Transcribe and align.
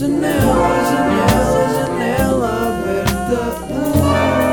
Janela, 0.00 0.68
janela, 0.88 1.68
janela 1.74 2.48
aberta. 2.68 4.50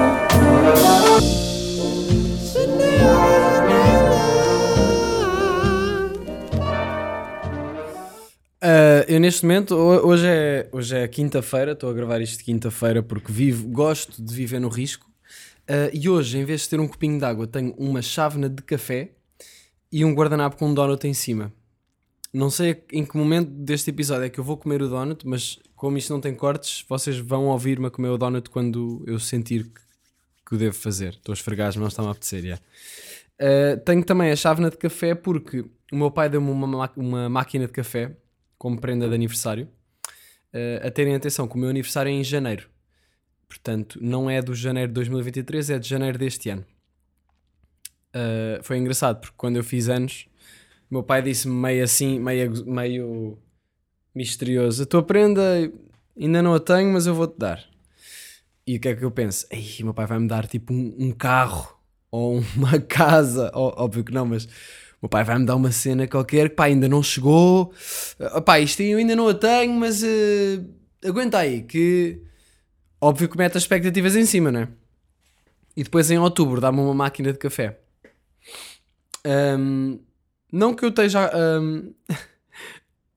Uh, 8.60 9.06
eu 9.08 9.20
neste 9.22 9.44
momento, 9.46 9.76
ho- 9.76 10.06
hoje 10.08 10.28
é, 10.28 10.68
hoje 10.72 10.98
é 10.98 11.08
quinta-feira, 11.08 11.72
estou 11.72 11.90
a 11.90 11.94
gravar 11.94 12.20
isto 12.22 12.44
quinta-feira 12.44 13.02
porque 13.02 13.32
vivo, 13.32 13.68
gosto 13.70 14.22
de 14.22 14.34
viver 14.34 14.60
no 14.60 14.68
risco. 14.68 15.06
Uh, 15.70 15.90
e 15.94 16.10
hoje, 16.10 16.38
em 16.40 16.44
vez 16.44 16.62
de 16.64 16.70
ter 16.70 16.80
um 16.82 16.88
copinho 16.90 17.18
de 17.20 17.24
água, 17.24 17.48
tenho 17.48 17.74
uma 17.78 18.02
chávena 18.02 18.50
de 18.50 18.62
café 18.64 19.12
e 19.92 20.04
um 20.04 20.14
guardanapo 20.14 20.58
com 20.58 20.68
um 20.68 20.74
donut 20.74 21.08
em 21.08 21.14
cima. 21.14 21.54
Não 22.38 22.52
sei 22.52 22.84
em 22.92 23.04
que 23.04 23.18
momento 23.18 23.50
deste 23.50 23.90
episódio 23.90 24.26
é 24.26 24.30
que 24.30 24.40
eu 24.40 24.44
vou 24.44 24.58
comer 24.58 24.84
o 24.84 24.88
donut, 24.88 25.26
mas 25.28 25.58
como 25.76 25.98
isto 25.98 26.14
não 26.14 26.22
tem 26.22 26.36
cortes, 26.36 26.86
vocês 26.88 27.18
vão 27.18 27.46
ouvir-me 27.48 27.88
a 27.88 27.90
comer 27.90 28.10
o 28.10 28.18
donut 28.18 28.48
quando 28.52 29.04
eu 29.08 29.18
sentir 29.20 29.64
que, 29.64 29.82
que 30.46 30.54
o 30.54 30.58
devo 30.58 30.76
fazer. 30.76 31.14
Estou 31.14 31.34
a 31.34 31.36
esfregar 31.36 31.70
as 31.70 31.76
mãos, 31.76 31.88
está-me 31.94 32.10
a 32.10 32.12
apetecer, 32.12 32.44
já. 32.44 32.56
Uh, 33.40 33.80
tenho 33.84 34.04
também 34.04 34.32
a 34.32 34.36
chávena 34.36 34.70
de 34.70 34.78
café 34.78 35.16
porque 35.16 35.62
o 35.92 35.96
meu 35.96 36.12
pai 36.12 36.30
deu-me 36.30 36.52
uma, 36.52 36.68
ma- 36.68 36.94
uma 36.96 37.28
máquina 37.28 37.66
de 37.66 37.74
café 37.74 38.16
como 38.56 38.80
prenda 38.80 39.10
de 39.10 39.16
aniversário. 39.16 39.68
Uh, 40.54 40.86
a 40.86 40.92
terem 40.92 41.16
atenção 41.16 41.48
que 41.48 41.56
o 41.56 41.58
meu 41.58 41.70
aniversário 41.72 42.12
é 42.12 42.14
em 42.14 42.24
janeiro. 42.24 42.70
Portanto, 43.50 43.98
não 44.00 44.30
é 44.30 44.44
do 44.44 44.54
janeiro 44.54 44.90
de 44.90 44.94
2023, 44.94 45.72
é 45.72 45.80
de 45.80 45.90
janeiro 45.90 46.20
deste 46.20 46.50
ano. 46.52 46.66
Uh, 48.16 48.62
foi 48.62 48.78
engraçado 48.78 49.22
porque 49.22 49.36
quando 49.36 49.56
eu 49.56 49.64
fiz 49.64 49.90
anos, 49.90 50.28
meu 50.90 51.04
pai 51.04 51.22
disse-me 51.22 51.54
meio 51.54 51.84
assim, 51.84 52.20
meio, 52.20 52.66
meio 52.66 53.38
misterioso: 54.16 54.84
A 54.84 54.86
tua 54.86 55.04
prenda 55.04 55.42
ainda 56.20 56.42
não 56.42 56.54
a 56.54 56.60
tenho, 56.60 56.92
mas 56.94 57.06
eu 57.08 57.14
vou-te 57.14 57.38
dar. 57.38 57.64
E 58.66 58.76
o 58.76 58.80
que 58.80 58.90
é 58.90 58.96
que 58.96 59.04
eu 59.06 59.12
penso? 59.12 59.48
O 59.80 59.84
meu 59.86 59.94
pai 59.94 60.06
vai-me 60.06 60.28
dar 60.28 60.46
tipo 60.46 60.74
um, 60.74 60.94
um 61.00 61.12
carro 61.12 61.78
ou 62.12 62.40
uma 62.56 62.80
casa. 62.82 63.50
Ó- 63.54 63.84
óbvio 63.84 64.04
que 64.04 64.12
não, 64.14 64.26
mas 64.26 64.48
meu 65.02 65.10
pai 65.10 65.24
vai-me 65.24 65.46
dar 65.46 65.56
uma 65.56 65.72
cena 65.72 66.08
qualquer 66.08 66.50
que 66.50 66.56
pá, 66.56 66.66
ainda 66.66 66.88
não 66.88 67.02
chegou. 67.02 67.74
Ah, 68.20 68.42
pá, 68.42 68.60
isto 68.60 68.82
eu 68.82 68.98
ainda 68.98 69.16
não 69.16 69.28
a 69.28 69.34
tenho, 69.34 69.74
mas 69.74 70.04
eh, 70.04 70.62
aguenta 71.06 71.38
aí, 71.40 71.62
que 71.64 72.22
óbvio 73.00 73.30
que 73.30 73.38
mete 73.38 73.58
as 73.58 73.64
expectativas 73.64 74.16
em 74.16 74.26
cima, 74.26 74.52
não 74.52 74.62
é? 74.62 74.70
E 75.76 75.84
depois 75.84 76.10
em 76.12 76.18
outubro 76.18 76.60
dá-me 76.60 76.80
uma 76.80 76.94
máquina 76.94 77.32
de 77.32 77.38
café. 77.40 77.80
Ahm, 79.24 80.00
não 80.52 80.74
que 80.74 80.86
eu 80.86 80.90
esteja 80.90 81.30
ahm, 81.34 81.92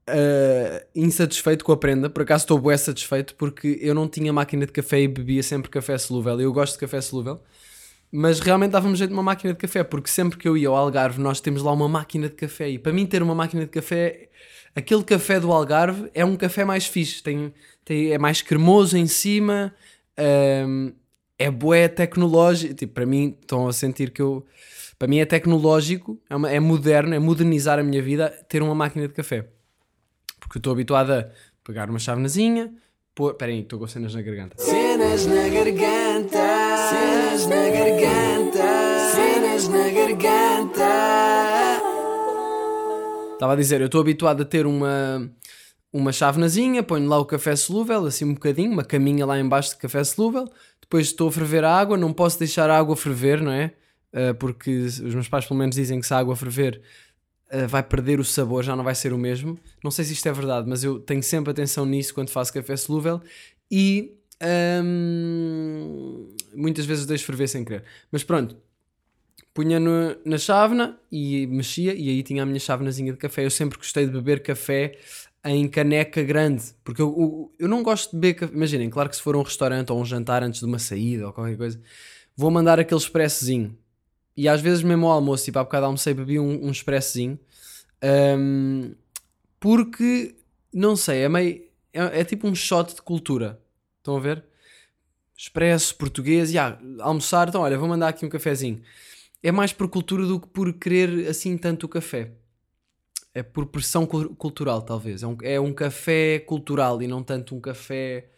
ah, 0.07 0.83
insatisfeito 0.95 1.65
com 1.65 1.73
a 1.73 1.77
prenda, 1.77 2.11
por 2.11 2.23
acaso 2.23 2.45
estou 2.45 2.59
bué 2.59 2.77
satisfeito 2.77 3.35
porque 3.37 3.79
eu 3.81 3.95
não 3.95 4.09
tinha 4.09 4.33
máquina 4.33 4.67
de 4.67 4.73
café 4.73 5.01
e 5.01 5.09
bebia 5.09 5.43
sempre 5.43 5.71
café 5.71 5.97
solúvel. 5.99 6.41
Eu 6.41 6.53
gosto 6.53 6.75
de 6.75 6.81
café 6.81 7.01
solúvel, 7.01 7.41
mas 8.11 8.41
realmente 8.41 8.73
dava-me 8.73 8.97
jeito 8.97 9.11
de 9.11 9.15
uma 9.15 9.23
máquina 9.23 9.53
de 9.53 9.59
café 9.59 9.85
porque 9.85 10.11
sempre 10.11 10.39
que 10.39 10.49
eu 10.49 10.57
ia 10.57 10.69
ao 10.69 10.77
Algarve 10.77 11.21
nós 11.21 11.41
temos 11.41 11.63
lá 11.63 11.73
uma 11.73 11.89
máquina 11.89 12.29
de 12.29 12.35
café. 12.35 12.69
E 12.71 12.79
para 12.79 12.93
mim 12.93 13.07
ter 13.07 13.23
uma 13.23 13.35
máquina 13.35 13.63
de 13.63 13.71
café, 13.71 14.29
aquele 14.75 15.05
café 15.05 15.39
do 15.39 15.53
Algarve 15.53 16.11
é 16.15 16.25
um 16.25 16.37
café 16.37 16.65
mais 16.65 16.87
fixe, 16.87 17.23
tem, 17.23 17.55
tem, 17.85 18.11
é 18.13 18.19
mais 18.19 18.43
cremoso 18.43 18.97
em 18.97 19.07
cima, 19.07 19.73
ahm, 20.17 20.93
é 21.39 21.51
bué 21.51 21.89
tecnológico, 21.89 22.75
tipo, 22.75 22.93
para 22.93 23.07
mim 23.07 23.37
estão 23.41 23.67
a 23.67 23.73
sentir 23.73 24.11
que 24.11 24.21
eu 24.21 24.45
para 25.01 25.09
mim 25.09 25.19
é 25.19 25.25
tecnológico, 25.25 26.21
é, 26.29 26.37
uma- 26.37 26.51
é 26.51 26.61
moderno, 26.61 27.15
é 27.15 27.19
modernizar 27.19 27.79
a 27.79 27.83
minha 27.83 28.03
vida 28.03 28.29
ter 28.51 28.63
uma 28.63 28.75
máquina 28.75 29.09
de 29.09 29.15
café. 29.15 29.49
Porque 30.39 30.59
eu 30.59 30.61
estou 30.61 30.75
habituado 30.75 31.11
a 31.11 31.27
pegar 31.65 31.89
uma 31.89 31.99
chavenazinha, 31.99 32.71
pôr. 33.15 33.31
Espera 33.33 33.51
aí, 33.51 33.61
estou 33.61 33.79
com 33.79 33.87
cenas 33.87 34.15
na 34.15 34.21
garganta. 34.21 34.57
Cenas 34.59 35.25
na 35.25 35.49
garganta, 35.49 36.39
cenas 36.91 37.47
na 37.47 37.71
garganta, 37.71 39.11
cenas 39.15 39.69
na 39.69 39.89
garganta. 39.89 40.91
Estava 43.33 43.55
a 43.55 43.57
dizer, 43.57 43.81
eu 43.81 43.87
estou 43.87 44.03
habituado 44.03 44.43
a 44.43 44.45
ter 44.45 44.67
uma, 44.67 45.33
uma 45.91 46.13
chavenazinha, 46.13 46.83
ponho 46.83 47.09
lá 47.09 47.19
o 47.19 47.25
café 47.25 47.57
solúvel, 47.57 48.05
assim 48.05 48.27
um 48.27 48.35
bocadinho, 48.35 48.71
uma 48.71 48.85
caminha 48.85 49.25
lá 49.25 49.41
embaixo 49.41 49.71
de 49.71 49.77
café 49.79 50.05
solúvel, 50.05 50.45
depois 50.79 51.07
estou 51.07 51.31
a 51.31 51.33
ferver 51.33 51.65
a 51.65 51.75
água, 51.75 51.97
não 51.97 52.13
posso 52.13 52.39
deixar 52.39 52.69
a 52.69 52.77
água 52.77 52.95
ferver, 52.95 53.41
não 53.41 53.51
é? 53.51 53.73
Ah, 54.13 54.35
porque 54.35 54.71
os 54.71 55.01
meus 55.15 55.29
pais 55.29 55.47
pelo 55.47 55.59
menos 55.59 55.77
dizem 55.77 56.01
que 56.01 56.07
se 56.07 56.15
a 56.15 56.19
água 56.19 56.35
ferver 56.37 56.81
ah, 57.51 57.67
vai 57.67 57.83
perder 57.83 58.21
o 58.21 58.25
sabor, 58.25 58.65
já 58.65 58.77
não 58.77 58.85
vai 58.85 58.95
ser 58.95 59.13
o 59.13 59.19
mesmo. 59.19 59.59
Não 59.85 59.91
sei 59.91 60.05
se 60.05 60.13
isto 60.15 60.29
é 60.29 60.33
verdade, 60.33 60.69
mas 60.69 60.85
eu 60.85 61.01
tenho 61.01 61.23
sempre 61.23 61.51
atenção 61.53 61.87
nisso 61.87 62.15
quando 62.15 62.31
faço 62.31 62.53
café 62.53 62.77
solúvel 62.77 63.21
e 63.71 64.15
ahm, 64.41 66.27
muitas 66.55 66.87
vezes 66.87 67.07
deixo 67.07 67.25
ferver 67.27 67.49
sem 67.49 67.65
querer. 67.65 67.85
Mas 68.13 68.25
pronto, 68.25 68.57
punha 69.55 69.81
no- 69.81 70.17
na 70.25 70.39
chávena 70.39 70.99
e 71.11 71.47
mexia 71.47 71.95
e 71.95 72.09
aí 72.09 72.23
tinha 72.23 72.43
a 72.43 72.47
minha 72.47 72.61
chávenazinha 72.61 73.13
de 73.13 73.19
café. 73.19 73.45
Eu 73.45 73.51
sempre 73.51 73.79
gostei 73.79 74.07
de 74.07 74.13
beber 74.13 74.43
café 74.43 74.99
em 75.45 75.69
caneca 75.69 76.23
grande, 76.23 76.63
porque 76.85 77.01
eu, 77.03 77.09
eu, 77.19 77.53
eu 77.61 77.69
não 77.69 77.83
gosto 77.83 78.11
de 78.13 78.19
beber 78.19 78.35
café. 78.35 78.55
Imaginem, 78.55 78.91
claro 78.91 79.09
que 79.11 79.17
se 79.17 79.23
for 79.23 79.35
a 79.35 79.39
um 79.39 79.43
restaurante 79.43 79.91
ou 79.93 80.01
um 80.01 80.05
jantar 80.05 80.43
antes 80.43 80.61
de 80.61 80.67
uma 80.67 80.79
saída 80.79 81.27
ou 81.27 81.33
qualquer 81.33 81.57
coisa, 81.57 81.81
vou 82.37 82.51
mandar 82.51 82.79
aquele 82.81 83.01
expressozinho. 83.01 83.77
E 84.37 84.49
às 84.49 84.61
vezes 84.61 84.83
mesmo 84.83 85.07
ao 85.07 85.13
almoço, 85.13 85.45
tipo 85.45 85.59
há 85.59 85.65
bocado 85.65 85.87
almocei, 85.87 86.15
bebi 86.15 86.39
um, 86.39 86.67
um 86.67 86.71
expressozinho. 86.71 87.39
Ahm, 88.03 88.93
porque, 89.59 90.35
não 90.73 90.97
sei, 90.97 91.23
é 91.23 91.29
meio... 91.29 91.69
É, 91.93 92.21
é 92.21 92.25
tipo 92.25 92.47
um 92.47 92.55
shot 92.55 92.95
de 92.95 93.03
cultura. 93.03 93.61
Estão 93.99 94.17
a 94.17 94.21
ver? 94.21 94.45
Expresso, 95.37 95.97
português, 95.97 96.53
e 96.53 96.59
ah, 96.59 96.79
almoçar, 97.01 97.49
então 97.49 97.63
olha, 97.63 97.79
vou 97.79 97.89
mandar 97.89 98.09
aqui 98.09 98.25
um 98.25 98.29
cafezinho 98.29 98.83
é 99.43 99.51
mais 99.51 99.73
por 99.73 99.89
cultura 99.89 100.27
do 100.27 100.41
que 100.41 100.47
por 100.49 100.73
querer 100.75 101.29
assim 101.29 101.57
tanto 101.57 101.87
o 101.87 101.89
café. 101.89 102.33
É 103.33 103.43
por 103.43 103.67
pressão 103.67 104.07
cul- 104.07 104.35
cultural, 104.35 104.83
talvez. 104.83 105.23
É 105.23 105.27
um, 105.27 105.37
é 105.43 105.61
um 105.61 105.73
café 105.73 106.41
cultural 106.41 107.01
e 107.01 107.07
não 107.07 107.23
tanto 107.23 107.55
um 107.55 107.61
café 107.61 108.29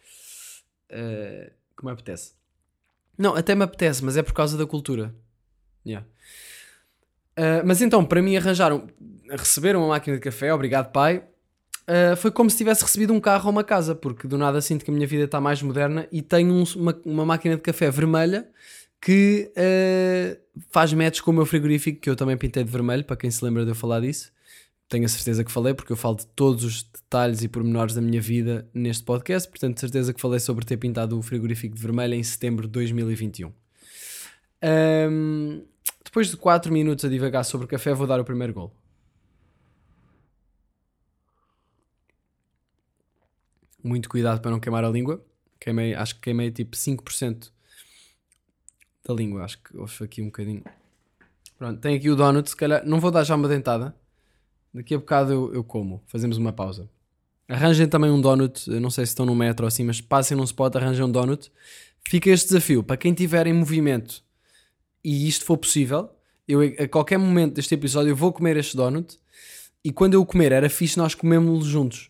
eh, 0.89 1.51
que 1.75 1.83
me 1.85 1.91
apetece. 1.91 2.33
Não, 3.17 3.35
até 3.35 3.55
me 3.55 3.63
apetece, 3.63 4.03
mas 4.03 4.17
é 4.17 4.23
por 4.23 4.33
causa 4.33 4.57
da 4.57 4.65
cultura. 4.65 5.13
Yeah. 5.85 6.05
Ah, 7.35 7.61
mas 7.65 7.81
então, 7.81 8.03
para 8.05 8.21
mim, 8.21 8.35
arranjaram, 8.37 8.87
receberam 9.29 9.79
uma 9.81 9.89
máquina 9.89 10.15
de 10.17 10.21
café, 10.21 10.53
obrigado, 10.53 10.91
pai. 10.91 11.23
Ah, 11.87 12.15
foi 12.15 12.31
como 12.31 12.49
se 12.49 12.57
tivesse 12.57 12.83
recebido 12.83 13.13
um 13.13 13.19
carro 13.19 13.45
ou 13.47 13.51
uma 13.51 13.63
casa, 13.63 13.93
porque 13.95 14.27
do 14.27 14.37
nada 14.37 14.61
sinto 14.61 14.85
que 14.85 14.91
a 14.91 14.93
minha 14.93 15.07
vida 15.07 15.25
está 15.25 15.41
mais 15.41 15.61
moderna 15.61 16.07
e 16.11 16.21
tenho 16.21 16.53
um- 16.53 16.63
uma, 16.75 17.01
uma 17.05 17.25
máquina 17.25 17.55
de 17.55 17.61
café 17.61 17.89
vermelha 17.91 18.47
que 19.01 19.51
eh, 19.57 20.37
faz 20.69 20.93
match 20.93 21.19
com 21.19 21.31
o 21.31 21.33
meu 21.33 21.45
frigorífico, 21.45 21.99
que 21.99 22.09
eu 22.09 22.15
também 22.15 22.37
pintei 22.37 22.63
de 22.63 22.71
vermelho, 22.71 23.03
para 23.03 23.17
quem 23.17 23.29
se 23.29 23.43
lembra 23.43 23.65
de 23.65 23.71
eu 23.71 23.75
falar 23.75 23.99
disso. 23.99 24.31
Tenho 24.87 25.03
a 25.03 25.09
certeza 25.09 25.43
que 25.43 25.51
falei, 25.51 25.73
porque 25.73 25.91
eu 25.91 25.97
falo 25.97 26.15
de 26.15 26.25
todos 26.27 26.63
os 26.63 26.83
detalhes 26.83 27.43
e 27.43 27.49
pormenores 27.49 27.95
da 27.95 27.99
minha 28.01 28.21
vida 28.21 28.65
neste 28.73 29.03
podcast, 29.03 29.49
portanto, 29.49 29.77
certeza 29.79 30.13
que 30.13 30.21
falei 30.21 30.39
sobre 30.39 30.63
ter 30.65 30.77
pintado 30.77 31.17
o 31.19 31.21
frigorífico 31.21 31.75
de 31.75 31.81
vermelho 31.81 32.13
em 32.13 32.23
setembro 32.23 32.65
de 32.65 32.71
2021. 32.71 33.51
Ahm, 34.61 35.61
depois 36.03 36.29
de 36.29 36.37
4 36.37 36.71
minutos 36.71 37.05
a 37.05 37.09
divagar 37.09 37.43
sobre 37.45 37.65
o 37.65 37.67
café, 37.67 37.93
vou 37.93 38.05
dar 38.05 38.19
o 38.19 38.25
primeiro 38.25 38.53
gol. 38.53 38.75
Muito 43.83 44.09
cuidado 44.09 44.41
para 44.41 44.51
não 44.51 44.59
queimar 44.59 44.83
a 44.83 44.89
língua. 44.89 45.23
Queimei, 45.59 45.93
acho 45.93 46.15
que 46.15 46.21
queimei 46.21 46.51
tipo 46.51 46.75
5% 46.75 47.51
da 49.05 49.13
língua. 49.13 49.43
Acho 49.43 49.61
que 49.61 49.75
houve 49.77 50.03
aqui 50.03 50.21
um 50.21 50.25
bocadinho. 50.25 50.63
Pronto, 51.57 51.79
tem 51.81 51.95
aqui 51.95 52.09
o 52.09 52.15
donut. 52.15 52.49
Se 52.49 52.55
calhar, 52.55 52.85
não 52.85 52.99
vou 52.99 53.11
dar 53.11 53.23
já 53.23 53.35
uma 53.35 53.47
dentada. 53.47 53.95
Daqui 54.73 54.95
a 54.95 54.97
bocado 54.97 55.31
eu, 55.31 55.53
eu 55.53 55.63
como. 55.63 56.01
Fazemos 56.07 56.37
uma 56.37 56.53
pausa. 56.53 56.89
Arranjem 57.47 57.87
também 57.87 58.09
um 58.09 58.21
donut. 58.21 58.69
Eu 58.69 58.79
não 58.79 58.89
sei 58.89 59.05
se 59.05 59.11
estão 59.11 59.25
no 59.25 59.35
metro 59.35 59.65
ou 59.65 59.67
assim, 59.67 59.83
mas 59.83 59.99
passem 59.99 60.35
num 60.35 60.43
spot, 60.43 60.75
arranjem 60.75 61.05
um 61.05 61.11
donut. 61.11 61.51
Fica 62.07 62.29
este 62.29 62.47
desafio 62.47 62.83
para 62.83 62.97
quem 62.97 63.11
estiver 63.11 63.47
em 63.47 63.53
movimento 63.53 64.23
e 65.03 65.27
isto 65.27 65.45
for 65.45 65.57
possível. 65.57 66.09
Eu, 66.47 66.61
a 66.61 66.87
qualquer 66.87 67.17
momento 67.17 67.55
deste 67.55 67.73
episódio, 67.73 68.11
eu 68.11 68.15
vou 68.15 68.31
comer 68.31 68.57
este 68.57 68.75
donut. 68.75 69.17
E 69.83 69.91
quando 69.91 70.13
eu 70.13 70.21
o 70.21 70.25
comer, 70.25 70.51
era 70.51 70.69
fixe 70.69 70.97
nós 70.97 71.13
comemos 71.13 71.65
juntos. 71.65 72.09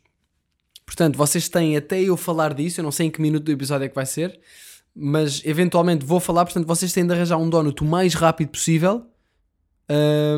Portanto, 0.86 1.18
vocês 1.18 1.50
têm 1.50 1.76
até 1.76 2.02
eu 2.02 2.16
falar 2.16 2.54
disso. 2.54 2.80
Eu 2.80 2.84
não 2.84 2.92
sei 2.92 3.08
em 3.08 3.12
que 3.12 3.22
minuto 3.22 3.44
do 3.44 3.52
episódio 3.52 3.86
é 3.86 3.90
que 3.90 3.96
vai 3.96 4.06
ser, 4.06 4.40
mas 4.96 5.42
eventualmente 5.46 6.06
vou 6.06 6.20
falar. 6.20 6.46
Portanto, 6.46 6.68
vocês 6.68 6.94
têm 6.94 7.06
de 7.06 7.14
arranjar 7.14 7.38
um 7.38 7.50
donut 7.50 7.82
o 7.82 7.86
mais 7.86 8.14
rápido 8.14 8.50
possível 8.50 9.06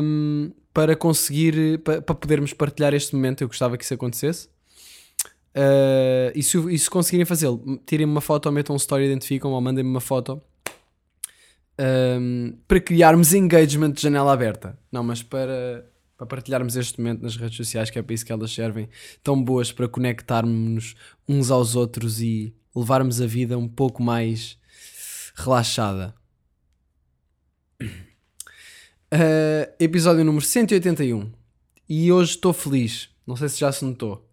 hum, 0.02 0.50
para 0.72 0.96
conseguir, 0.96 1.78
para, 1.80 2.00
para 2.00 2.14
podermos 2.14 2.52
partilhar 2.52 2.94
este 2.94 3.14
momento. 3.14 3.42
Eu 3.42 3.48
gostava 3.48 3.76
que 3.76 3.84
isso 3.84 3.94
acontecesse. 3.94 4.48
Uh, 5.56 6.32
e, 6.34 6.42
se, 6.42 6.58
e 6.70 6.78
se 6.78 6.90
conseguirem 6.90 7.24
fazê-lo, 7.24 7.80
tirem-me 7.86 8.12
uma 8.12 8.20
foto 8.20 8.44
ou 8.46 8.52
metam 8.52 8.74
um 8.74 8.76
story, 8.76 9.06
identificam 9.06 9.52
ou 9.52 9.60
mandem-me 9.60 9.88
uma 9.88 10.02
foto 10.02 10.40
um, 11.78 12.56
para 12.66 12.80
criarmos 12.80 13.34
engagement 13.34 13.92
de 13.92 14.02
janela 14.02 14.32
aberta. 14.32 14.78
Não, 14.90 15.02
mas 15.02 15.22
para 15.22 15.84
para 16.16 16.26
partilharmos 16.26 16.76
este 16.76 16.98
momento 16.98 17.22
nas 17.22 17.36
redes 17.36 17.56
sociais, 17.56 17.90
que 17.90 17.98
é 17.98 18.02
para 18.02 18.14
isso 18.14 18.24
que 18.24 18.32
elas 18.32 18.50
servem, 18.50 18.88
tão 19.22 19.42
boas 19.42 19.70
para 19.70 19.86
conectarmos 19.86 20.94
uns 21.28 21.50
aos 21.50 21.76
outros 21.76 22.22
e 22.22 22.54
levarmos 22.74 23.20
a 23.20 23.26
vida 23.26 23.58
um 23.58 23.68
pouco 23.68 24.02
mais 24.02 24.58
relaxada. 25.34 26.14
Uh, 27.82 29.68
episódio 29.78 30.24
número 30.24 30.44
181 30.44 31.30
e 31.88 32.10
hoje 32.10 32.30
estou 32.30 32.52
feliz. 32.52 33.10
Não 33.26 33.36
sei 33.36 33.48
se 33.48 33.60
já 33.60 33.70
se 33.70 33.84
notou. 33.84 34.26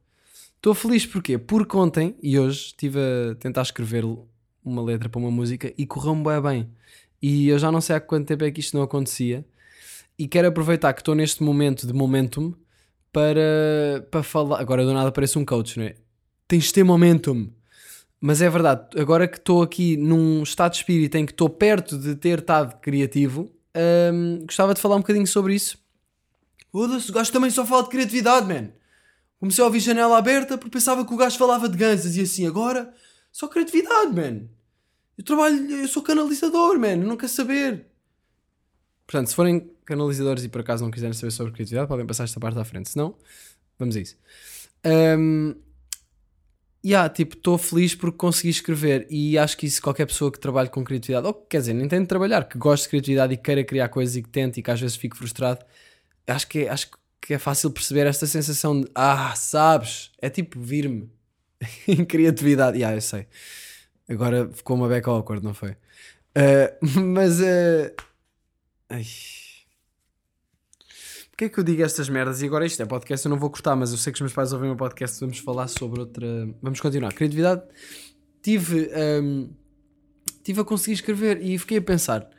Estou 0.56 0.74
feliz 0.74 1.06
porquê? 1.06 1.38
Porque 1.38 1.76
ontem 1.76 2.16
e 2.24 2.40
hoje 2.40 2.68
estive 2.68 3.00
a 3.00 3.36
tentar 3.36 3.64
escrever 3.64 4.06
uma 4.64 4.82
letra 4.82 5.10
para 5.10 5.20
uma 5.20 5.32
música 5.32 5.74
e 5.78 5.86
correu-me 5.86 6.24
bem 6.24 6.42
bem. 6.42 6.70
E 7.24 7.48
eu 7.48 7.58
já 7.58 7.72
não 7.72 7.80
sei 7.80 7.96
há 7.96 8.02
quanto 8.02 8.28
tempo 8.28 8.44
é 8.44 8.52
que 8.52 8.60
isto 8.60 8.76
não 8.76 8.84
acontecia. 8.84 9.46
E 10.20 10.28
quero 10.28 10.50
aproveitar 10.50 10.92
que 10.92 11.00
estou 11.00 11.16
neste 11.16 11.42
momento 11.42 11.88
de 11.88 11.94
momentum 11.94 12.54
para, 13.14 14.06
para 14.12 14.22
falar. 14.22 14.60
Agora 14.60 14.84
do 14.84 14.94
nada 14.94 15.10
parece 15.10 15.40
um 15.40 15.46
coach, 15.46 15.80
não 15.80 15.86
é? 15.86 15.96
Tens 16.50 16.66
de 16.66 16.74
ter 16.74 16.84
momentum. 16.84 17.50
Mas 18.20 18.42
é 18.42 18.50
verdade, 18.50 19.00
agora 19.00 19.26
que 19.26 19.38
estou 19.38 19.64
aqui 19.64 19.96
num 19.96 20.44
estado 20.44 20.72
de 20.72 20.78
espírito 20.78 21.16
em 21.16 21.26
que 21.26 21.32
estou 21.32 21.50
perto 21.50 21.98
de 21.98 22.14
ter 22.16 22.40
estado 22.40 22.80
criativo, 22.80 23.50
hum, 24.14 24.40
gostava 24.46 24.74
de 24.74 24.82
falar 24.82 24.96
um 24.96 25.00
bocadinho 25.00 25.28
sobre 25.28 25.56
isso. 25.56 25.78
O 26.74 26.88
gajo 27.12 27.32
também 27.32 27.50
só 27.50 27.66
fala 27.66 27.84
de 27.84 27.90
criatividade, 27.90 28.48
man. 28.48 28.70
Comecei 29.40 29.62
a 29.62 29.68
ouvir 29.68 29.80
janela 29.80 30.18
aberta 30.18 30.58
porque 30.58 30.72
pensava 30.72 31.06
que 31.06 31.14
o 31.14 31.18
gajo 31.18 31.38
falava 31.38 31.70
de 31.70 31.78
ganzas 31.78 32.18
e 32.18 32.22
assim, 32.22 32.48
agora 32.48 32.94
só 33.32 33.48
criatividade, 33.48 34.14
man. 34.14 34.48
Eu 35.18 35.24
trabalho, 35.24 35.70
eu 35.70 35.88
sou 35.88 36.02
canalizador, 36.02 36.80
man, 36.80 36.94
eu 36.94 37.08
não 37.08 37.18
quero 37.18 37.32
saber. 37.32 37.86
Portanto, 39.06 39.28
se 39.28 39.36
forem 39.36 39.70
canalizadores 39.86 40.44
e 40.44 40.50
por 40.50 40.62
acaso 40.62 40.84
não 40.84 40.92
quiserem 40.92 41.14
saber 41.14 41.32
sobre 41.32 41.54
criatividade, 41.54 41.88
podem 41.88 42.06
passar 42.06 42.24
esta 42.24 42.40
parte 42.40 42.58
à 42.58 42.64
frente. 42.64 42.90
Se 42.90 42.98
não, 42.98 43.16
vamos 43.78 43.96
a 43.96 44.00
isso. 44.00 44.18
Um, 44.86 45.56
yeah, 46.86 47.08
tipo, 47.10 47.36
estou 47.36 47.58
feliz 47.58 47.96
porque 47.96 48.18
consegui 48.18 48.50
escrever 48.50 49.06
e 49.10 49.38
acho 49.38 49.58
que 49.58 49.66
isso 49.66 49.82
qualquer 49.82 50.06
pessoa 50.06 50.32
que 50.32 50.40
trabalhe 50.40 50.70
com 50.70 50.84
criatividade, 50.84 51.28
ou 51.28 51.34
quer 51.34 51.60
dizer, 51.60 51.74
nem 51.74 51.88
tem 51.88 52.02
de 52.02 52.08
trabalhar, 52.08 52.48
que 52.48 52.58
goste 52.58 52.86
de 52.86 52.90
criatividade 52.90 53.34
e 53.34 53.38
queira 53.38 53.64
criar 53.64 53.90
coisas 53.90 54.16
e 54.16 54.24
que 54.24 54.30
tente 54.30 54.60
e 54.60 54.64
que 54.64 54.72
às 54.72 54.80
vezes 54.80 54.96
fique 54.96 55.18
frustrado, 55.18 55.64
acho 56.28 56.48
que, 56.48 56.60
é, 56.60 56.70
acho 56.70 56.90
que 57.22 57.34
é 57.34 57.40
fácil 57.40 57.72
perceber 57.72 58.08
esta 58.08 58.26
sensação 58.26 58.82
de 58.82 58.88
ah, 58.96 59.34
sabes, 59.36 60.12
é 60.22 60.30
tipo 60.30 60.60
vir-me 60.60 61.10
em 61.88 62.04
criatividade. 62.04 62.78
Yeah, 62.78 62.98
eu 62.98 63.02
sei. 63.02 63.28
Agora 64.10 64.50
ficou 64.52 64.76
uma 64.76 64.88
beca 64.88 65.10
awkward, 65.12 65.44
não 65.44 65.54
foi? 65.54 65.72
Uh, 65.72 67.00
mas. 67.02 67.40
Uh... 67.40 67.94
Ai. 68.90 69.06
Porquê 71.32 71.46
é 71.46 71.50
que 71.50 71.60
eu 71.60 71.64
digo 71.64 71.82
estas 71.82 72.10
merdas? 72.10 72.42
E 72.42 72.46
agora 72.46 72.66
isto 72.66 72.82
é 72.82 72.86
podcast, 72.86 73.26
eu 73.26 73.30
não 73.30 73.40
vou 73.40 73.50
cortar, 73.50 73.76
mas 73.76 73.92
eu 73.92 73.98
sei 73.98 74.14
que 74.14 74.18
os 74.18 74.22
meus 74.22 74.34
pais 74.34 74.54
ouvem 74.54 74.70
o 74.70 74.76
podcast. 74.76 75.20
Vamos 75.20 75.40
falar 75.40 75.68
sobre 75.68 76.00
outra. 76.00 76.28
Vamos 76.62 76.80
continuar. 76.80 77.14
Criatividade. 77.14 77.64
Tive. 78.42 78.90
Um... 78.96 79.50
Tive 80.44 80.62
a 80.62 80.64
conseguir 80.64 80.94
escrever 80.94 81.42
e 81.42 81.58
fiquei 81.58 81.78
a 81.78 81.82
pensar 81.82 82.30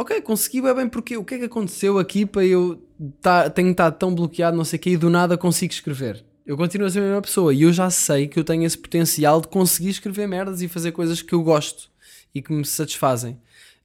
ok, 0.00 0.20
consegui 0.22 0.62
bem, 0.62 0.74
bem 0.74 0.88
porque 0.88 1.16
o 1.16 1.24
que 1.24 1.34
é 1.34 1.38
que 1.38 1.44
aconteceu 1.44 1.98
aqui 1.98 2.24
para 2.24 2.44
eu 2.44 2.82
tá, 3.20 3.50
tenho 3.50 3.70
estado 3.70 3.98
tão 3.98 4.14
bloqueado, 4.14 4.56
não 4.56 4.64
sei 4.64 4.78
o 4.78 4.80
que, 4.80 4.90
e 4.90 4.96
do 4.96 5.10
nada 5.10 5.36
consigo 5.36 5.72
escrever. 5.72 6.24
Eu 6.50 6.56
continuo 6.56 6.88
a 6.88 6.90
ser 6.90 6.98
a 6.98 7.02
mesma 7.02 7.22
pessoa 7.22 7.54
e 7.54 7.62
eu 7.62 7.72
já 7.72 7.88
sei 7.90 8.26
que 8.26 8.36
eu 8.36 8.42
tenho 8.42 8.64
esse 8.64 8.76
potencial 8.76 9.40
de 9.40 9.46
conseguir 9.46 9.90
escrever 9.90 10.26
merdas 10.26 10.60
e 10.60 10.66
fazer 10.66 10.90
coisas 10.90 11.22
que 11.22 11.32
eu 11.32 11.44
gosto 11.44 11.88
e 12.34 12.42
que 12.42 12.52
me 12.52 12.64
satisfazem. 12.64 13.40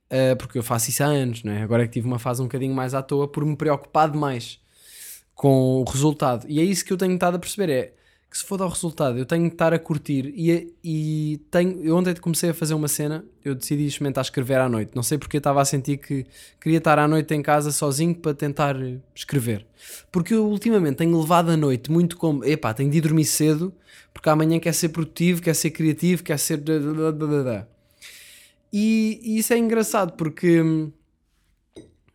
Uh, 0.09 0.35
porque 0.35 0.57
eu 0.57 0.63
faço 0.63 0.89
isso 0.89 1.03
há 1.03 1.05
anos, 1.05 1.43
não 1.43 1.51
é? 1.51 1.61
Agora 1.61 1.83
é 1.83 1.85
que 1.85 1.93
tive 1.93 2.07
uma 2.07 2.17
fase 2.17 2.41
um 2.41 2.45
bocadinho 2.45 2.73
mais 2.73 2.95
à 2.95 3.03
toa 3.03 3.27
por 3.27 3.45
me 3.45 3.55
preocupar 3.55 4.09
demais 4.09 4.59
com 5.35 5.81
o 5.81 5.83
resultado. 5.83 6.47
E 6.49 6.59
é 6.59 6.63
isso 6.63 6.83
que 6.83 6.91
eu 6.91 6.97
tenho 6.97 7.13
estado 7.13 7.35
a 7.35 7.39
perceber: 7.39 7.69
é 7.69 7.93
que 8.35 8.39
se 8.39 8.45
for 8.45 8.57
dar 8.57 8.65
o 8.65 8.67
resultado, 8.67 9.17
eu 9.17 9.25
tenho 9.25 9.47
que 9.47 9.55
estar 9.55 9.73
a 9.73 9.79
curtir. 9.79 10.33
E, 10.35 10.75
e 10.83 11.37
tenho, 11.49 11.81
eu 11.81 11.95
ontem 11.95 12.13
comecei 12.15 12.49
a 12.49 12.53
fazer 12.53 12.73
uma 12.73 12.89
cena, 12.89 13.23
eu 13.45 13.55
decidi 13.55 13.85
experimentar 13.85 14.21
escrever 14.25 14.59
à 14.59 14.67
noite. 14.67 14.91
Não 14.93 15.01
sei 15.03 15.17
porque 15.17 15.37
estava 15.37 15.61
a 15.61 15.65
sentir 15.65 15.95
que 15.99 16.25
queria 16.59 16.79
estar 16.79 16.99
à 16.99 17.07
noite 17.07 17.33
em 17.33 17.41
casa 17.41 17.71
sozinho 17.71 18.13
para 18.13 18.33
tentar 18.33 18.75
escrever. 19.15 19.65
Porque 20.11 20.33
eu 20.33 20.45
ultimamente 20.49 20.97
tenho 20.97 21.17
levado 21.17 21.49
a 21.49 21.55
noite 21.55 21.89
muito 21.89 22.17
como, 22.17 22.43
epá, 22.43 22.73
tenho 22.73 22.91
de 22.91 22.97
ir 22.97 23.01
dormir 23.01 23.23
cedo, 23.23 23.73
porque 24.13 24.27
amanhã 24.27 24.59
quer 24.59 24.73
ser 24.73 24.89
produtivo, 24.89 25.41
quer 25.41 25.55
ser 25.55 25.71
criativo, 25.71 26.21
quer 26.21 26.37
ser. 26.37 26.61
E, 28.73 29.21
e 29.23 29.37
isso 29.37 29.53
é 29.53 29.57
engraçado 29.57 30.11
porque, 30.17 30.61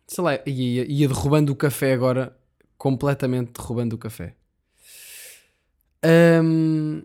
sei 0.05 0.23
lá, 0.23 0.39
ia, 0.45 0.85
ia 0.87 1.07
derrubando 1.07 1.51
o 1.51 1.55
café 1.55 1.93
agora, 1.93 2.37
completamente 2.77 3.53
derrubando 3.59 3.95
o 3.95 3.97
café. 3.97 4.35
Um, 6.03 7.03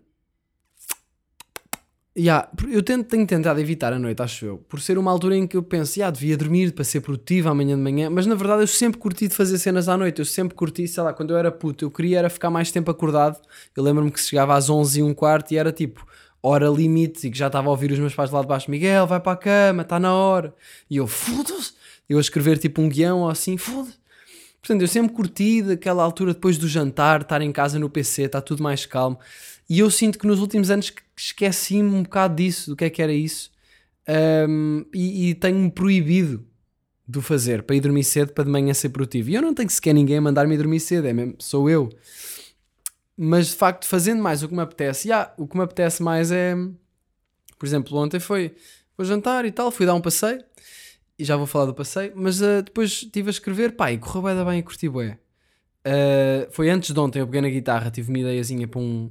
yeah, 2.16 2.48
eu 2.69 2.82
tento, 2.82 3.08
tenho 3.08 3.26
tentado 3.26 3.60
evitar 3.60 3.93
a 3.93 3.98
noite, 3.98 4.22
acho 4.22 4.46
eu, 4.46 4.58
por 4.58 4.81
ser 4.81 4.96
uma 4.96 5.10
altura 5.10 5.37
em 5.37 5.46
que 5.46 5.56
eu 5.56 5.62
penso, 5.62 5.98
yeah, 5.98 6.10
devia 6.10 6.37
dormir 6.37 6.72
para 6.72 6.82
ser 6.82 7.02
produtivo 7.02 7.50
amanhã 7.50 7.76
de 7.76 7.82
manhã, 7.82 8.08
mas 8.08 8.25
na 8.26 8.34
verdade 8.34 8.62
eu 8.62 8.66
sempre 8.66 8.98
curti 8.98 9.28
de 9.28 9.34
fazer 9.34 9.58
cenas 9.58 9.88
à 9.88 9.96
noite, 9.98 10.19
eu 10.19 10.25
sempre 10.25 10.54
curti, 10.54 10.88
sei 10.88 11.02
lá, 11.02 11.12
quando 11.12 11.32
eu 11.32 11.37
era 11.37 11.52
puto, 11.52 11.84
eu 11.84 11.90
queria 11.90 12.19
era 12.20 12.31
ficar 12.31 12.48
mais 12.48 12.70
tempo 12.70 12.90
acordado. 12.90 13.38
Eu 13.76 13.82
lembro-me 13.82 14.10
que 14.10 14.19
chegava 14.19 14.54
às 14.54 14.70
11 14.70 15.00
e 15.00 15.02
um 15.02 15.12
quarto 15.12 15.52
e 15.52 15.58
era 15.58 15.70
tipo 15.70 16.06
hora 16.42 16.69
limite 16.69 17.26
e 17.26 17.31
que 17.31 17.37
já 17.37 17.49
estava 17.49 17.69
a 17.69 17.70
ouvir 17.70 17.90
os 17.90 17.99
meus 17.99 18.14
pais 18.14 18.31
lá 18.31 18.40
de 18.40 18.46
baixo: 18.46 18.70
Miguel, 18.70 19.06
vai 19.06 19.20
para 19.20 19.32
a 19.32 19.37
cama, 19.37 19.82
está 19.82 19.99
na 19.99 20.14
hora. 20.14 20.54
E 20.88 20.96
eu, 20.96 21.06
foda-se, 21.06 21.75
eu 22.08 22.19
a 22.19 22.20
escrever 22.20 22.58
tipo 22.58 22.81
um 22.81 22.88
guião 22.88 23.20
ou 23.20 23.28
assim, 23.28 23.56
foda-se. 23.56 23.99
Portanto, 24.66 24.82
eu 24.82 24.88
sempre 24.88 25.14
curti 25.14 25.62
daquela 25.62 26.02
altura 26.02 26.34
depois 26.34 26.58
do 26.58 26.66
jantar, 26.66 27.20
estar 27.20 27.40
em 27.40 27.52
casa 27.52 27.78
no 27.78 27.88
PC, 27.88 28.22
está 28.22 28.40
tudo 28.40 28.64
mais 28.64 28.84
calmo. 28.84 29.16
E 29.70 29.78
eu 29.78 29.88
sinto 29.88 30.18
que 30.18 30.26
nos 30.26 30.40
últimos 30.40 30.72
anos 30.72 30.92
esqueci-me 31.16 31.88
um 31.88 32.02
bocado 32.02 32.34
disso, 32.34 32.70
do 32.70 32.76
que 32.76 32.84
é 32.84 32.90
que 32.90 33.00
era 33.00 33.12
isso. 33.12 33.48
Um, 34.48 34.84
e, 34.92 35.30
e 35.30 35.34
tenho-me 35.36 35.70
proibido 35.70 36.44
de 37.06 37.22
fazer 37.22 37.62
para 37.62 37.76
ir 37.76 37.80
dormir 37.80 38.02
cedo 38.02 38.32
para 38.32 38.42
de 38.42 38.50
manhã 38.50 38.74
ser 38.74 38.88
produtivo. 38.88 39.30
E 39.30 39.36
eu 39.36 39.42
não 39.42 39.54
tenho 39.54 39.70
sequer 39.70 39.94
ninguém 39.94 40.18
a 40.18 40.20
mandar-me 40.20 40.56
dormir 40.56 40.80
cedo, 40.80 41.06
é 41.06 41.12
mesmo, 41.12 41.36
sou 41.38 41.70
eu. 41.70 41.88
Mas 43.16 43.46
de 43.46 43.54
facto, 43.54 43.86
fazendo 43.86 44.20
mais 44.20 44.42
o 44.42 44.48
que 44.48 44.54
me 44.54 44.62
apetece, 44.62 45.06
yeah, 45.06 45.32
o 45.38 45.46
que 45.46 45.56
me 45.56 45.62
apetece 45.62 46.02
mais 46.02 46.32
é, 46.32 46.56
por 47.56 47.66
exemplo, 47.66 47.96
ontem 47.96 48.18
foi 48.18 48.56
vou 48.98 49.06
jantar 49.06 49.44
e 49.44 49.52
tal, 49.52 49.70
fui 49.70 49.86
dar 49.86 49.94
um 49.94 50.00
passeio 50.00 50.42
e 51.18 51.24
já 51.24 51.36
vou 51.36 51.46
falar 51.46 51.66
do 51.66 51.74
passeio, 51.74 52.12
mas 52.14 52.40
uh, 52.40 52.62
depois 52.62 52.90
estive 52.90 53.28
a 53.28 53.30
escrever, 53.30 53.72
pá, 53.72 53.92
e 53.92 53.98
correu 53.98 54.22
bem, 54.22 54.44
bem 54.44 54.58
e 54.58 54.62
curti 54.62 54.88
bué. 54.88 55.18
Uh, 55.86 56.50
foi 56.50 56.68
antes 56.68 56.92
de 56.92 56.98
ontem, 56.98 57.20
eu 57.20 57.26
peguei 57.26 57.40
na 57.40 57.48
guitarra, 57.48 57.90
tive 57.90 58.10
uma 58.10 58.18
ideiazinha 58.18 58.66
para, 58.66 58.80
um, 58.80 59.10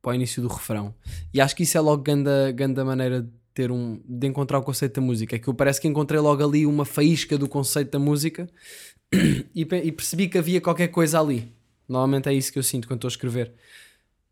para 0.00 0.12
o 0.12 0.14
início 0.14 0.42
do 0.42 0.48
refrão. 0.48 0.94
E 1.32 1.40
acho 1.40 1.56
que 1.56 1.62
isso 1.62 1.76
é 1.76 1.80
logo 1.80 2.02
ganda, 2.02 2.52
ganda 2.52 2.84
maneira 2.84 3.22
de 3.22 3.30
ter 3.54 3.70
um 3.70 4.00
de 4.04 4.26
encontrar 4.26 4.58
o 4.58 4.62
conceito 4.62 5.00
da 5.00 5.00
música. 5.00 5.36
É 5.36 5.38
que 5.38 5.48
eu 5.48 5.54
parece 5.54 5.80
que 5.80 5.88
encontrei 5.88 6.20
logo 6.20 6.44
ali 6.44 6.66
uma 6.66 6.84
faísca 6.84 7.38
do 7.38 7.48
conceito 7.48 7.92
da 7.92 7.98
música 7.98 8.48
e, 9.54 9.62
e, 9.62 9.92
percebi 9.92 10.28
que 10.28 10.36
havia 10.36 10.60
qualquer 10.60 10.88
coisa 10.88 11.20
ali. 11.20 11.52
Normalmente 11.88 12.28
é 12.28 12.34
isso 12.34 12.52
que 12.52 12.58
eu 12.58 12.62
sinto 12.62 12.86
quando 12.86 12.98
estou 12.98 13.08
a 13.08 13.12
escrever. 13.12 13.52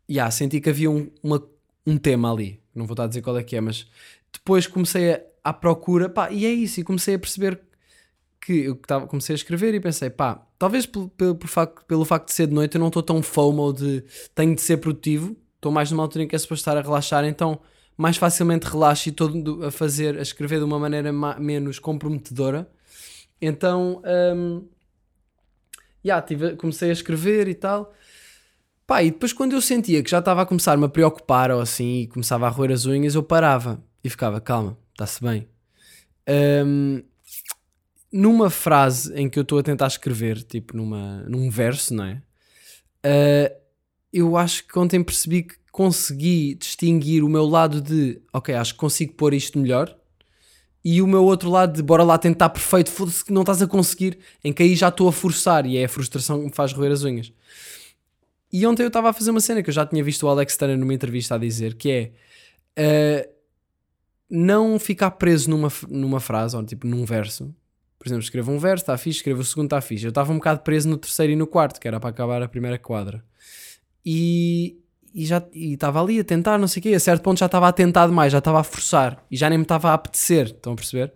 E 0.07 0.13
yeah, 0.13 0.29
senti 0.29 0.59
que 0.59 0.69
havia 0.69 0.91
um, 0.91 1.09
uma, 1.23 1.41
um 1.87 1.97
tema 1.97 2.31
ali. 2.31 2.59
Não 2.75 2.85
vou 2.85 2.93
estar 2.93 3.05
a 3.05 3.07
dizer 3.07 3.21
qual 3.21 3.37
é 3.37 3.43
que 3.43 3.55
é, 3.55 3.61
mas 3.61 3.87
depois 4.31 4.67
comecei 4.67 5.13
a, 5.13 5.21
à 5.43 5.51
procura, 5.51 6.09
pá, 6.09 6.31
e 6.31 6.45
é 6.45 6.51
isso, 6.51 6.79
e 6.79 6.83
comecei 6.83 7.15
a 7.15 7.19
perceber 7.19 7.59
que 8.39 8.53
eu 8.65 8.75
tava, 8.75 9.07
comecei 9.07 9.33
a 9.33 9.37
escrever 9.37 9.73
e 9.73 9.79
pensei, 9.79 10.09
pá, 10.09 10.45
talvez 10.57 10.85
pelo, 10.85 11.11
facto, 11.45 11.85
pelo 11.85 12.05
facto 12.05 12.27
de 12.27 12.33
ser 12.33 12.47
de 12.47 12.53
noite 12.53 12.75
eu 12.75 12.79
não 12.79 12.87
estou 12.87 13.03
tão 13.03 13.21
FOMO 13.21 13.73
de 13.73 14.03
tenho 14.35 14.55
de 14.55 14.61
ser 14.61 14.77
produtivo, 14.77 15.35
estou 15.55 15.71
mais 15.71 15.91
numa 15.91 16.03
altura 16.03 16.25
em 16.25 16.27
que 16.27 16.35
é 16.35 16.39
suposto 16.39 16.61
estar 16.61 16.77
a 16.77 16.81
relaxar, 16.81 17.25
então 17.25 17.59
mais 17.97 18.17
facilmente 18.17 18.67
relaxo 18.67 19.07
e 19.07 19.11
estou 19.11 19.63
a 19.63 19.71
fazer, 19.71 20.17
a 20.17 20.21
escrever 20.21 20.59
de 20.59 20.65
uma 20.65 20.79
maneira 20.79 21.11
menos 21.39 21.79
comprometedora. 21.79 22.69
Então, 23.41 24.01
um, 24.35 24.67
yeah, 26.03 26.25
tive, 26.25 26.55
comecei 26.55 26.89
a 26.89 26.93
escrever 26.93 27.47
e 27.47 27.55
tal. 27.55 27.93
Pá, 28.85 29.03
e 29.03 29.11
depois 29.11 29.31
quando 29.31 29.53
eu 29.53 29.61
sentia 29.61 30.03
que 30.03 30.09
já 30.09 30.19
estava 30.19 30.41
a 30.41 30.45
começar-me 30.45 30.85
a 30.85 30.89
preocupar 30.89 31.51
ou 31.51 31.61
assim 31.61 32.01
e 32.01 32.07
começava 32.07 32.47
a 32.47 32.49
roer 32.49 32.71
as 32.71 32.85
unhas, 32.85 33.15
eu 33.15 33.23
parava 33.23 33.81
e 34.03 34.09
ficava, 34.09 34.41
calma, 34.41 34.77
está-se 34.93 35.21
bem. 35.21 35.47
Um, 36.65 37.03
numa 38.11 38.49
frase 38.49 39.13
em 39.15 39.27
que 39.29 39.37
eu 39.37 39.43
estou 39.43 39.59
a 39.59 39.63
tentar 39.63 39.87
escrever, 39.87 40.43
tipo 40.43 40.77
numa, 40.77 41.23
num 41.23 41.49
verso, 41.49 41.93
não 41.93 42.05
é? 42.05 42.21
Uh, 43.05 43.55
eu 44.13 44.37
acho 44.37 44.67
que 44.67 44.77
ontem 44.77 45.03
percebi 45.03 45.43
que 45.43 45.55
consegui 45.71 46.53
distinguir 46.53 47.23
o 47.23 47.29
meu 47.29 47.45
lado 47.45 47.81
de, 47.81 48.21
ok, 48.31 48.53
acho 48.53 48.73
que 48.73 48.79
consigo 48.79 49.13
pôr 49.13 49.33
isto 49.33 49.57
melhor, 49.57 49.97
e 50.85 51.01
o 51.01 51.07
meu 51.07 51.23
outro 51.23 51.49
lado 51.49 51.73
de, 51.73 51.81
bora 51.81 52.03
lá 52.03 52.17
tentar 52.17 52.49
perfeito, 52.49 52.91
foda-se 52.91 53.25
que 53.25 53.33
não 53.33 53.41
estás 53.41 53.61
a 53.61 53.67
conseguir, 53.67 54.19
em 54.43 54.53
que 54.53 54.61
aí 54.61 54.75
já 54.75 54.89
estou 54.89 55.07
a 55.07 55.11
forçar, 55.11 55.65
e 55.65 55.77
é 55.77 55.85
a 55.85 55.89
frustração 55.89 56.39
que 56.39 56.45
me 56.45 56.53
faz 56.53 56.71
roer 56.73 56.91
as 56.91 57.03
unhas. 57.03 57.33
E 58.51 58.67
ontem 58.67 58.83
eu 58.83 58.87
estava 58.87 59.09
a 59.09 59.13
fazer 59.13 59.31
uma 59.31 59.39
cena 59.39 59.63
que 59.63 59.69
eu 59.71 59.73
já 59.73 59.83
tinha 59.83 60.03
visto 60.03 60.23
o 60.23 60.29
Alex 60.29 60.55
Turner 60.55 60.77
numa 60.77 60.93
entrevista 60.93 61.33
a 61.33 61.37
dizer, 61.39 61.73
que 61.73 62.13
é. 62.77 63.25
Uh, 63.27 63.33
não 64.29 64.79
ficar 64.79 65.11
preso 65.11 65.49
numa, 65.49 65.71
numa 65.89 66.19
frase 66.19 66.55
ou 66.55 66.63
tipo 66.63 66.87
num 66.87 67.05
verso. 67.05 67.53
Por 67.97 68.07
exemplo, 68.07 68.23
escrevo 68.23 68.51
um 68.51 68.59
verso, 68.59 68.83
está 68.83 68.97
fixe, 68.97 69.19
escrevo 69.19 69.41
o 69.41 69.45
segundo, 69.45 69.67
está 69.67 69.79
fixe. 69.79 70.05
Eu 70.05 70.09
estava 70.09 70.31
um 70.31 70.35
bocado 70.35 70.59
preso 70.59 70.89
no 70.89 70.97
terceiro 70.97 71.31
e 71.31 71.35
no 71.35 71.47
quarto, 71.47 71.79
que 71.79 71.87
era 71.87 71.99
para 71.99 72.09
acabar 72.09 72.41
a 72.41 72.49
primeira 72.49 72.77
quadra. 72.77 73.23
E, 74.05 74.77
e 75.13 75.25
já 75.25 75.41
estava 75.53 76.01
ali 76.01 76.19
a 76.19 76.23
tentar, 76.23 76.57
não 76.57 76.67
sei 76.67 76.81
o 76.81 76.83
quê. 76.83 76.93
A 76.93 76.99
certo 76.99 77.21
ponto 77.21 77.39
já 77.39 77.45
estava 77.45 77.67
a 77.67 77.71
tentar 77.71 78.07
demais, 78.07 78.31
já 78.31 78.39
estava 78.39 78.59
a 78.59 78.63
forçar 78.63 79.23
e 79.31 79.37
já 79.37 79.49
nem 79.49 79.57
me 79.57 79.63
estava 79.63 79.91
a 79.91 79.93
apetecer. 79.93 80.47
Estão 80.47 80.73
a 80.73 80.75
perceber? 80.75 81.13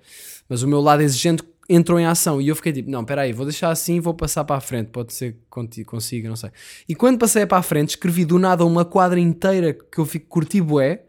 Mas 0.48 0.64
o 0.64 0.68
meu 0.68 0.80
lado 0.80 1.02
exigente 1.02 1.44
entrou 1.70 2.00
em 2.00 2.06
ação 2.06 2.40
e 2.40 2.48
eu 2.48 2.56
fiquei 2.56 2.72
tipo: 2.72 2.90
não, 2.90 3.02
espera 3.02 3.24
aí, 3.24 3.34
vou 3.34 3.46
deixar 3.46 3.70
assim 3.70 4.00
vou 4.00 4.14
passar 4.14 4.46
para 4.46 4.56
a 4.56 4.62
frente. 4.62 4.90
Pode 4.90 5.14
ser 5.14 5.34
que 5.70 5.84
consiga, 5.84 6.30
não 6.30 6.38
sei. 6.38 6.52
E 6.88 6.96
quando 6.96 7.20
passei 7.20 7.46
para 7.46 7.58
a 7.58 7.64
frente, 7.64 7.90
escrevi 7.90 8.24
do 8.24 8.40
nada 8.40 8.64
uma 8.66 8.86
quadra 8.86 9.20
inteira 9.20 9.74
que 9.74 9.98
eu 9.98 10.06
fico 10.06 10.28
curti 10.28 10.62
bué 10.62 11.07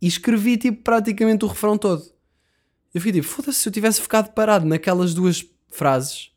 e 0.00 0.06
escrevi 0.06 0.56
tipo 0.56 0.82
praticamente 0.82 1.44
o 1.44 1.48
refrão 1.48 1.76
todo. 1.76 2.02
Eu 2.94 3.00
fiquei 3.00 3.20
tipo: 3.20 3.26
foda-se, 3.32 3.60
se 3.60 3.68
eu 3.68 3.72
tivesse 3.72 4.00
ficado 4.00 4.32
parado 4.32 4.66
naquelas 4.66 5.14
duas 5.14 5.44
frases 5.68 6.30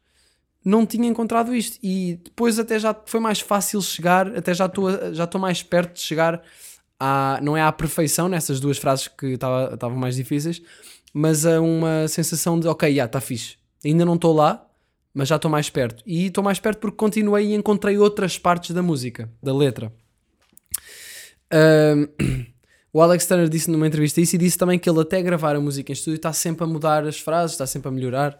não 0.65 0.85
tinha 0.85 1.07
encontrado 1.07 1.53
isto 1.53 1.77
e 1.83 2.19
depois 2.23 2.57
até 2.57 2.79
já 2.79 2.95
foi 3.05 3.19
mais 3.19 3.39
fácil 3.39 3.81
chegar, 3.81 4.35
até 4.35 4.53
já 4.53 4.65
estou 4.65 4.89
já 5.13 5.27
mais 5.37 5.61
perto 5.61 5.95
de 5.95 5.99
chegar 5.99 6.41
à, 6.99 7.39
não 7.41 7.57
é 7.57 7.61
à 7.61 7.71
perfeição 7.71 8.29
nessas 8.29 8.59
duas 8.59 8.77
frases 8.77 9.07
que 9.07 9.27
estava- 9.27 9.73
estavam 9.73 9.97
mais 9.97 10.15
difíceis, 10.15 10.61
mas 11.13 11.45
a 11.45 11.59
uma 11.59 12.07
sensação 12.07 12.59
de 12.59 12.67
ok, 12.67 12.95
já 12.95 13.05
está 13.05 13.19
fixe. 13.19 13.57
Ainda 13.83 14.05
não 14.05 14.15
estou 14.15 14.33
lá, 14.33 14.65
mas 15.13 15.27
já 15.27 15.35
estou 15.35 15.51
mais 15.51 15.69
perto. 15.69 16.01
E 16.05 16.27
estou 16.27 16.43
mais 16.43 16.59
perto 16.59 16.79
porque 16.79 16.95
continuei 16.95 17.47
e 17.47 17.53
encontrei 17.55 17.97
outras 17.97 18.37
partes 18.37 18.71
da 18.71 18.81
música, 18.81 19.29
da 19.41 19.53
letra. 19.53 19.91
Ahm, 21.51 22.07
o 22.93 23.01
Alex 23.01 23.25
Turner 23.25 23.49
disse 23.49 23.71
numa 23.71 23.87
entrevista 23.87 24.21
isso 24.21 24.35
e 24.35 24.37
disse 24.37 24.55
também 24.55 24.77
que 24.77 24.87
ele 24.87 25.01
até 25.01 25.19
gravar 25.19 25.55
a 25.55 25.59
música 25.59 25.91
em 25.91 25.93
estúdio 25.93 26.17
está 26.17 26.31
sempre 26.31 26.63
a 26.63 26.67
mudar 26.67 27.03
as 27.05 27.19
frases, 27.19 27.53
está 27.53 27.65
sempre 27.65 27.89
a 27.89 27.91
melhorar. 27.91 28.39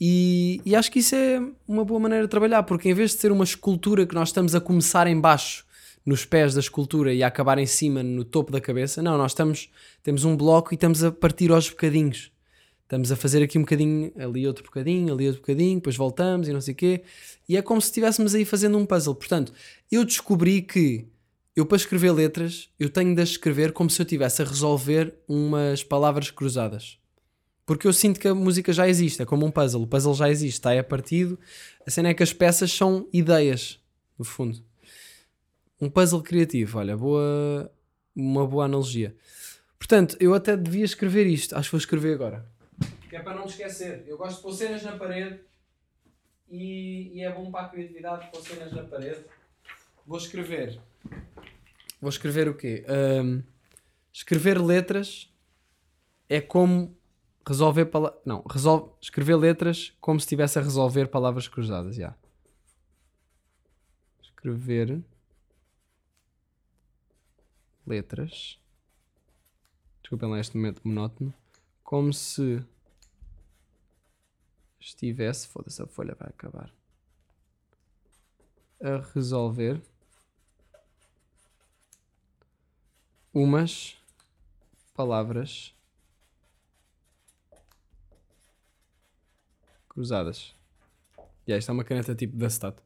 E, 0.00 0.60
e 0.64 0.74
acho 0.74 0.90
que 0.90 0.98
isso 0.98 1.14
é 1.14 1.40
uma 1.68 1.84
boa 1.84 2.00
maneira 2.00 2.24
de 2.24 2.30
trabalhar, 2.30 2.64
porque 2.64 2.88
em 2.88 2.94
vez 2.94 3.12
de 3.12 3.18
ser 3.18 3.30
uma 3.30 3.44
escultura 3.44 4.04
que 4.04 4.14
nós 4.14 4.30
estamos 4.30 4.56
a 4.56 4.60
começar 4.60 5.06
em 5.06 5.18
baixo, 5.18 5.64
nos 6.04 6.24
pés 6.24 6.54
da 6.54 6.60
escultura 6.60 7.14
e 7.14 7.22
a 7.22 7.28
acabar 7.28 7.58
em 7.58 7.66
cima, 7.66 8.02
no 8.02 8.24
topo 8.24 8.50
da 8.50 8.60
cabeça, 8.60 9.00
não, 9.00 9.16
nós 9.16 9.30
estamos, 9.32 9.70
temos 10.02 10.24
um 10.24 10.36
bloco 10.36 10.72
e 10.72 10.76
estamos 10.76 11.04
a 11.04 11.12
partir 11.12 11.52
aos 11.52 11.70
bocadinhos. 11.70 12.32
Estamos 12.82 13.10
a 13.10 13.16
fazer 13.16 13.42
aqui 13.42 13.58
um 13.58 13.62
bocadinho, 13.62 14.12
ali 14.16 14.46
outro 14.46 14.64
bocadinho, 14.64 15.12
ali 15.12 15.26
outro 15.26 15.40
bocadinho, 15.40 15.76
depois 15.76 15.96
voltamos 15.96 16.48
e 16.48 16.52
não 16.52 16.60
sei 16.60 16.74
o 16.74 16.76
quê. 16.76 17.02
E 17.48 17.56
é 17.56 17.62
como 17.62 17.80
se 17.80 17.88
estivéssemos 17.88 18.34
aí 18.34 18.44
fazendo 18.44 18.78
um 18.78 18.86
puzzle. 18.86 19.14
Portanto, 19.14 19.52
eu 19.90 20.04
descobri 20.04 20.62
que 20.62 21.04
eu 21.56 21.64
para 21.64 21.78
escrever 21.78 22.12
letras, 22.12 22.68
eu 22.78 22.90
tenho 22.90 23.14
de 23.14 23.22
as 23.22 23.30
escrever 23.30 23.72
como 23.72 23.88
se 23.88 24.00
eu 24.00 24.04
estivesse 24.04 24.42
a 24.42 24.44
resolver 24.44 25.14
umas 25.26 25.82
palavras 25.82 26.30
cruzadas. 26.30 26.98
Porque 27.64 27.86
eu 27.86 27.94
sinto 27.94 28.20
que 28.20 28.28
a 28.28 28.34
música 28.34 28.74
já 28.74 28.86
existe, 28.86 29.22
é 29.22 29.24
como 29.24 29.46
um 29.46 29.50
puzzle. 29.50 29.82
O 29.82 29.86
puzzle 29.86 30.14
já 30.14 30.28
existe, 30.28 30.58
está 30.58 30.70
aí 30.70 30.78
a 30.78 30.84
partido. 30.84 31.38
A 31.86 31.90
cena 31.90 32.10
é 32.10 32.14
que 32.14 32.22
as 32.22 32.32
peças 32.32 32.70
são 32.70 33.08
ideias, 33.10 33.80
no 34.18 34.24
fundo. 34.24 34.62
Um 35.80 35.88
puzzle 35.88 36.22
criativo, 36.22 36.78
olha, 36.78 36.94
boa, 36.94 37.72
uma 38.14 38.46
boa 38.46 38.66
analogia. 38.66 39.16
Portanto, 39.78 40.16
eu 40.20 40.34
até 40.34 40.56
devia 40.56 40.84
escrever 40.84 41.26
isto. 41.26 41.56
Acho 41.56 41.68
que 41.68 41.72
vou 41.72 41.78
escrever 41.78 42.14
agora. 42.14 42.46
Que 43.08 43.16
é 43.16 43.20
para 43.20 43.34
não 43.34 43.44
me 43.44 43.50
esquecer. 43.50 44.04
Eu 44.06 44.18
gosto 44.18 44.36
de 44.36 44.42
pôr 44.42 44.52
cenas 44.52 44.82
na 44.82 44.96
parede 44.96 45.40
e, 46.50 47.12
e 47.14 47.22
é 47.22 47.32
bom 47.32 47.50
para 47.50 47.66
a 47.66 47.68
criatividade 47.70 48.30
pôr 48.30 48.42
cenas 48.42 48.72
na 48.72 48.84
parede. 48.84 49.24
Vou 50.06 50.18
escrever. 50.18 50.78
Vou 52.06 52.10
escrever 52.10 52.48
o 52.48 52.54
quê? 52.54 52.84
Ahm, 52.86 53.42
escrever 54.12 54.62
letras 54.62 55.28
é 56.28 56.40
como 56.40 56.96
resolver 57.44 57.86
palavras. 57.86 58.22
Não, 58.24 58.44
resolve... 58.48 58.92
escrever 59.00 59.34
letras 59.34 59.92
como 60.00 60.20
se 60.20 60.26
estivesse 60.26 60.56
a 60.56 60.62
resolver 60.62 61.08
palavras 61.08 61.48
cruzadas. 61.48 61.96
Já. 61.96 62.16
Escrever 64.22 65.02
letras. 67.84 68.56
Desculpem 70.00 70.30
lá 70.30 70.38
este 70.38 70.56
momento 70.56 70.82
monótono. 70.84 71.34
Como 71.82 72.12
se 72.12 72.64
estivesse. 74.78 75.48
Foda-se, 75.48 75.82
a 75.82 75.88
folha 75.88 76.14
vai 76.16 76.28
acabar. 76.28 76.72
A 78.80 78.98
resolver 79.12 79.82
umas 83.36 83.94
palavras 84.94 85.74
cruzadas. 89.90 90.54
E 91.46 91.50
yeah, 91.50 91.58
isto 91.58 91.68
é 91.68 91.74
uma 91.74 91.84
caneta 91.84 92.14
tipo 92.14 92.34
da 92.34 92.46
Stat. 92.46 92.78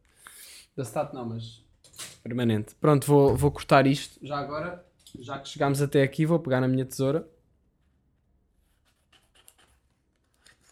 Da 0.76 0.82
Stat 0.82 1.14
não, 1.14 1.24
mas 1.24 1.64
permanente. 2.20 2.74
Pronto, 2.74 3.06
vou, 3.06 3.36
vou 3.36 3.52
cortar 3.52 3.86
isto. 3.86 4.18
Já 4.26 4.38
agora, 4.38 4.84
já 5.20 5.38
que 5.38 5.48
chegámos 5.48 5.80
até 5.80 6.02
aqui, 6.02 6.26
vou 6.26 6.40
pegar 6.40 6.60
na 6.60 6.66
minha 6.66 6.84
tesoura. 6.84 7.28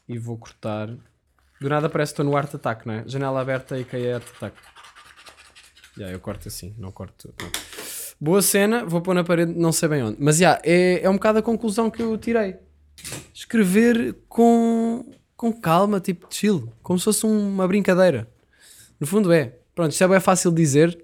E 0.08 0.18
vou 0.18 0.37
cortar. 0.37 0.88
Do 1.61 1.68
nada 1.68 1.88
parece 1.88 2.11
que 2.11 2.20
estou 2.20 2.25
no 2.25 2.37
Art 2.37 2.52
Attack, 2.52 2.85
não 2.85 2.94
é? 2.94 3.08
Janela 3.08 3.40
aberta 3.40 3.78
e 3.78 3.85
caí 3.85 4.12
Art 4.12 4.26
Attack. 4.28 4.56
Já, 5.97 6.11
eu 6.11 6.18
corto 6.18 6.49
assim, 6.49 6.75
não 6.78 6.90
corto. 6.90 7.32
não. 7.40 7.67
Boa 8.20 8.42
cena, 8.42 8.84
vou 8.84 9.00
pôr 9.00 9.14
na 9.14 9.22
parede, 9.22 9.54
não 9.54 9.70
sei 9.70 9.88
bem 9.88 10.02
onde. 10.02 10.16
Mas 10.18 10.38
já, 10.38 10.60
é, 10.64 11.00
é 11.02 11.08
um 11.08 11.14
bocado 11.14 11.38
a 11.38 11.42
conclusão 11.42 11.88
que 11.88 12.02
eu 12.02 12.18
tirei. 12.18 12.56
Escrever 13.32 14.16
com, 14.28 15.04
com 15.37 15.52
calma, 15.52 16.00
tipo 16.00 16.26
chill, 16.28 16.68
como 16.82 16.98
se 16.98 17.04
fosse 17.04 17.25
uma 17.25 17.68
brincadeira. 17.68 18.28
No 18.98 19.06
fundo 19.06 19.30
é. 19.32 19.58
Pronto, 19.72 19.92
isto 19.92 20.02
é 20.02 20.08
bem 20.08 20.18
fácil 20.18 20.50
dizer 20.50 20.98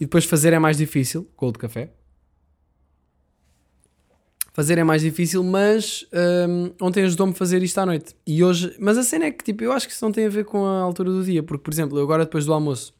e 0.00 0.06
depois 0.06 0.24
fazer 0.24 0.54
é 0.54 0.58
mais 0.58 0.78
difícil, 0.78 1.28
com 1.36 1.52
de 1.52 1.58
café. 1.58 1.90
Fazer 4.54 4.78
é 4.78 4.84
mais 4.84 5.02
difícil, 5.02 5.44
mas 5.44 6.06
hum, 6.48 6.72
ontem 6.80 7.04
ajudou-me 7.04 7.32
a 7.34 7.36
fazer 7.36 7.62
isto 7.62 7.78
à 7.78 7.84
noite. 7.84 8.16
E 8.26 8.42
hoje, 8.42 8.74
mas 8.80 8.96
a 8.96 9.02
cena 9.02 9.26
é 9.26 9.30
que 9.30 9.44
tipo, 9.44 9.62
eu 9.62 9.70
acho 9.70 9.86
que 9.86 9.92
isso 9.92 10.04
não 10.04 10.10
tem 10.10 10.24
a 10.24 10.30
ver 10.30 10.46
com 10.46 10.64
a 10.64 10.80
altura 10.80 11.10
do 11.10 11.22
dia, 11.22 11.42
porque 11.42 11.62
por 11.62 11.72
exemplo, 11.72 11.98
eu 11.98 12.02
agora 12.02 12.24
depois 12.24 12.46
do 12.46 12.54
almoço 12.54 12.97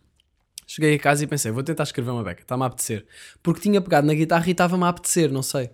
cheguei 0.69 0.95
a 0.95 0.99
casa 0.99 1.25
e 1.25 1.27
pensei, 1.27 1.51
vou 1.51 1.63
tentar 1.63 1.85
escrever 1.85 2.11
uma 2.11 2.23
beca, 2.23 2.43
está-me 2.43 2.63
a 2.63 2.67
apetecer. 2.67 3.07
Porque 3.43 3.61
tinha 3.61 3.81
pegado 3.81 4.07
na 4.07 4.13
guitarra 4.13 4.47
e 4.47 4.53
estava-me 4.53 4.85
a 4.85 4.89
apetecer, 4.89 5.33
não 5.33 5.43
sei. 5.43 5.71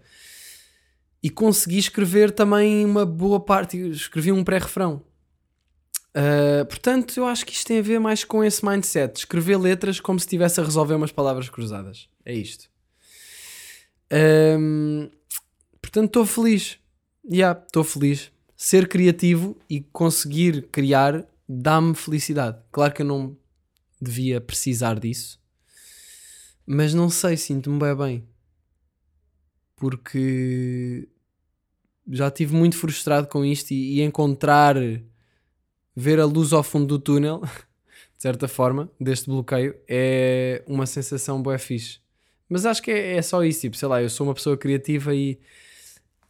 E 1.21 1.29
consegui 1.29 1.79
escrever 1.79 2.31
também 2.31 2.85
uma 2.85 3.05
boa 3.05 3.41
parte, 3.41 3.77
escrevi 3.91 4.31
um 4.31 4.45
pré-refrão. 4.45 5.03
Uh, 6.17 6.65
portanto, 6.67 7.17
eu 7.17 7.27
acho 7.27 7.45
que 7.45 7.53
isto 7.53 7.67
tem 7.67 7.81
a 7.81 7.83
ver 7.83 7.99
mais 7.99 8.23
com 8.23 8.45
esse 8.45 8.65
mindset. 8.65 9.19
Escrever 9.19 9.57
letras 9.59 9.99
como 9.99 10.21
se 10.21 10.27
estivesse 10.27 10.61
a 10.61 10.65
resolver 10.65 10.95
umas 10.95 11.11
palavras 11.11 11.49
cruzadas. 11.49 12.09
É 12.25 12.33
isto. 12.33 12.71
Um, 14.13 15.11
portanto, 15.83 16.07
estou 16.07 16.25
feliz. 16.25 16.79
Já, 17.25 17.35
yeah, 17.35 17.61
estou 17.67 17.83
feliz. 17.83 18.31
Ser 18.55 18.87
criativo 18.87 19.59
e 19.69 19.81
conseguir 19.81 20.69
criar 20.71 21.27
dá-me 21.49 21.97
felicidade. 21.97 22.59
Claro 22.71 22.95
que 22.95 23.03
eu 23.03 23.07
não 23.07 23.37
devia 24.05 24.41
precisar 24.41 25.01
disso, 25.01 25.41
mas 26.67 26.95
não 26.95 27.11
sei, 27.11 27.37
sinto-me 27.37 27.79
bem 27.79 27.97
bem. 27.97 28.29
Porque 29.77 31.09
já 32.09 32.29
estive 32.29 32.55
muito 32.55 32.77
frustrado 32.77 33.27
com 33.29 33.45
isto 33.45 33.73
e, 33.73 33.99
e 33.99 34.03
encontrar 34.03 34.77
ver 35.97 36.21
a 36.21 36.25
luz 36.25 36.53
ao 36.53 36.63
fundo 36.63 36.87
do 36.87 36.99
túnel, 36.99 37.41
de 38.17 38.23
certa 38.23 38.49
forma, 38.49 38.91
deste 39.01 39.27
bloqueio, 39.27 39.75
é 39.89 40.63
uma 40.67 40.87
sensação 40.87 41.43
boa 41.43 41.59
fixe. 41.59 41.99
Mas 42.49 42.67
acho 42.67 42.83
que 42.83 42.91
é, 42.91 43.17
é, 43.17 43.23
só 43.23 43.43
isso, 43.43 43.63
tipo, 43.63 43.77
sei 43.77 43.89
lá, 43.89 44.03
eu 44.03 44.11
sou 44.11 44.27
uma 44.27 44.35
pessoa 44.35 44.57
criativa 44.57 45.15
e, 45.15 45.39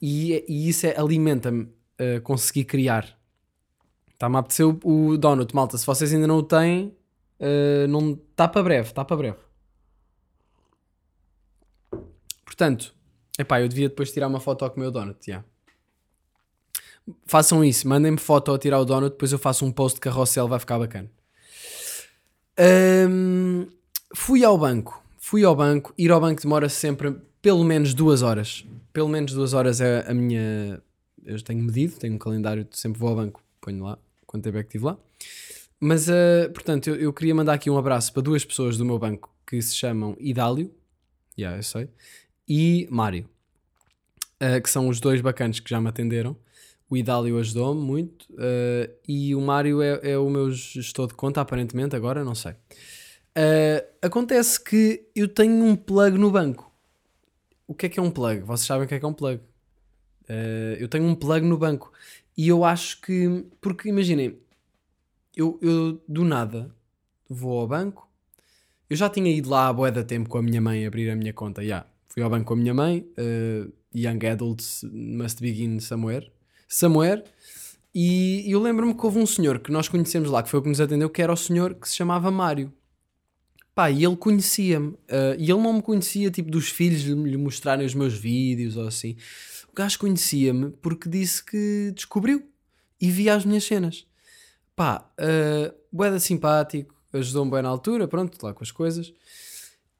e, 0.00 0.45
e 0.49 0.69
isso 0.69 0.87
é, 0.87 0.99
alimenta-me 0.99 1.69
a 1.99 2.21
conseguir 2.21 2.64
criar. 2.64 3.19
Está-me 4.12 4.37
a 4.37 4.38
apetecer 4.38 4.66
o, 4.66 4.78
o 4.85 5.19
donut, 5.19 5.54
malta. 5.54 5.76
Se 5.76 5.87
vocês 5.87 6.12
ainda 6.12 6.26
não 6.26 6.38
o 6.38 6.43
têm, 6.43 6.95
uh, 7.44 7.86
não 7.88 8.12
está 8.12 8.48
para 8.48 8.62
breve, 8.62 8.88
está 8.88 9.04
para 9.04 9.16
breve. 9.16 9.38
Portanto, 12.44 12.94
epá, 13.38 13.60
eu 13.60 13.68
devia 13.68 13.88
depois 13.88 14.12
tirar 14.12 14.28
uma 14.28 14.40
foto 14.40 14.68
comer 14.70 14.86
o 14.86 14.90
donut, 14.90 15.18
já. 15.26 15.32
Yeah. 15.32 15.48
Façam 17.26 17.62
isso, 17.62 17.86
mandem-me 17.86 18.18
foto 18.18 18.50
ao 18.50 18.58
tirar 18.58 18.80
o 18.80 18.84
donut, 18.84 19.10
depois 19.10 19.32
eu 19.32 19.38
faço 19.38 19.64
um 19.66 19.72
post 19.72 19.96
de 19.96 20.00
carrossel, 20.00 20.48
vai 20.48 20.58
ficar 20.58 20.78
bacana. 20.78 21.10
Um, 22.58 23.68
fui 24.14 24.44
ao 24.44 24.56
banco, 24.56 25.02
fui 25.18 25.44
ao 25.44 25.54
banco, 25.54 25.92
ir 25.98 26.10
ao 26.10 26.20
banco 26.20 26.40
demora 26.40 26.68
sempre 26.68 27.16
pelo 27.42 27.64
menos 27.64 27.92
duas 27.92 28.22
horas. 28.22 28.64
Pelo 28.92 29.08
menos 29.08 29.32
duas 29.32 29.52
horas 29.52 29.80
é 29.80 30.08
a 30.08 30.14
minha. 30.14 30.80
Eu 31.24 31.42
tenho 31.42 31.62
medido, 31.62 31.96
tenho 31.96 32.14
um 32.14 32.18
calendário, 32.18 32.66
sempre 32.70 32.98
vou 32.98 33.10
ao 33.10 33.16
banco, 33.16 33.42
ponho 33.60 33.84
lá, 33.84 33.98
quanto 34.26 34.44
tempo 34.44 34.56
é 34.56 34.62
que 34.62 34.68
estive 34.68 34.84
lá. 34.84 34.96
Mas, 35.86 36.08
uh, 36.08 36.50
portanto, 36.54 36.88
eu, 36.88 36.96
eu, 36.96 37.12
queria 37.12 37.34
mandar 37.34 37.52
aqui 37.52 37.68
um 37.68 37.76
abraço 37.76 38.10
para 38.10 38.22
duas 38.22 38.42
pessoas 38.42 38.78
do 38.78 38.86
meu 38.86 38.98
banco 38.98 39.30
que 39.46 39.60
se 39.60 39.76
chamam 39.76 40.16
Idálio, 40.18 40.74
yeah, 41.38 41.58
eu 41.58 41.62
sei, 41.62 41.90
e 42.48 42.88
Mário, 42.90 43.28
uh, 44.40 44.62
que 44.62 44.70
são 44.70 44.88
os 44.88 44.98
dois 44.98 45.20
bacanas 45.20 45.60
que 45.60 45.68
já 45.68 45.78
me 45.82 45.90
atenderam. 45.90 46.34
O 46.88 46.96
Idálio 46.96 47.38
ajudou-me 47.38 47.82
muito. 47.82 48.26
eh, 48.38 48.90
e 49.06 49.34
o 49.34 49.40
Mário 49.40 49.82
é, 49.82 50.12
é 50.12 50.18
o 50.18 50.30
meu 50.30 50.50
gestor 50.52 51.08
de 51.08 51.14
conta, 51.14 51.40
aparentemente, 51.40 51.96
agora, 51.96 52.22
não 52.22 52.34
sei. 52.34 52.54
Acontece 54.00 54.62
que 54.62 55.04
eu 55.14 55.26
tenho 55.26 55.64
um 55.64 55.74
plug 55.74 56.16
no 56.16 56.30
banco. 56.30 56.70
O 57.66 57.74
que 57.74 57.86
é 57.86 57.88
que 57.88 57.98
é 57.98 58.02
um 58.02 58.10
plug? 58.10 58.42
Vocês 58.42 58.66
sabem 58.66 58.84
o 58.84 58.88
que 58.88 58.94
é 58.94 58.98
que 58.98 59.04
é 59.04 59.08
um 59.08 59.14
plug? 59.14 59.40
Eu 60.78 60.86
tenho 60.86 61.04
um 61.04 61.14
plug 61.14 61.44
no 61.46 61.58
banco. 61.58 61.90
E 62.36 62.48
eu 62.48 62.64
acho 62.64 63.00
que. 63.00 63.44
Porque 63.60 63.88
imaginem, 63.88 64.38
eu, 65.36 65.58
eu 65.62 66.02
do 66.08 66.24
nada 66.24 66.74
vou 67.28 67.60
ao 67.60 67.66
banco. 67.68 68.08
Eu 68.88 68.96
já 68.96 69.08
tinha 69.08 69.30
ido 69.30 69.50
lá 69.50 69.68
à 69.68 69.72
boa 69.72 69.90
da 69.90 70.04
tempo 70.04 70.28
com 70.28 70.38
a 70.38 70.42
minha 70.42 70.60
mãe 70.60 70.86
abrir 70.86 71.10
a 71.10 71.16
minha 71.16 71.32
conta. 71.32 71.64
Já. 71.64 71.86
Fui 72.08 72.22
ao 72.22 72.30
banco 72.30 72.44
com 72.46 72.54
a 72.54 72.56
minha 72.56 72.74
mãe. 72.74 73.06
eh, 73.16 73.66
young 73.94 74.26
adults 74.26 74.84
must 74.92 75.40
begin 75.40 75.80
somewhere. 75.80 76.30
Somewhere. 76.68 77.24
E 77.94 78.44
eu 78.50 78.60
lembro-me 78.60 78.94
que 78.94 79.04
houve 79.04 79.18
um 79.18 79.26
senhor 79.26 79.60
que 79.60 79.70
nós 79.70 79.88
conhecemos 79.88 80.28
lá, 80.30 80.42
que 80.42 80.48
foi 80.48 80.60
o 80.60 80.62
que 80.62 80.68
nos 80.68 80.80
atendeu, 80.80 81.08
que 81.08 81.22
era 81.22 81.32
o 81.32 81.36
senhor 81.36 81.74
que 81.74 81.88
se 81.88 81.96
chamava 81.96 82.30
Mário. 82.30 82.72
Pá, 83.74 83.90
e 83.90 84.04
ele 84.04 84.16
conhecia-me. 84.16 84.94
eh, 85.08 85.36
e 85.38 85.50
ele 85.50 85.60
não 85.60 85.72
me 85.72 85.82
conhecia, 85.82 86.30
tipo, 86.30 86.50
dos 86.50 86.68
filhos 86.68 87.02
lhe 87.02 87.36
mostrarem 87.36 87.84
os 87.84 87.94
meus 87.94 88.14
vídeos 88.14 88.76
ou 88.76 88.86
assim. 88.86 89.16
O 89.72 89.74
gajo 89.74 89.98
conhecia-me 89.98 90.70
porque 90.82 91.08
disse 91.08 91.44
que 91.44 91.92
descobriu 91.94 92.44
e 93.00 93.10
via 93.10 93.34
as 93.34 93.44
minhas 93.44 93.64
cenas. 93.64 94.06
Pá, 94.76 95.09
uh, 95.21 95.75
boeda 95.93 96.19
simpático, 96.19 96.95
ajudou-me 97.12 97.50
bem 97.50 97.62
na 97.62 97.69
altura, 97.69 98.09
pronto, 98.09 98.37
lá 98.45 98.52
com 98.52 98.64
as 98.64 98.73
coisas. 98.73 99.12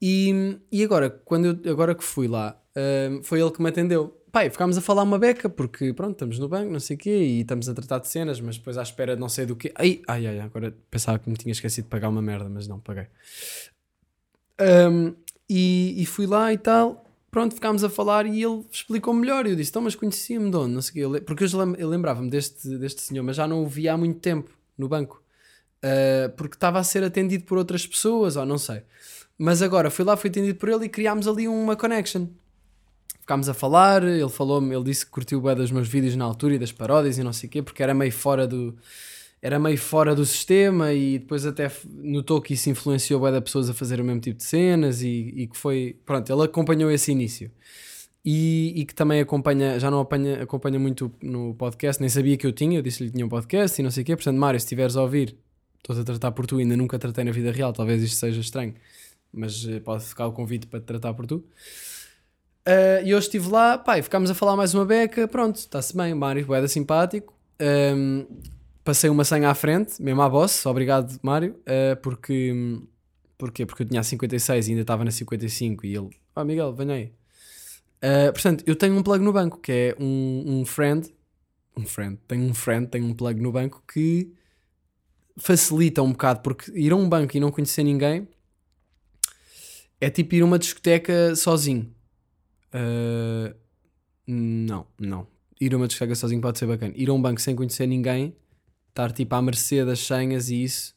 E, 0.03 0.59
e 0.71 0.83
agora, 0.83 1.09
quando 1.09 1.61
eu, 1.65 1.73
agora 1.73 1.95
que 1.95 2.03
fui 2.03 2.27
lá, 2.27 2.61
uh, 2.77 3.23
foi 3.23 3.41
ele 3.41 3.51
que 3.51 3.63
me 3.63 3.69
atendeu. 3.69 4.21
E 4.37 4.51
ficámos 4.51 4.77
a 4.77 4.81
falar 4.81 5.05
uma 5.05 5.17
beca, 5.17 5.49
porque 5.49 5.93
pronto, 5.93 6.15
estamos 6.15 6.41
no 6.41 6.49
banco, 6.49 6.73
não 6.73 6.81
sei 6.81 6.97
o 6.97 6.99
quê, 6.99 7.17
e 7.17 7.41
estamos 7.43 7.69
a 7.69 7.75
tratar 7.75 8.01
de 8.01 8.09
cenas, 8.09 8.41
mas 8.41 8.59
depois 8.59 8.77
à 8.77 8.83
espera 8.83 9.15
de 9.15 9.21
não 9.21 9.29
sei 9.29 9.47
do 9.47 9.55
quê. 9.55 9.73
Ai, 9.77 10.03
ai, 10.09 10.27
ai, 10.27 10.41
agora 10.41 10.77
pensava 10.91 11.21
que 11.21 11.31
me 11.31 11.37
tinha 11.37 11.53
esquecido 11.53 11.85
de 11.85 11.91
pagar 11.91 12.09
uma 12.09 12.21
merda, 12.21 12.49
mas 12.49 12.67
não, 12.67 12.81
paguei. 12.81 13.07
Um, 14.61 15.15
e, 15.49 16.03
e 16.03 16.05
fui 16.05 16.27
lá 16.27 16.53
e 16.53 16.59
tal, 16.59 17.05
pronto, 17.31 17.55
ficámos 17.55 17.85
a 17.85 17.89
falar 17.89 18.27
e 18.27 18.43
ele 18.43 18.67
explicou 18.73 19.15
melhor. 19.15 19.47
E 19.47 19.51
eu 19.51 19.57
disse: 19.57 19.71
Então, 19.71 19.83
mas 19.83 19.95
conhecia-me 19.95 20.51
de 20.51 20.57
onde? 20.57 20.75
Não 20.75 20.83
sei 20.83 21.05
o 21.05 21.13
quê. 21.13 21.21
Porque 21.21 21.45
eu 21.45 21.89
lembrava-me 21.89 22.29
deste, 22.29 22.77
deste 22.77 23.03
senhor, 23.03 23.23
mas 23.23 23.37
já 23.37 23.47
não 23.47 23.63
o 23.63 23.69
via 23.69 23.95
há 23.95 23.97
muito 23.97 24.19
tempo 24.19 24.51
no 24.77 24.89
banco, 24.89 25.25
Uh, 25.85 26.31
porque 26.39 26.57
estava 26.57 26.79
a 26.79 26.83
ser 26.83 27.05
atendido 27.05 27.45
por 27.45 27.59
outras 27.59 27.87
pessoas, 27.87 28.37
ou 28.37 28.47
não 28.47 28.57
sei. 28.57 28.83
Mas 29.37 29.61
agora 29.61 29.91
fui 29.91 30.03
lá, 30.03 30.17
fui 30.17 30.31
atendido 30.31 30.59
por 30.59 30.71
ele 30.71 30.87
e 30.87 30.89
criámos 30.89 31.29
ali 31.29 31.47
uma 31.47 31.77
connection. 31.77 32.27
Ficámos 33.21 33.51
a 33.51 33.55
falar, 33.55 34.03
ele 34.03 34.29
falou-me, 34.31 34.75
ele 34.75 34.85
disse 34.85 35.05
que 35.05 35.13
curtiu 35.13 35.43
bem 35.43 35.55
dos 35.55 35.71
meus 35.71 35.87
vídeos 35.87 36.17
na 36.17 36.25
altura 36.25 36.55
e 36.55 36.59
das 36.59 36.73
paródias 36.73 37.19
e 37.19 37.23
não 37.23 37.35
sei 37.35 37.49
o 37.49 37.53
quê, 37.53 37.63
porque 37.63 37.83
era 37.83 37.93
meio 37.93 38.13
fora 38.13 38.47
do. 38.47 38.75
Era 39.43 39.59
meio 39.59 39.77
fora 39.77 40.15
do 40.15 40.25
sistema 40.25 40.91
e 40.95 41.19
depois 41.19 41.45
até 41.45 41.71
notou 41.87 42.41
que 42.41 42.55
isso 42.55 42.71
influenciou 42.71 43.21
bem 43.21 43.31
da 43.31 43.43
pessoas 43.43 43.69
a 43.69 43.75
fazer 43.75 44.01
o 44.01 44.05
mesmo 44.05 44.21
tipo 44.21 44.39
de 44.39 44.45
cenas 44.45 45.03
e, 45.03 45.33
e 45.37 45.47
que 45.47 45.57
foi. 45.57 45.99
Pronto, 46.07 46.33
ele 46.33 46.45
acompanhou 46.45 46.91
esse 46.91 47.13
início. 47.13 47.51
E, 48.25 48.73
e 48.77 48.85
que 48.87 48.95
também 48.95 49.21
acompanha, 49.21 49.79
já 49.79 49.91
não 49.91 50.01
apanha, 50.01 50.43
acompanha 50.43 50.79
muito 50.79 51.13
no 51.23 51.55
podcast, 51.55 52.01
nem 52.01 52.09
sabia 52.09 52.39
que 52.39 52.47
eu 52.47 52.53
tinha, 52.53 52.79
eu 52.79 52.83
disse-lhe 52.83 53.11
que 53.11 53.15
tinha 53.17 53.27
um 53.27 53.29
podcast 53.29 53.79
e 53.79 53.85
não 53.85 53.91
sei 53.91 54.03
o 54.03 54.07
quê. 54.07 54.17
Portanto, 54.17 54.39
Mário, 54.39 54.59
se 54.59 54.65
estiveres 54.65 54.97
a 54.97 55.03
ouvir, 55.03 55.37
estou-te 55.77 56.01
a 56.01 56.05
tratar 56.05 56.33
por 56.33 56.47
tu, 56.47 56.57
ainda 56.57 56.77
nunca 56.77 56.99
tratei 56.99 57.23
na 57.23 57.33
vida 57.33 57.53
real, 57.53 57.73
talvez 57.73 58.03
isto 58.03 58.17
seja 58.17 58.41
estranho, 58.41 58.75
mas 59.31 59.67
eh, 59.69 59.79
pode 59.81 60.05
ficar 60.05 60.27
o 60.27 60.33
convite 60.33 60.67
para 60.67 60.81
te 60.81 60.85
tratar 60.85 61.13
por 61.13 61.27
tu. 61.27 61.45
Ah, 62.67 63.03
e 63.03 63.15
hoje 63.15 63.27
estive 63.27 63.49
lá, 63.51 63.77
pá, 63.77 63.99
e 63.99 64.03
ficámos 64.03 64.31
a 64.31 64.35
falar 64.35 64.57
mais 64.57 64.73
uma 64.75 64.87
beca, 64.87 65.29
pronto, 65.29 65.57
está-se 65.57 65.95
bem, 65.95 66.15
Mário 66.15 66.53
é 66.55 66.67
simpático. 66.67 67.35
Ahm, 67.61 68.25
passei 68.83 69.11
uma 69.11 69.25
senha 69.25 69.51
à 69.51 69.55
frente, 69.55 70.03
mesmo 70.03 70.23
à 70.23 70.29
boss, 70.29 70.65
obrigado 70.67 71.19
Mário, 71.23 71.57
ah, 71.67 71.97
porque, 71.97 72.81
porquê? 73.37 73.67
porque 73.67 73.83
eu 73.83 73.87
tinha 73.87 74.01
a 74.01 74.05
56 74.05 74.69
e 74.69 74.71
ainda 74.71 74.83
estava 74.83 75.05
na 75.05 75.11
55 75.11 75.85
e 75.85 75.95
ele, 75.95 76.09
ah 76.35 76.45
Miguel, 76.45 76.73
venha 76.75 76.95
aí. 76.95 77.13
Ah, 78.05 78.31
portanto, 78.31 78.63
eu 78.67 78.77
tenho 78.77 78.95
um 78.99 79.03
plug 79.03 79.25
no 79.25 79.33
banco, 79.33 79.59
que 79.59 79.73
é 79.73 79.97
um, 79.99 80.61
um 80.61 80.65
friend, 80.67 81.11
um 81.75 81.87
friend, 81.87 82.19
tenho 82.29 82.45
um 82.45 82.53
friend, 82.53 82.87
tenho 82.89 83.07
um 83.07 83.15
plug 83.15 83.41
no 83.41 83.51
banco 83.51 83.83
que 83.91 84.31
facilita 85.39 86.03
um 86.03 86.13
bocado, 86.13 86.41
porque 86.41 86.71
ir 86.73 86.93
a 86.93 86.97
um 86.97 87.09
banco 87.09 87.35
e 87.35 87.41
não 87.41 87.51
conhecer 87.51 87.83
ninguém 87.83 88.29
é 89.99 90.11
tipo 90.11 90.35
ir 90.35 90.43
a 90.43 90.45
uma 90.45 90.59
discoteca 90.59 91.35
sozinho. 91.35 91.95
Uh, 92.75 93.55
não, 94.27 94.87
não. 95.01 95.27
Ir 95.59 95.73
a 95.73 95.79
uma 95.79 95.89
discoteca 95.89 96.15
sozinho 96.15 96.43
pode 96.43 96.59
ser 96.59 96.67
bacana. 96.67 96.93
Ir 96.95 97.09
a 97.09 97.13
um 97.15 97.23
banco 97.23 97.41
sem 97.41 97.57
conhecer 97.57 97.87
ninguém, 97.87 98.37
estar 98.91 99.13
tipo 99.13 99.35
à 99.35 99.41
mercê 99.41 99.83
das 99.83 100.01
senhas 100.01 100.51
e 100.51 100.63
isso. 100.63 100.94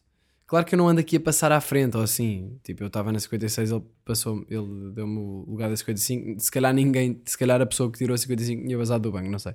Claro 0.48 0.66
que 0.66 0.76
eu 0.76 0.78
não 0.78 0.88
ando 0.88 1.02
aqui 1.02 1.18
a 1.18 1.20
passar 1.20 1.52
à 1.52 1.60
frente 1.60 1.98
ou 1.98 2.04
assim. 2.04 2.58
Tipo, 2.64 2.84
eu 2.84 2.88
estava 2.88 3.12
na 3.12 3.20
56, 3.20 3.70
ele 3.70 3.84
passou, 4.06 4.46
ele 4.50 4.92
deu-me 4.94 5.18
o 5.18 5.46
lugar 5.46 5.70
da 5.70 5.76
55. 5.76 6.40
Se 6.40 6.50
calhar 6.50 6.74
ninguém, 6.74 7.22
se 7.26 7.38
calhar 7.38 7.62
a 7.62 7.66
pessoa 7.66 7.92
que 7.92 7.98
tirou 7.98 8.16
a 8.16 8.18
55 8.18 8.64
tinha 8.64 8.78
vazado 8.78 9.04
do 9.04 9.12
banco, 9.12 9.30
não 9.30 9.40
sei. 9.40 9.54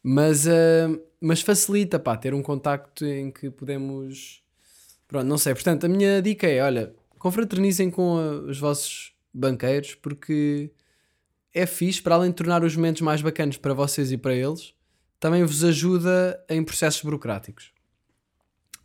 Mas, 0.00 0.46
uh, 0.46 1.02
mas 1.20 1.40
facilita, 1.40 1.98
pá, 1.98 2.16
ter 2.16 2.34
um 2.34 2.42
contacto 2.42 3.04
em 3.04 3.32
que 3.32 3.50
podemos. 3.50 4.40
Pronto, 5.08 5.26
não 5.26 5.36
sei. 5.36 5.54
Portanto, 5.54 5.86
a 5.86 5.88
minha 5.88 6.22
dica 6.22 6.46
é: 6.46 6.62
olha, 6.62 6.94
confraternizem 7.18 7.90
com 7.90 8.16
uh, 8.16 8.48
os 8.48 8.60
vossos 8.60 9.12
banqueiros 9.34 9.96
porque 9.96 10.70
é 11.52 11.66
fixe, 11.66 12.00
para 12.00 12.14
além 12.14 12.30
de 12.30 12.36
tornar 12.36 12.62
os 12.62 12.76
momentos 12.76 13.02
mais 13.02 13.20
bacanas 13.20 13.56
para 13.56 13.74
vocês 13.74 14.12
e 14.12 14.16
para 14.16 14.36
eles, 14.36 14.72
também 15.18 15.44
vos 15.44 15.64
ajuda 15.64 16.40
em 16.48 16.62
processos 16.62 17.02
burocráticos. 17.02 17.71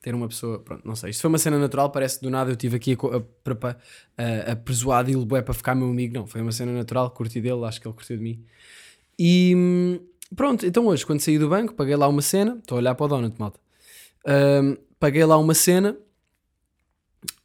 Ter 0.07 0.15
uma 0.15 0.29
pessoa, 0.29 0.57
pronto, 0.59 0.87
não 0.87 0.95
sei. 0.95 1.09
Isto 1.09 1.19
foi 1.19 1.27
uma 1.27 1.37
cena 1.37 1.59
natural, 1.59 1.89
parece 1.89 2.17
que 2.17 2.23
do 2.23 2.29
nada 2.29 2.49
eu 2.49 2.55
tive 2.55 2.77
aqui 2.77 2.93
a, 2.93 3.17
a, 3.17 3.75
a, 4.17 4.51
a 4.53 4.55
persuadi-lo 4.55 5.25
bué 5.25 5.41
para 5.41 5.53
ficar 5.53 5.75
meu 5.75 5.89
amigo. 5.89 6.13
Não, 6.13 6.25
foi 6.25 6.39
uma 6.41 6.53
cena 6.53 6.71
natural, 6.71 7.11
curti 7.11 7.41
dele, 7.41 7.65
acho 7.65 7.81
que 7.81 7.85
ele 7.85 7.93
curtiu 7.93 8.15
de 8.15 8.23
mim. 8.23 8.41
E 9.19 9.99
pronto, 10.33 10.65
então 10.65 10.85
hoje, 10.85 11.05
quando 11.05 11.19
saí 11.19 11.37
do 11.37 11.49
banco, 11.49 11.73
paguei 11.73 11.97
lá 11.97 12.07
uma 12.07 12.21
cena. 12.21 12.55
Estou 12.57 12.77
a 12.77 12.79
olhar 12.79 12.95
para 12.95 13.05
o 13.05 13.09
Donut, 13.09 13.37
malta. 13.37 13.59
Hum, 14.25 14.77
paguei 14.97 15.25
lá 15.25 15.37
uma 15.37 15.53
cena 15.53 15.97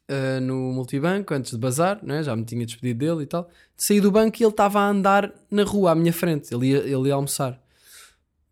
uh, 0.09 0.41
no 0.41 0.73
multibanco 0.73 1.35
antes 1.35 1.51
de 1.51 1.59
bazar, 1.59 1.99
né? 2.01 2.23
já 2.23 2.37
me 2.37 2.45
tinha 2.45 2.65
despedido 2.65 3.01
dele 3.05 3.25
e 3.25 3.27
tal. 3.27 3.51
Saí 3.77 4.01
do 4.01 4.13
banco 4.13 4.41
e 4.41 4.45
ele 4.45 4.51
estava 4.53 4.79
a 4.79 4.89
andar 4.89 5.35
na 5.51 5.65
rua 5.65 5.91
à 5.91 5.95
minha 5.97 6.13
frente, 6.13 6.55
ele 6.55 6.69
ia, 6.69 6.79
ele 6.79 7.09
ia 7.09 7.15
almoçar. 7.15 7.61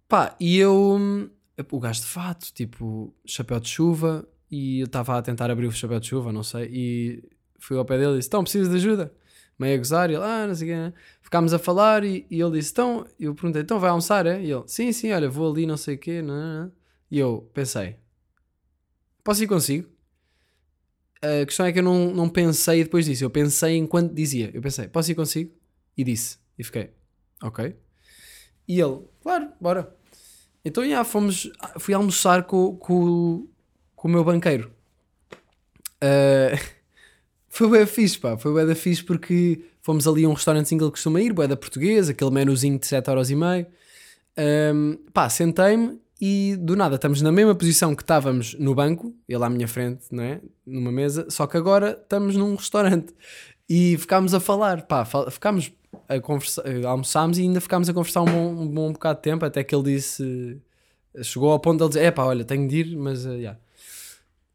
Pá, 0.08 0.34
e 0.40 0.58
eu, 0.58 1.30
o 1.70 1.80
gajo 1.80 2.00
de 2.00 2.06
fato, 2.06 2.52
tipo, 2.52 3.14
chapéu 3.24 3.60
de 3.60 3.68
chuva, 3.68 4.28
e 4.50 4.80
eu 4.80 4.86
estava 4.86 5.18
a 5.18 5.22
tentar 5.22 5.50
abrir 5.50 5.66
o 5.66 5.72
chapéu 5.72 6.00
de 6.00 6.08
chuva, 6.08 6.32
não 6.32 6.42
sei, 6.42 6.68
e 6.72 7.24
fui 7.58 7.76
ao 7.76 7.84
pé 7.84 7.98
dele 7.98 8.14
e 8.14 8.16
disse: 8.18 8.28
Então, 8.28 8.42
precisas 8.42 8.68
de 8.68 8.76
ajuda? 8.76 9.12
Meio 9.58 9.74
a 9.74 9.78
gozar, 9.78 10.10
e 10.10 10.14
ele, 10.14 10.24
ah, 10.24 10.46
não 10.46 10.54
sei 10.54 10.68
o 10.68 10.72
quê, 10.72 10.76
né? 10.76 10.92
Ficámos 11.22 11.52
a 11.52 11.58
falar 11.58 12.04
e, 12.04 12.26
e 12.30 12.40
ele 12.40 12.58
disse: 12.58 12.72
Então, 12.72 13.06
eu 13.18 13.34
perguntei: 13.34 13.62
Então 13.62 13.78
vai 13.78 13.90
almoçar, 13.90 14.26
é? 14.26 14.42
E 14.42 14.50
ele: 14.50 14.64
Sim, 14.66 14.92
sim, 14.92 15.12
olha, 15.12 15.28
vou 15.28 15.50
ali, 15.52 15.66
não 15.66 15.76
sei 15.76 15.96
o 15.96 15.98
quê, 15.98 16.22
não, 16.22 16.34
não, 16.34 16.64
não. 16.64 16.72
E 17.10 17.18
eu 17.18 17.50
pensei: 17.54 17.96
Posso 19.22 19.42
ir 19.44 19.46
consigo? 19.46 19.88
A 21.22 21.44
questão 21.44 21.66
é 21.66 21.72
que 21.72 21.78
eu 21.78 21.82
não, 21.82 22.12
não 22.14 22.28
pensei 22.28 22.82
depois 22.82 23.04
disso. 23.04 23.22
Eu 23.22 23.30
pensei 23.30 23.76
enquanto 23.76 24.14
dizia. 24.14 24.50
Eu 24.54 24.62
pensei, 24.62 24.88
posso 24.88 25.10
ir 25.12 25.14
consigo? 25.14 25.52
E 25.96 26.02
disse. 26.02 26.38
E 26.58 26.64
fiquei, 26.64 26.90
ok. 27.42 27.76
E 28.66 28.80
ele, 28.80 29.02
claro, 29.20 29.52
bora. 29.60 29.94
Então, 30.64 30.86
já, 30.88 31.02
fomos, 31.04 31.50
fui 31.78 31.94
almoçar 31.94 32.44
com, 32.44 32.76
com, 32.76 33.46
com 33.96 34.08
o 34.08 34.10
meu 34.10 34.24
banqueiro. 34.24 34.70
Ah, 36.00 36.58
foi 37.48 37.68
bem 37.70 37.86
fixe, 37.86 38.18
pá. 38.18 38.36
Foi 38.36 38.52
bem 38.54 38.66
da 38.66 38.74
fixe 38.74 39.02
porque 39.02 39.64
fomos 39.82 40.06
ali 40.06 40.24
a 40.24 40.28
um 40.28 40.32
restaurantezinho 40.34 40.80
que 40.84 40.90
costuma 40.90 41.20
ir, 41.20 41.32
bué 41.32 41.46
da 41.48 41.56
portuguesa, 41.56 42.12
aquele 42.12 42.30
menuzinho 42.30 42.78
de 42.78 42.86
7,5€. 42.86 43.66
Um, 44.38 44.96
pá, 45.12 45.28
sentei-me 45.28 46.00
e 46.20 46.54
do 46.58 46.76
nada 46.76 46.94
estamos 46.96 47.20
na 47.22 47.32
mesma 47.32 47.54
posição 47.54 47.94
que 47.94 48.02
estávamos 48.02 48.54
no 48.54 48.74
banco, 48.74 49.14
ele 49.28 49.42
à 49.44 49.50
minha 49.50 49.66
frente, 49.66 50.04
não 50.10 50.22
é? 50.22 50.40
Numa 50.66 50.92
mesa, 50.92 51.26
só 51.30 51.46
que 51.46 51.56
agora 51.56 51.98
estamos 52.00 52.36
num 52.36 52.54
restaurante 52.54 53.12
e 53.68 53.96
ficámos 53.98 54.34
a 54.34 54.40
falar, 54.40 54.82
pá, 54.86 55.04
fal- 55.04 55.30
ficámos 55.30 55.72
a 56.16 56.20
conversar, 56.20 56.66
eh, 56.66 56.84
almoçámos 56.84 57.38
e 57.38 57.42
ainda 57.42 57.60
ficámos 57.60 57.88
a 57.88 57.94
conversar 57.94 58.22
um 58.22 58.26
bom, 58.26 58.62
um 58.62 58.68
bom 58.68 58.92
bocado 58.92 59.18
de 59.18 59.22
tempo, 59.22 59.44
até 59.44 59.62
que 59.62 59.74
ele 59.74 59.94
disse, 59.94 60.60
chegou 61.22 61.50
ao 61.52 61.60
ponto 61.60 61.78
de 61.78 61.84
ele 61.84 61.88
dizer: 61.90 62.04
é 62.04 62.10
pá, 62.10 62.24
olha, 62.24 62.44
tenho 62.44 62.66
de 62.68 62.76
ir, 62.80 62.96
mas 62.96 63.24
uh, 63.26 63.32
yeah. 63.34 63.58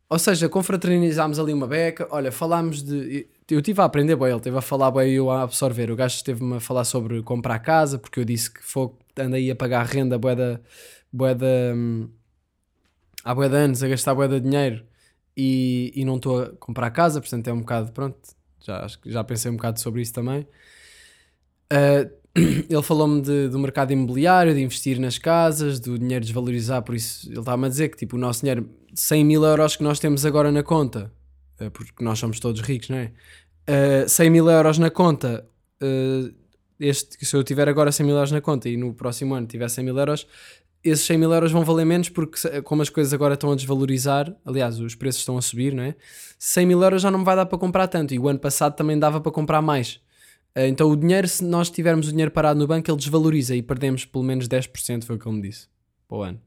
Ou 0.09 0.19
seja, 0.19 0.47
confraternizámos 0.47 1.39
ali 1.39 1.53
uma 1.53 1.67
beca, 1.67 2.07
olha, 2.11 2.31
falámos 2.31 2.83
de. 2.83 3.27
Eu 3.49 3.59
estive 3.59 3.81
a 3.81 3.85
aprender 3.85 4.15
bem, 4.15 4.27
ele 4.27 4.37
esteve 4.37 4.57
a 4.57 4.61
falar 4.61 4.91
bem 4.91 5.13
eu 5.13 5.31
a 5.31 5.43
absorver. 5.43 5.91
O 5.91 5.95
gajo 5.95 6.15
esteve-me 6.15 6.57
a 6.57 6.59
falar 6.59 6.83
sobre 6.83 7.21
comprar 7.23 7.59
casa, 7.59 7.97
porque 7.97 8.19
eu 8.19 8.25
disse 8.25 8.51
que 8.51 8.63
fogo, 8.63 8.99
andei 9.17 9.49
a 9.51 9.55
pagar 9.55 9.85
renda 9.85 10.17
bué 10.17 10.35
da. 10.35 10.59
Bué 11.11 11.33
da 11.33 11.73
hum, 11.73 12.09
há 13.25 13.33
de 13.33 13.55
anos 13.57 13.81
a 13.81 13.87
gastar 13.87 14.15
de 14.27 14.39
dinheiro 14.39 14.85
e, 15.35 15.91
e 15.95 16.05
não 16.05 16.17
estou 16.17 16.43
a 16.43 16.49
comprar 16.57 16.91
casa, 16.91 17.19
portanto 17.19 17.47
é 17.47 17.53
um 17.53 17.59
bocado, 17.59 17.91
pronto, 17.91 18.17
já, 18.59 18.87
já 19.05 19.23
pensei 19.23 19.51
um 19.51 19.55
bocado 19.55 19.79
sobre 19.79 20.01
isso 20.01 20.13
também. 20.13 20.47
Uh, 21.71 22.09
ele 22.69 22.83
falou-me 22.83 23.21
do 23.21 23.57
mercado 23.57 23.93
imobiliário, 23.93 24.53
de 24.53 24.61
investir 24.61 24.99
nas 24.99 25.17
casas, 25.17 25.79
do 25.79 25.97
dinheiro 25.97 26.23
desvalorizar, 26.23 26.81
por 26.81 26.93
isso 26.93 27.29
ele 27.29 27.39
estava-me 27.39 27.65
a 27.65 27.69
dizer 27.69 27.89
que 27.89 27.97
tipo, 27.97 28.17
o 28.17 28.19
nosso 28.19 28.41
dinheiro, 28.41 28.69
100 28.93 29.23
mil 29.23 29.43
euros 29.43 29.75
que 29.77 29.83
nós 29.83 29.99
temos 29.99 30.25
agora 30.25 30.51
na 30.51 30.61
conta, 30.61 31.11
uh, 31.61 31.71
porque 31.71 32.03
nós 32.03 32.19
somos 32.19 32.39
todos 32.39 32.59
ricos, 32.61 32.89
não 32.89 32.97
é? 32.97 33.11
Uh, 34.05 34.09
100 34.09 34.29
mil 34.29 34.49
euros 34.49 34.77
na 34.77 34.89
conta, 34.89 35.47
uh, 35.81 36.33
este, 36.77 37.25
se 37.25 37.35
eu 37.35 37.43
tiver 37.43 37.69
agora 37.69 37.89
100 37.89 38.05
mil 38.05 38.15
euros 38.15 38.31
na 38.31 38.41
conta 38.41 38.67
e 38.67 38.75
no 38.75 38.93
próximo 38.93 39.33
ano 39.33 39.47
tiver 39.47 39.69
100 39.69 39.85
mil 39.85 39.97
euros, 39.97 40.27
esses 40.83 41.05
100 41.05 41.17
mil 41.17 41.33
euros 41.33 41.51
vão 41.51 41.63
valer 41.63 41.85
menos 41.85 42.09
porque 42.09 42.61
como 42.61 42.81
as 42.81 42.89
coisas 42.89 43.11
agora 43.13 43.33
estão 43.33 43.51
a 43.51 43.55
desvalorizar, 43.55 44.35
aliás, 44.45 44.77
os 44.79 44.93
preços 44.93 45.21
estão 45.21 45.37
a 45.37 45.41
subir, 45.41 45.73
não 45.73 45.81
é? 45.81 45.95
100 46.37 46.65
mil 46.65 46.83
euros 46.83 47.01
já 47.01 47.09
não 47.09 47.19
me 47.19 47.25
vai 47.25 47.35
dar 47.35 47.45
para 47.45 47.57
comprar 47.57 47.87
tanto 47.87 48.13
e 48.13 48.19
o 48.19 48.27
ano 48.27 48.37
passado 48.37 48.75
também 48.75 48.99
dava 48.99 49.19
para 49.19 49.31
comprar 49.31 49.61
mais. 49.61 49.99
Uh, 50.57 50.61
Então 50.67 50.89
o 50.89 50.95
dinheiro, 50.95 51.27
se 51.27 51.43
nós 51.43 51.69
tivermos 51.69 52.07
o 52.07 52.11
dinheiro 52.11 52.31
parado 52.31 52.59
no 52.59 52.67
banco, 52.67 52.89
ele 52.89 52.97
desvaloriza 52.97 53.55
e 53.55 53.61
perdemos 53.61 54.05
pelo 54.05 54.23
menos 54.23 54.47
10%, 54.47 55.03
foi 55.05 55.15
o 55.15 55.19
que 55.19 55.27
ele 55.27 55.35
me 55.35 55.41
disse, 55.41 55.67
para 56.07 56.17
o 56.17 56.21
ano. 56.23 56.41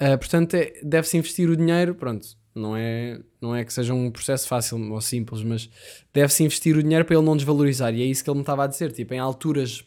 Uh, 0.00 0.18
portanto, 0.18 0.54
é- 0.54 0.74
deve-se 0.82 1.16
investir 1.16 1.48
o 1.48 1.56
dinheiro, 1.56 1.94
pronto, 1.94 2.26
não 2.54 2.76
é, 2.76 3.20
não 3.40 3.54
é 3.54 3.64
que 3.64 3.72
seja 3.72 3.92
um 3.92 4.10
processo 4.10 4.48
fácil 4.48 4.78
ou 4.92 5.00
simples, 5.00 5.42
mas 5.42 5.68
deve-se 6.12 6.42
investir 6.42 6.76
o 6.76 6.82
dinheiro 6.82 7.04
para 7.04 7.14
ele 7.16 7.24
não 7.24 7.36
desvalorizar. 7.36 7.94
E 7.94 8.02
é 8.02 8.04
isso 8.06 8.24
que 8.24 8.30
ele 8.30 8.36
me 8.36 8.42
estava 8.42 8.64
a 8.64 8.66
dizer, 8.66 8.92
tipo, 8.92 9.12
em 9.12 9.18
alturas 9.18 9.84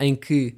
em 0.00 0.14
que 0.14 0.56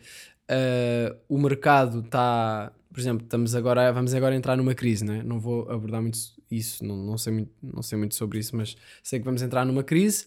uh, 0.50 1.16
o 1.29 1.38
mercado 1.38 2.00
está, 2.00 2.72
por 2.92 3.00
exemplo, 3.00 3.24
estamos 3.24 3.55
agora, 3.55 3.92
vamos 3.92 4.14
agora 4.14 4.35
entrar 4.35 4.57
numa 4.57 4.74
crise, 4.74 5.05
né? 5.05 5.22
não 5.24 5.40
vou 5.40 5.70
abordar 5.70 6.03
muito 6.03 6.18
isso, 6.50 6.85
não, 6.85 6.96
não, 6.96 7.18
sei 7.18 7.33
muito, 7.33 7.53
não 7.62 7.83
sei 7.83 7.98
muito 7.98 8.14
sobre 8.14 8.38
isso, 8.38 8.57
mas 8.57 8.76
sei 9.03 9.18
que 9.18 9.24
vamos 9.24 9.42
entrar 9.42 9.64
numa 9.64 9.83
crise. 9.83 10.26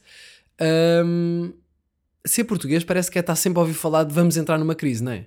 Um, 1.06 1.54
ser 2.26 2.45
português 2.45 2.84
parece 2.84 3.12
que 3.12 3.17
é 3.17 3.21
estar 3.21 3.36
sempre 3.36 3.60
a 3.60 3.62
ouvir 3.62 3.73
falar 3.73 4.04
de 4.04 4.13
vamos 4.13 4.38
entrar 4.38 4.58
numa 4.58 4.76
crise, 4.76 5.04
não 5.04 5.12
é? 5.12 5.26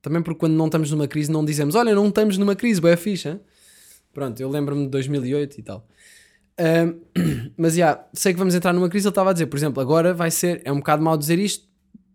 Também 0.00 0.22
porque 0.22 0.38
quando 0.38 0.54
não 0.54 0.66
estamos 0.66 0.90
numa 0.90 1.08
crise 1.08 1.30
não 1.30 1.44
dizemos 1.44 1.74
olha, 1.74 1.94
não 1.94 2.08
estamos 2.08 2.38
numa 2.38 2.54
crise, 2.54 2.80
boa 2.80 2.96
ficha. 2.96 3.30
hein?" 3.30 3.40
Pronto, 4.12 4.40
eu 4.40 4.48
lembro-me 4.48 4.84
de 4.84 4.90
2008 4.90 5.58
e 5.58 5.62
tal. 5.62 5.86
Um, 6.58 7.00
mas 7.56 7.74
já, 7.74 8.04
sei 8.12 8.32
que 8.32 8.38
vamos 8.38 8.54
entrar 8.54 8.72
numa 8.72 8.88
crise. 8.88 9.06
Ele 9.06 9.10
estava 9.10 9.30
a 9.30 9.32
dizer, 9.32 9.46
por 9.46 9.56
exemplo, 9.56 9.80
agora 9.80 10.12
vai 10.12 10.30
ser. 10.30 10.60
É 10.64 10.72
um 10.72 10.78
bocado 10.78 11.02
mal 11.02 11.16
dizer 11.16 11.38
isto, 11.38 11.66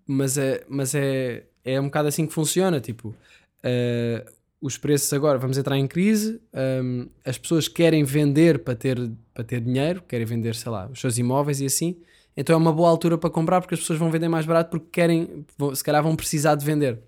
mas 0.05 0.37
é, 0.37 0.63
mas 0.67 0.93
é, 0.95 1.45
é 1.63 1.79
um 1.79 1.85
bocado 1.85 2.07
assim 2.07 2.25
que 2.27 2.33
funciona. 2.33 2.79
Tipo, 2.79 3.09
uh, 3.09 4.31
os 4.61 4.77
preços 4.77 5.11
agora, 5.13 5.37
vamos 5.37 5.57
entrar 5.57 5.77
em 5.77 5.87
crise. 5.87 6.41
um, 6.53 7.07
as 7.23 7.37
pessoas 7.37 7.67
querem 7.67 8.03
vender 8.03 8.59
para 8.59 8.75
ter, 8.75 9.11
para 9.33 9.43
ter 9.43 9.61
dinheiro, 9.61 10.01
querem 10.07 10.25
vender, 10.25 10.55
sei 10.55 10.71
lá, 10.71 10.87
os 10.87 10.99
seus 10.99 11.17
imóveis 11.17 11.61
e 11.61 11.65
assim. 11.65 11.97
Então 12.35 12.53
é 12.55 12.57
uma 12.57 12.73
boa 12.73 12.89
altura 12.89 13.17
para 13.17 13.29
comprar 13.29 13.61
porque 13.61 13.75
as 13.75 13.79
pessoas 13.79 13.99
vão 13.99 14.09
vender 14.09 14.27
mais 14.27 14.45
barato 14.45 14.71
porque 14.71 14.87
querem, 14.91 15.45
se 15.73 15.83
calhar 15.83 16.01
vão 16.01 16.15
precisar 16.15 16.55
de 16.55 16.65
vender. 16.65 16.99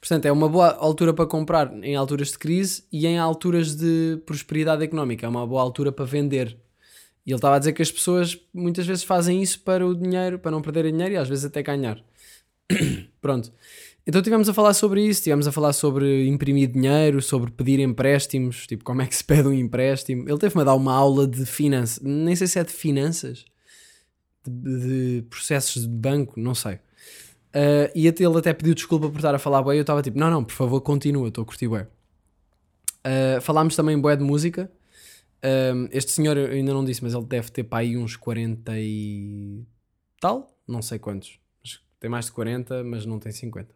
Portanto, 0.00 0.24
é 0.24 0.32
uma 0.32 0.48
boa 0.48 0.74
altura 0.76 1.12
para 1.12 1.26
comprar 1.26 1.72
em 1.84 1.94
alturas 1.94 2.28
de 2.28 2.38
crise 2.38 2.84
e 2.90 3.06
em 3.06 3.18
alturas 3.18 3.76
de 3.76 4.18
prosperidade 4.24 4.82
económica. 4.82 5.26
É 5.26 5.28
uma 5.28 5.46
boa 5.46 5.60
altura 5.60 5.92
para 5.92 6.06
vender. 6.06 6.56
E 7.26 7.30
ele 7.30 7.36
estava 7.36 7.56
a 7.56 7.58
dizer 7.58 7.74
que 7.74 7.82
as 7.82 7.92
pessoas 7.92 8.38
muitas 8.52 8.86
vezes 8.86 9.04
fazem 9.04 9.42
isso 9.42 9.60
para 9.60 9.86
o 9.86 9.94
dinheiro, 9.94 10.38
para 10.38 10.50
não 10.50 10.62
perderem 10.62 10.92
dinheiro 10.92 11.14
e 11.14 11.16
às 11.18 11.28
vezes 11.28 11.44
até 11.44 11.62
ganhar. 11.62 12.02
Pronto. 13.20 13.52
Então 14.06 14.22
tivemos 14.22 14.48
a 14.48 14.54
falar 14.54 14.72
sobre 14.72 15.04
isso, 15.04 15.22
tivemos 15.22 15.46
a 15.46 15.52
falar 15.52 15.74
sobre 15.74 16.26
imprimir 16.26 16.68
dinheiro, 16.72 17.20
sobre 17.20 17.50
pedir 17.50 17.78
empréstimos, 17.78 18.66
tipo 18.66 18.82
como 18.82 19.02
é 19.02 19.06
que 19.06 19.14
se 19.14 19.22
pede 19.22 19.46
um 19.48 19.52
empréstimo. 19.52 20.26
Ele 20.26 20.38
teve-me 20.38 20.62
a 20.62 20.64
dar 20.64 20.74
uma 20.74 20.94
aula 20.94 21.26
de 21.26 21.44
finanças, 21.44 22.02
nem 22.02 22.34
sei 22.34 22.46
se 22.46 22.58
é 22.58 22.64
de 22.64 22.72
finanças, 22.72 23.44
de, 24.46 25.20
de 25.20 25.22
processos 25.28 25.82
de 25.82 25.88
banco, 25.88 26.38
não 26.38 26.54
sei. 26.54 26.74
Uh, 26.74 27.90
e 27.94 28.06
ele 28.06 28.38
até 28.38 28.52
pediu 28.52 28.74
desculpa 28.74 29.08
por 29.08 29.16
estar 29.16 29.34
a 29.34 29.38
falar 29.38 29.60
bué 29.62 29.76
eu 29.76 29.80
estava 29.80 30.00
tipo, 30.02 30.18
não, 30.18 30.30
não, 30.30 30.44
por 30.44 30.54
favor, 30.54 30.80
continua, 30.80 31.28
estou 31.28 31.42
a 31.42 31.44
curtir 31.44 31.68
bué. 31.68 31.88
Uh, 33.04 33.40
falámos 33.40 33.74
também 33.74 33.98
bué 33.98 34.16
de 34.16 34.22
música. 34.22 34.70
Um, 35.42 35.88
este 35.90 36.12
senhor 36.12 36.36
eu 36.36 36.50
ainda 36.50 36.72
não 36.72 36.84
disse, 36.84 37.02
mas 37.02 37.14
ele 37.14 37.24
deve 37.24 37.50
ter 37.50 37.64
para 37.64 37.78
aí 37.78 37.96
uns 37.96 38.14
40 38.14 38.72
e 38.78 39.64
tal, 40.20 40.54
não 40.68 40.82
sei 40.82 40.98
quantos. 40.98 41.38
Tem 41.98 42.08
mais 42.08 42.26
de 42.26 42.32
40, 42.32 42.84
mas 42.84 43.04
não 43.04 43.18
tem 43.18 43.32
50. 43.32 43.74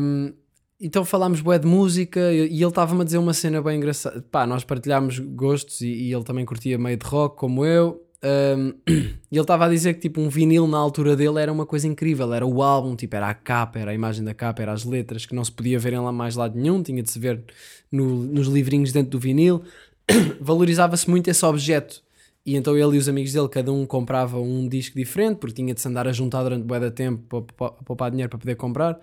Um, 0.00 0.32
então 0.80 1.04
falámos 1.04 1.40
bué 1.40 1.58
de 1.58 1.66
música 1.66 2.32
e 2.32 2.40
ele 2.40 2.64
estava-me 2.64 3.02
a 3.02 3.04
dizer 3.04 3.18
uma 3.18 3.32
cena 3.32 3.62
bem 3.62 3.76
engraçada. 3.76 4.20
Pá, 4.22 4.46
nós 4.46 4.64
partilhámos 4.64 5.18
gostos 5.20 5.80
e, 5.80 5.86
e 5.86 6.12
ele 6.12 6.24
também 6.24 6.44
curtia 6.44 6.76
meio 6.78 6.96
de 6.96 7.06
rock 7.06 7.36
como 7.36 7.64
eu. 7.64 8.04
Um, 8.24 8.74
ele 8.86 9.40
estava 9.40 9.66
a 9.66 9.68
dizer 9.68 9.94
que 9.94 10.00
tipo 10.00 10.20
um 10.20 10.28
vinil 10.28 10.66
na 10.68 10.78
altura 10.78 11.16
dele 11.16 11.40
era 11.40 11.52
uma 11.52 11.66
coisa 11.66 11.88
incrível, 11.88 12.32
era 12.32 12.46
o 12.46 12.62
álbum, 12.62 12.94
tipo, 12.94 13.16
era 13.16 13.28
a 13.28 13.34
capa, 13.34 13.78
era 13.80 13.90
a 13.90 13.94
imagem 13.94 14.24
da 14.24 14.32
capa, 14.32 14.62
era 14.62 14.72
as 14.72 14.84
letras 14.84 15.26
que 15.26 15.34
não 15.34 15.44
se 15.44 15.50
podia 15.50 15.78
ver 15.78 15.92
em 15.94 15.98
lá 15.98 16.12
mais 16.12 16.36
lado 16.36 16.56
nenhum, 16.56 16.82
tinha 16.82 17.02
de 17.02 17.10
se 17.10 17.18
ver 17.18 17.42
no- 17.90 18.22
nos 18.24 18.46
livrinhos 18.46 18.92
dentro 18.92 19.10
do 19.10 19.18
vinil. 19.18 19.62
Valorizava-se 20.40 21.08
muito 21.10 21.28
esse 21.28 21.44
objeto. 21.44 22.02
E 22.44 22.56
então 22.56 22.76
ele 22.76 22.96
e 22.96 22.98
os 22.98 23.08
amigos 23.08 23.32
dele, 23.32 23.48
cada 23.48 23.72
um 23.72 23.86
comprava 23.86 24.38
um 24.40 24.68
disco 24.68 24.96
diferente, 24.96 25.38
porque 25.38 25.54
tinha 25.54 25.72
de 25.74 25.80
se 25.80 25.86
andar 25.88 26.08
a 26.08 26.12
juntar 26.12 26.42
durante 26.42 26.64
bué 26.64 26.80
de 26.80 26.90
tempo 26.90 27.42
para, 27.42 27.70
poupar 27.70 28.10
dinheiro 28.10 28.28
para 28.28 28.38
poder 28.38 28.56
comprar, 28.56 28.98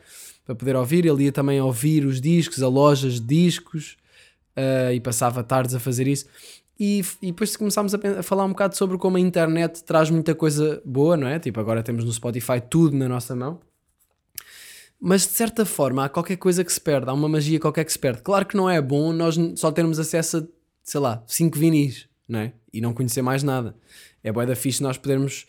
para 0.45 0.55
poder 0.55 0.75
ouvir. 0.75 1.05
Ele 1.05 1.23
ia 1.23 1.32
também 1.32 1.60
ouvir 1.62 2.05
os 2.05 2.19
discos, 2.19 2.62
a 2.62 2.67
lojas 2.67 3.13
de 3.13 3.21
discos, 3.21 3.95
ah, 4.55 4.93
e 4.93 4.99
passava 4.99 5.41
tardes 5.41 5.73
a 5.73 5.79
fazer 5.79 6.05
isso. 6.08 6.25
E, 6.80 7.04
e 7.22 7.28
depois 7.28 7.58
começámos 7.58 7.94
a, 7.94 8.00
a 8.20 8.24
falar 8.24 8.46
um 8.46 8.50
bocado 8.50 8.78
sobre 8.78 8.98
como 8.98 9.18
a 9.18 9.20
internet 9.20 9.84
traz 9.84 10.10
muita 10.10 10.34
coisa 10.34 10.82
boa, 10.86 11.18
não 11.18 11.28
é? 11.28 11.38
Tipo, 11.38 11.60
agora 11.60 11.84
temos 11.84 12.06
no 12.06 12.12
Spotify 12.12 12.62
tudo 12.62 12.96
na 12.96 13.10
nossa 13.10 13.36
mão. 13.36 13.60
Mas 15.00 15.24
de 15.24 15.34
certa 15.34 15.65
forma 15.65 16.06
há 16.06 16.10
qualquer 16.10 16.38
coisa 16.38 16.63
que 16.63 16.72
se 16.72 16.80
perde, 16.80 17.10
há 17.10 17.13
uma 17.13 17.28
magia 17.28 17.60
qualquer 17.60 17.84
que 17.84 17.92
se 17.92 18.00
perde. 18.00 18.22
Claro 18.22 18.46
que 18.46 18.56
não 18.56 18.70
é 18.70 18.82
bom 18.82 19.12
nós 19.12 19.36
só 19.56 19.72
termos 19.72 20.00
acesso 20.00 20.38
a, 20.38 20.44
sei 20.84 21.00
lá, 21.00 21.24
5 21.28 21.58
vinis, 21.58 22.08
não 22.28 22.39
é? 22.39 22.54
E 22.72 22.80
não 22.80 22.94
conhecer 22.94 23.22
mais 23.22 23.44
nada. 23.44 23.76
É 24.24 24.32
bué 24.32 24.46
da 24.46 24.56
fixe 24.56 24.82
nós 24.82 24.98
podermos 24.98 25.46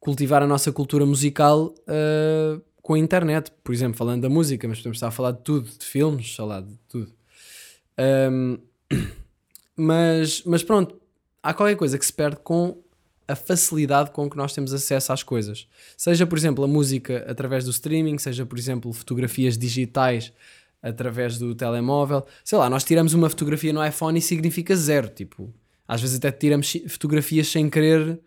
cultivar 0.00 0.42
a 0.42 0.46
nossa 0.46 0.70
cultura 0.70 1.04
musical 1.04 1.74
ah, 1.86 2.60
com 2.82 2.94
a 2.94 2.98
internet. 2.98 3.52
Por 3.62 3.74
exemplo, 3.74 3.98
falando 3.98 4.22
da 4.22 4.28
música, 4.28 4.66
mas 4.66 4.78
podemos 4.78 4.96
estar 4.96 5.08
a 5.08 5.12
falar 5.12 5.32
de 5.32 5.42
tudo, 5.42 5.68
de 5.68 5.84
filmes, 5.84 6.34
sei 6.34 6.44
lá, 6.44 6.60
de 6.60 6.74
tudo. 6.88 7.12
Ahm, 7.98 8.58
mas, 9.78 10.42
mas 10.44 10.62
pronto, 10.62 11.00
há 11.42 11.54
qualquer 11.54 11.76
coisa 11.76 11.98
que 11.98 12.04
se 12.04 12.12
perde 12.12 12.36
com 12.42 12.78
a 13.26 13.36
facilidade 13.36 14.10
com 14.10 14.28
que 14.28 14.36
nós 14.36 14.52
temos 14.54 14.72
acesso 14.72 15.12
às 15.12 15.22
coisas. 15.22 15.66
Seja, 15.96 16.26
por 16.26 16.38
exemplo, 16.38 16.64
a 16.64 16.68
música 16.68 17.24
através 17.28 17.64
do 17.64 17.70
streaming, 17.70 18.16
seja, 18.18 18.46
por 18.46 18.58
exemplo, 18.58 18.92
fotografias 18.92 19.58
digitais 19.58 20.32
através 20.82 21.38
do 21.38 21.54
telemóvel. 21.54 22.24
Sei 22.44 22.56
lá, 22.56 22.70
nós 22.70 22.84
tiramos 22.84 23.12
uma 23.12 23.28
fotografia 23.28 23.72
no 23.72 23.84
iPhone 23.84 24.18
e 24.18 24.22
significa 24.22 24.74
zero. 24.76 25.08
Tipo, 25.08 25.52
às 25.86 26.00
vezes 26.00 26.16
até 26.16 26.30
tiramos 26.32 26.72
fotografias 26.88 27.48
sem 27.48 27.68
querer. 27.68 28.18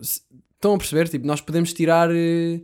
se- 0.00 0.22
estão 0.54 0.74
a 0.74 0.78
perceber? 0.78 1.08
Tipo, 1.08 1.26
nós 1.26 1.40
podemos 1.40 1.72
tirar. 1.72 2.10
eh, 2.12 2.60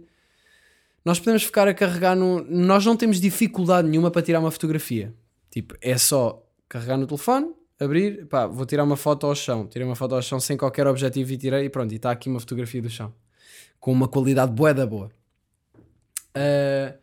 nós 1.04 1.18
podemos 1.18 1.42
ficar 1.44 1.68
a 1.68 1.74
carregar 1.74 2.16
no. 2.16 2.42
Nós 2.44 2.84
não 2.84 2.96
temos 2.96 3.20
dificuldade 3.20 3.88
nenhuma 3.88 4.10
para 4.10 4.22
tirar 4.22 4.40
uma 4.40 4.50
fotografia. 4.50 5.14
Tipo, 5.50 5.74
é 5.80 5.96
só 5.98 6.45
carregar 6.68 6.96
no 6.96 7.06
telefone, 7.06 7.52
abrir, 7.78 8.26
pá, 8.26 8.46
vou 8.46 8.66
tirar 8.66 8.84
uma 8.84 8.96
foto 8.96 9.26
ao 9.26 9.34
chão. 9.34 9.66
Tirei 9.66 9.86
uma 9.86 9.96
foto 9.96 10.14
ao 10.14 10.22
chão 10.22 10.40
sem 10.40 10.56
qualquer 10.56 10.86
objetivo 10.86 11.32
e 11.32 11.36
tirei 11.36 11.64
e 11.66 11.70
pronto, 11.70 11.92
e 11.92 11.96
está 11.96 12.10
aqui 12.10 12.28
uma 12.28 12.40
fotografia 12.40 12.82
do 12.82 12.90
chão. 12.90 13.12
Com 13.78 13.92
uma 13.92 14.08
qualidade 14.08 14.52
bué 14.52 14.74
da 14.74 14.86
boa. 14.86 15.10
Ah, 16.34 16.94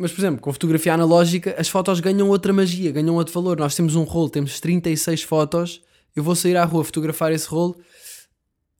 mas, 0.00 0.12
por 0.12 0.20
exemplo, 0.22 0.40
com 0.40 0.50
fotografia 0.50 0.94
analógica, 0.94 1.54
as 1.58 1.68
fotos 1.68 2.00
ganham 2.00 2.26
outra 2.30 2.54
magia, 2.54 2.90
ganham 2.90 3.14
outro 3.16 3.34
valor. 3.34 3.58
Nós 3.58 3.74
temos 3.74 3.94
um 3.96 4.02
rolo, 4.02 4.30
temos 4.30 4.58
36 4.58 5.24
fotos. 5.24 5.82
Eu 6.16 6.22
vou 6.22 6.34
sair 6.34 6.56
à 6.56 6.64
rua 6.64 6.82
fotografar 6.82 7.30
esse 7.32 7.46
rolo, 7.46 7.78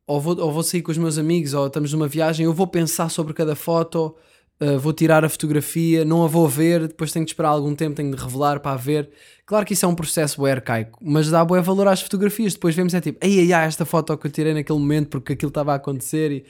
ou 0.07 0.19
vou, 0.19 0.41
ou 0.41 0.51
vou 0.51 0.63
sair 0.63 0.81
com 0.81 0.91
os 0.91 0.97
meus 0.97 1.19
amigos, 1.19 1.53
ou 1.53 1.67
estamos 1.67 1.93
numa 1.93 2.09
viagem. 2.09 2.47
Eu 2.47 2.55
vou 2.55 2.67
pensar 2.67 3.11
sobre 3.11 3.35
cada 3.35 3.55
foto, 3.55 4.17
uh, 4.61 4.79
vou 4.79 4.93
tirar 4.93 5.25
a 5.25 5.29
fotografia, 5.29 6.05
não 6.05 6.23
a 6.25 6.27
vou 6.27 6.47
ver, 6.49 6.89
depois 6.89 7.13
tenho 7.13 7.25
de 7.25 7.33
esperar 7.33 7.49
algum 7.49 7.75
tempo, 7.75 7.97
tenho 7.97 8.15
de 8.15 8.23
revelar 8.23 8.61
para 8.61 8.73
a 8.73 8.77
ver. 8.77 9.11
Claro 9.47 9.67
que 9.67 9.73
isso 9.73 9.85
é 9.85 9.89
um 9.89 9.95
processo 9.95 10.37
bué 10.41 10.53
arcaico, 10.53 10.99
mas 11.03 11.31
dá 11.31 11.45
bué 11.45 11.61
valor 11.61 11.89
às 11.89 12.01
fotografias. 12.01 12.55
Depois 12.55 12.75
vemos, 12.75 12.95
é 12.95 13.01
tipo, 13.01 13.19
ai 13.23 13.41
ai 13.41 13.53
ai, 13.53 13.67
esta 13.67 13.85
foto 13.85 14.17
que 14.17 14.27
eu 14.27 14.31
tirei 14.31 14.55
naquele 14.55 14.79
momento 14.79 15.09
porque 15.09 15.33
aquilo 15.33 15.49
estava 15.51 15.73
a 15.73 15.77
acontecer. 15.77 16.31
E, 16.31 16.45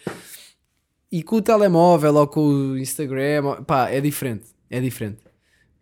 e 1.11 1.23
com 1.23 1.37
o 1.37 1.43
telemóvel 1.43 2.15
ou 2.17 2.27
com 2.27 2.41
o 2.41 2.79
Instagram, 2.79 3.63
pá, 3.65 3.89
é 3.89 4.01
diferente. 4.01 4.45
É 4.69 4.81
diferente. 4.81 5.19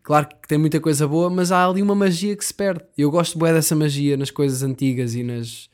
Claro 0.03 0.29
que 0.29 0.49
tem 0.49 0.57
muita 0.57 0.81
coisa 0.81 1.07
boa, 1.07 1.29
mas 1.29 1.53
há 1.53 1.67
ali 1.67 1.83
uma 1.83 1.95
magia 1.95 2.35
que 2.35 2.45
se 2.45 2.55
perde. 2.55 2.83
Eu 2.97 3.11
gosto 3.11 3.39
bué 3.39 3.53
dessa 3.53 3.77
magia 3.77 4.17
nas 4.17 4.31
coisas 4.31 4.63
antigas 4.63 5.15
e 5.15 5.23
nas, 5.23 5.69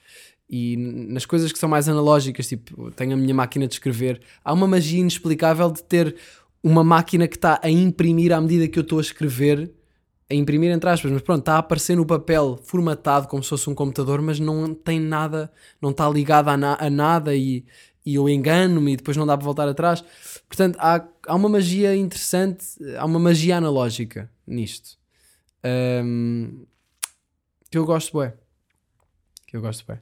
e 0.51 0.77
nas 0.77 1.25
coisas 1.25 1.53
que 1.53 1.59
são 1.59 1.69
mais 1.69 1.89
analógicas. 1.89 2.49
Tipo, 2.49 2.91
tenho 2.91 3.13
a 3.13 3.17
minha 3.17 3.33
máquina 3.33 3.69
de 3.69 3.75
escrever. 3.75 4.21
Há 4.45 4.53
uma 4.53 4.67
magia 4.67 4.99
inexplicável 4.99 5.71
de 5.71 5.85
ter 5.85 6.17
uma 6.65 6.83
máquina 6.83 7.29
que 7.29 7.37
está 7.37 7.61
a 7.63 7.71
imprimir 7.71 8.33
à 8.33 8.41
medida 8.41 8.67
que 8.67 8.79
eu 8.79 8.83
estou 8.83 8.99
a 8.99 9.03
escrever 9.03 9.71
a 10.31 10.35
imprimir 10.35 10.71
entre 10.73 10.89
aspas, 10.89 11.13
mas 11.13 11.21
pronto, 11.21 11.41
está 11.41 11.57
a 11.57 11.59
aparecer 11.59 11.95
no 11.97 12.07
papel 12.07 12.59
formatado 12.65 13.29
como 13.29 13.43
se 13.43 13.51
fosse 13.51 13.69
um 13.69 13.75
computador, 13.75 14.23
mas 14.23 14.41
não 14.41 14.75
tem 14.75 14.99
nada, 14.99 15.53
não 15.81 15.91
está 15.91 16.09
ligado 16.09 16.49
a, 16.49 16.57
na- 16.57 16.79
a 16.81 16.89
nada 16.89 17.37
e, 17.37 17.63
e 18.07 18.15
eu 18.15 18.27
engano-me 18.27 18.95
e 18.95 18.97
depois 18.97 19.19
não 19.19 19.27
dá 19.27 19.37
para 19.37 19.45
voltar 19.45 19.69
atrás. 19.69 20.03
Portanto, 20.49 20.77
há, 20.81 21.07
há 21.27 21.35
uma 21.35 21.49
magia 21.51 21.95
interessante, 21.95 22.65
há 22.97 23.05
uma 23.05 23.19
magia 23.19 23.59
analógica 23.59 24.31
nisto. 24.47 24.97
Ahm, 25.63 26.65
que 27.71 27.77
eu 27.77 27.85
gosto 27.85 28.19
bem. 28.19 28.33
Que 29.47 29.59
eu 29.59 29.61
gosto 29.61 29.85
bem. 29.87 29.99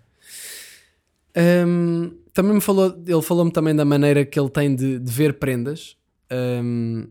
Ahm, 1.34 2.12
também 2.32 2.54
me 2.54 2.60
falou, 2.60 2.94
ele 3.06 3.22
falou-me 3.22 3.50
também 3.50 3.74
da 3.74 3.84
maneira 3.84 4.24
que 4.24 4.38
ele 4.38 4.50
tem 4.50 4.74
de, 4.74 4.98
de 5.00 5.12
ver 5.12 5.38
prendas. 5.40 5.96
Ahm, 6.32 7.08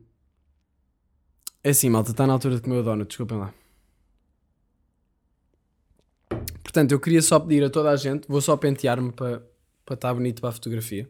é 1.64 1.70
assim, 1.70 1.90
malta, 1.90 2.12
está 2.12 2.26
na 2.26 2.34
altura 2.34 2.56
de 2.56 2.62
comer 2.62 2.78
o 2.78 2.84
donut, 2.84 3.08
desculpem 3.08 3.38
lá. 3.38 3.54
Portanto, 6.64 6.92
eu 6.92 7.00
queria 7.00 7.22
só 7.22 7.40
pedir 7.40 7.64
a 7.64 7.70
toda 7.70 7.92
a 7.92 7.96
gente, 7.96 8.28
vou 8.28 8.42
só 8.42 8.58
pentear-me 8.58 9.12
para 9.12 9.44
para 9.92 9.96
estar 9.96 10.14
bonito 10.14 10.40
para 10.40 10.50
a 10.50 10.54
fotografia. 10.54 11.10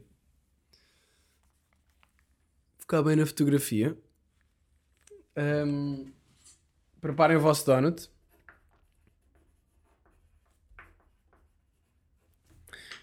Ficar 2.80 3.04
bem 3.04 3.16
na 3.16 3.26
fotografia. 3.26 3.96
Ahm, 5.36 6.12
preparem 7.00 7.38
o 7.38 7.40
vosso 7.40 7.66
donut. 7.66 8.10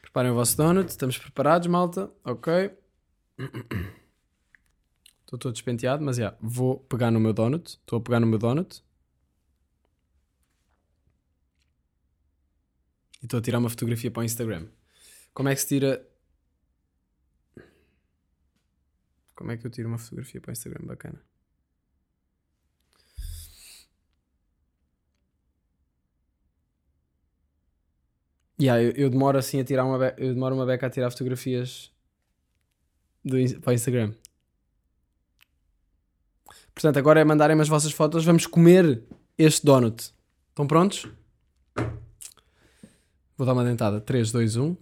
Preparem 0.03 0.33
o 0.33 0.35
vosso 0.35 0.57
donut. 0.57 0.91
Estamos 0.91 1.17
preparados, 1.17 1.69
malta? 1.69 2.11
Ok. 2.25 2.77
Estou 5.29 5.39
todo 5.39 5.53
despenteado, 5.53 6.03
mas 6.03 6.17
já. 6.17 6.35
vou 6.41 6.81
pegar 6.81 7.11
no 7.11 7.21
meu 7.21 7.35
donut. 7.35 7.69
Estou 7.69 7.99
a 7.99 8.01
pegar 8.01 8.19
no 8.19 8.27
meu 8.27 8.39
donut. 8.39 8.83
E 13.21 13.27
estou 13.27 13.39
a 13.39 13.43
tirar 13.43 13.59
uma 13.59 13.69
fotografia 13.69 14.11
para 14.11 14.23
o 14.23 14.25
Instagram. 14.25 14.69
Como 15.35 15.51
é 15.51 15.55
que 15.55 15.61
se 15.61 15.69
tira. 15.69 16.03
Como 19.35 19.53
é 19.53 19.57
que 19.59 19.67
eu 19.67 19.71
tiro 19.71 19.89
uma 19.89 19.99
fotografia 19.99 20.41
para 20.41 20.51
o 20.51 20.53
Instagram? 20.53 20.87
Bacana. 20.87 21.23
Yeah, 28.61 28.83
eu, 28.83 28.93
eu 28.93 29.11
demoro 29.11 29.37
assim 29.37 29.61
a 29.61 29.65
tirar 29.65 29.85
uma 29.85 29.99
beca, 29.99 30.21
eu 30.21 30.33
demoro 30.33 30.55
uma 30.55 30.67
beca 30.67 30.87
a 30.87 30.91
tirar 30.91 31.11
fotografias 31.11 31.93
do, 33.23 33.37
para 33.61 33.73
o 33.73 33.75
Instagram. 33.75 34.15
Portanto, 36.79 36.97
agora 36.97 37.19
é 37.19 37.25
mandarem-me 37.25 37.61
as 37.61 37.69
vossas 37.69 37.91
fotos. 37.91 38.25
Vamos 38.25 38.47
comer 38.47 39.03
este 39.37 39.67
donut. 39.67 40.15
Estão 40.51 40.65
prontos? 40.65 41.09
Vou 43.37 43.45
dar 43.45 43.53
uma 43.53 43.65
dentada. 43.65 43.97
um. 43.97 44.01
3, 44.01 44.31
2, 44.31 44.57
1. 44.57 44.77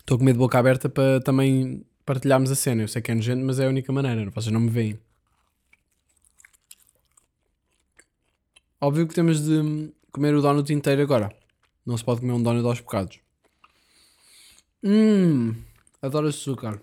Estou 0.00 0.16
com 0.16 0.24
medo 0.24 0.36
de 0.36 0.38
boca 0.38 0.58
aberta 0.58 0.88
para 0.88 1.20
também 1.20 1.84
partilharmos 2.06 2.50
a 2.50 2.54
cena. 2.54 2.82
Eu 2.82 2.88
sei 2.88 3.02
que 3.02 3.10
é 3.10 3.14
nojento, 3.14 3.44
mas 3.44 3.60
é 3.60 3.66
a 3.66 3.68
única 3.68 3.92
maneira. 3.92 4.30
Vocês 4.30 4.50
não 4.50 4.60
me 4.60 4.70
veem. 4.70 4.98
Óbvio 8.80 9.06
que 9.06 9.14
temos 9.14 9.44
de 9.44 9.92
comer 10.12 10.34
o 10.34 10.42
donut 10.42 10.72
inteiro 10.72 11.02
agora. 11.02 11.34
Não 11.84 11.96
se 11.96 12.04
pode 12.04 12.20
comer 12.20 12.34
um 12.34 12.42
donut 12.42 12.66
aos 12.66 12.80
bocados. 12.80 13.18
Hum, 14.84 15.54
adoro 16.00 16.28
açúcar. 16.28 16.80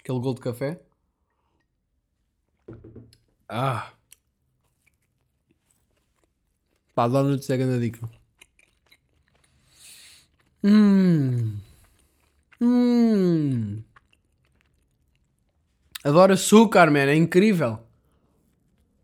Aquele 0.00 0.20
gol 0.20 0.34
de 0.34 0.40
café. 0.40 0.80
Ah. 3.48 3.92
Pá, 6.94 7.08
donuts 7.08 7.50
é 7.50 7.56
grande 7.56 7.80
dica. 7.80 8.08
Hum. 10.62 11.58
Hum. 12.60 13.82
Adoro 16.04 16.32
açúcar, 16.32 16.90
man. 16.90 17.08
É 17.10 17.16
incrível. 17.16 17.80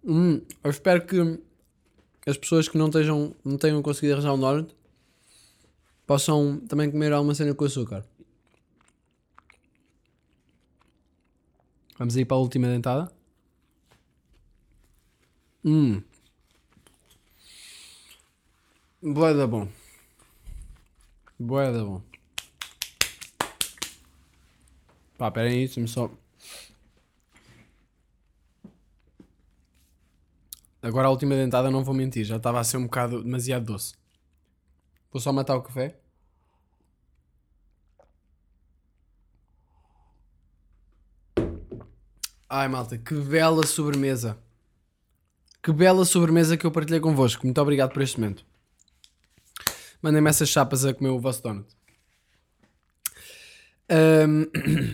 Hum. 0.04 0.40
Eu 0.62 0.70
espero 0.70 1.04
que 1.04 1.40
as 2.26 2.36
pessoas 2.36 2.68
que 2.68 2.76
não, 2.76 2.86
estejam, 2.86 3.34
não 3.44 3.56
tenham 3.56 3.82
conseguido 3.82 4.14
arranjar 4.14 4.34
um 4.34 4.40
donut 4.40 4.74
possam 6.10 6.58
também 6.66 6.90
comer 6.90 7.12
alguma 7.12 7.36
cena 7.36 7.54
com 7.54 7.64
açúcar. 7.64 8.04
Vamos 11.96 12.16
aí 12.16 12.24
para 12.24 12.36
a 12.36 12.40
última 12.40 12.66
dentada. 12.66 13.12
Hum. 15.64 16.02
Boa 19.00 19.32
da 19.32 19.46
bom. 19.46 19.68
Boa 21.38 21.70
da 21.70 21.84
bom. 21.84 22.02
Pá, 25.16 25.30
pera 25.30 25.48
aí, 25.48 25.66
deixa-me 25.66 25.86
só. 25.86 26.10
Agora 30.82 31.08
a 31.08 31.10
última 31.10 31.34
dentada 31.34 31.70
não 31.70 31.84
vou 31.84 31.94
mentir, 31.94 32.24
já 32.24 32.36
estava 32.36 32.58
a 32.58 32.64
ser 32.64 32.78
um 32.78 32.84
bocado 32.84 33.22
demasiado 33.22 33.66
doce. 33.66 33.94
Vou 35.12 35.20
só 35.20 35.32
matar 35.32 35.56
o 35.56 35.62
café. 35.62 35.98
Ai 42.48 42.66
malta, 42.68 42.98
que 42.98 43.14
bela 43.14 43.66
sobremesa. 43.66 44.38
Que 45.62 45.72
bela 45.72 46.04
sobremesa 46.04 46.56
que 46.56 46.64
eu 46.66 46.70
partilhei 46.70 47.00
convosco. 47.00 47.44
Muito 47.44 47.60
obrigado 47.60 47.92
por 47.92 48.02
este 48.02 48.18
momento. 48.18 48.44
Mandem-me 50.02 50.30
essas 50.30 50.48
chapas 50.48 50.84
a 50.84 50.94
comer 50.94 51.10
o 51.10 51.20
vosso 51.20 51.42
donut. 51.42 51.68
Ahm, 53.88 54.46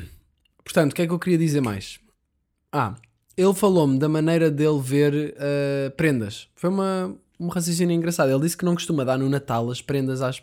portanto, 0.65 0.93
o 0.93 0.95
que 0.95 1.03
é 1.03 1.07
que 1.07 1.13
eu 1.13 1.19
queria 1.19 1.39
dizer 1.39 1.61
mais? 1.61 2.01
Ah, 2.73 2.97
ele 3.37 3.55
falou-me 3.55 3.99
da 3.99 4.09
maneira 4.09 4.51
dele 4.51 4.81
ver 4.81 5.37
ah, 5.39 5.91
prendas. 5.97 6.49
Foi 6.55 6.71
uma, 6.71 7.15
um 7.39 7.49
raciocínio 7.49 7.95
engraçado. 7.95 8.31
Ele 8.31 8.41
disse 8.41 8.57
que 8.57 8.65
não 8.65 8.75
costuma 8.75 9.05
dar 9.05 9.19
no 9.19 9.29
Natal 9.29 9.71
as 9.71 9.83
prendas 9.83 10.23
às, 10.23 10.43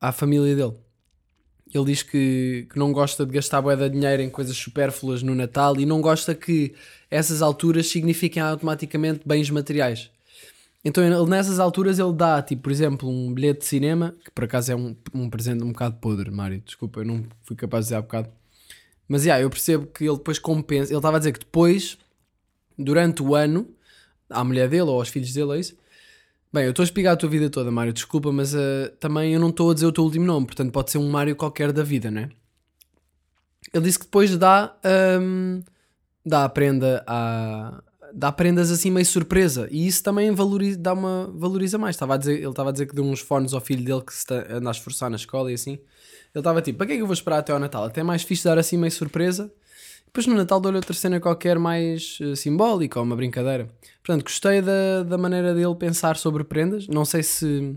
à 0.00 0.12
família 0.12 0.54
dele. 0.54 0.74
Ele 1.72 1.84
diz 1.84 2.02
que, 2.02 2.66
que 2.70 2.78
não 2.78 2.92
gosta 2.92 3.26
de 3.26 3.32
gastar 3.32 3.60
bué 3.60 3.76
de 3.76 3.90
dinheiro 3.90 4.22
em 4.22 4.30
coisas 4.30 4.56
supérfluas 4.56 5.22
no 5.22 5.34
Natal 5.34 5.78
e 5.78 5.84
não 5.84 6.00
gosta 6.00 6.34
que 6.34 6.74
essas 7.10 7.42
alturas 7.42 7.88
signifiquem 7.88 8.42
automaticamente 8.42 9.20
bens 9.26 9.50
materiais. 9.50 10.10
Então 10.84 11.02
ele, 11.02 11.28
nessas 11.28 11.58
alturas 11.58 11.98
ele 11.98 12.12
dá, 12.12 12.40
tipo, 12.40 12.62
por 12.62 12.70
exemplo, 12.70 13.08
um 13.10 13.34
bilhete 13.34 13.60
de 13.60 13.66
cinema, 13.66 14.14
que 14.24 14.30
por 14.30 14.44
acaso 14.44 14.70
é 14.70 14.76
um, 14.76 14.94
um 15.12 15.28
presente 15.28 15.64
um 15.64 15.72
bocado 15.72 15.96
podre, 15.96 16.30
Mário, 16.30 16.62
desculpa, 16.64 17.00
eu 17.00 17.04
não 17.04 17.24
fui 17.42 17.56
capaz 17.56 17.84
de 17.84 17.88
dizer 17.88 17.96
há 17.96 18.02
bocado. 18.02 18.28
Mas, 19.08 19.24
yeah, 19.24 19.42
eu 19.42 19.50
percebo 19.50 19.86
que 19.86 20.04
ele 20.04 20.16
depois 20.16 20.38
compensa, 20.38 20.92
ele 20.92 20.98
estava 20.98 21.16
a 21.16 21.18
dizer 21.18 21.32
que 21.32 21.40
depois, 21.40 21.96
durante 22.76 23.22
o 23.22 23.34
ano, 23.34 23.68
à 24.28 24.42
mulher 24.42 24.68
dele 24.68 24.82
ou 24.82 24.98
aos 24.98 25.08
filhos 25.08 25.32
dele, 25.32 25.52
é 25.52 25.60
isso? 25.60 25.76
Bem, 26.52 26.64
eu 26.64 26.70
estou 26.70 26.82
a 26.82 26.86
explicar 26.86 27.12
a 27.12 27.16
tua 27.16 27.28
vida 27.28 27.50
toda, 27.50 27.70
Mário, 27.70 27.92
desculpa, 27.92 28.32
mas 28.32 28.54
eh, 28.54 28.92
também 28.98 29.34
eu 29.34 29.40
não 29.40 29.50
estou 29.50 29.70
a 29.70 29.74
dizer 29.74 29.86
o 29.86 29.92
teu 29.92 30.04
último 30.04 30.24
nome, 30.24 30.46
portanto 30.46 30.72
pode 30.72 30.90
ser 30.90 30.98
um 30.98 31.10
Mário 31.10 31.36
qualquer 31.36 31.72
da 31.72 31.82
vida, 31.82 32.10
né? 32.10 32.30
Ele 33.74 33.84
disse 33.84 33.98
que 33.98 34.06
depois 34.06 34.36
dá, 34.36 34.74
hum, 35.20 35.62
dá 36.24 36.44
a 36.44 36.48
prenda 36.48 37.04
a, 37.06 37.82
dá 38.14 38.32
prendas 38.32 38.70
assim 38.70 38.90
meio 38.90 39.04
surpresa 39.04 39.68
e 39.70 39.86
isso 39.86 40.02
também 40.02 40.30
valoriza, 40.32 40.78
dá 40.78 40.92
uma, 40.94 41.30
valoriza 41.34 41.76
mais. 41.76 41.96
Estava 41.96 42.14
a 42.14 42.16
dizer, 42.16 42.38
ele 42.38 42.48
estava 42.48 42.70
a 42.70 42.72
dizer 42.72 42.86
que 42.86 42.94
deu 42.94 43.04
uns 43.04 43.20
fones 43.20 43.52
ao 43.52 43.60
filho 43.60 43.84
dele 43.84 44.00
que 44.00 44.12
se 44.12 44.20
está, 44.20 44.46
anda 44.50 44.70
a 44.70 44.72
esforçar 44.72 45.10
na 45.10 45.16
escola 45.16 45.50
e 45.50 45.54
assim. 45.54 45.78
Ele 46.36 46.40
estava 46.40 46.60
tipo, 46.60 46.76
para 46.76 46.86
que 46.86 46.92
é 46.92 46.96
que 46.96 47.02
eu 47.02 47.06
vou 47.06 47.14
esperar 47.14 47.38
até 47.38 47.50
ao 47.50 47.58
Natal? 47.58 47.84
Até 47.84 48.02
é 48.02 48.04
mais 48.04 48.22
fixe 48.22 48.44
dar 48.44 48.58
assim 48.58 48.76
meio 48.76 48.92
surpresa. 48.92 49.50
Depois 50.04 50.26
no 50.26 50.34
Natal 50.34 50.60
dou-lhe 50.60 50.76
outra 50.76 50.92
cena 50.92 51.18
qualquer 51.18 51.58
mais 51.58 52.18
eh, 52.20 52.34
simbólica 52.36 52.98
ou 52.98 53.06
uma 53.06 53.16
brincadeira. 53.16 53.70
Portanto, 54.04 54.22
gostei 54.22 54.60
da, 54.60 55.02
da 55.02 55.16
maneira 55.16 55.54
dele 55.54 55.74
pensar 55.76 56.18
sobre 56.18 56.44
prendas. 56.44 56.86
Não 56.88 57.06
sei 57.06 57.22
se. 57.22 57.74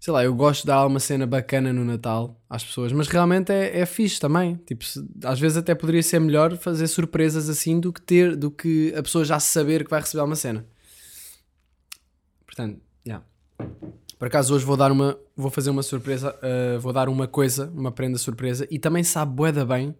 Sei 0.00 0.10
lá, 0.10 0.24
eu 0.24 0.34
gosto 0.34 0.62
de 0.62 0.68
dar 0.68 0.86
uma 0.86 0.98
cena 0.98 1.26
bacana 1.26 1.70
no 1.70 1.84
Natal 1.84 2.40
às 2.48 2.64
pessoas, 2.64 2.90
mas 2.90 3.06
realmente 3.06 3.52
é, 3.52 3.80
é 3.80 3.84
fixe 3.84 4.18
também. 4.18 4.54
Tipo, 4.64 4.82
se- 4.82 5.06
às 5.22 5.38
vezes 5.38 5.58
até 5.58 5.74
poderia 5.74 6.02
ser 6.02 6.20
melhor 6.20 6.56
fazer 6.56 6.86
surpresas 6.86 7.50
assim 7.50 7.78
do 7.78 7.92
que 7.92 8.00
ter, 8.00 8.34
do 8.34 8.50
que 8.50 8.94
a 8.96 9.02
pessoa 9.02 9.26
já 9.26 9.38
saber 9.38 9.84
que 9.84 9.90
vai 9.90 10.00
receber 10.00 10.22
uma 10.22 10.36
cena. 10.36 10.64
Portanto, 12.46 12.80
yeah. 13.06 13.22
Por 14.18 14.26
acaso 14.26 14.54
hoje 14.54 14.64
vou 14.64 14.76
dar 14.76 14.90
uma, 14.90 15.18
vou 15.36 15.50
fazer 15.50 15.70
uma 15.70 15.82
surpresa, 15.82 16.34
uh, 16.42 16.80
vou 16.80 16.92
dar 16.92 17.08
uma 17.08 17.28
coisa, 17.28 17.70
uma 17.74 17.92
prenda 17.92 18.18
surpresa 18.18 18.66
e 18.70 18.78
também 18.78 19.04
sabe 19.04 19.32
bué 19.32 19.52
da 19.52 19.64
bem 19.64 19.94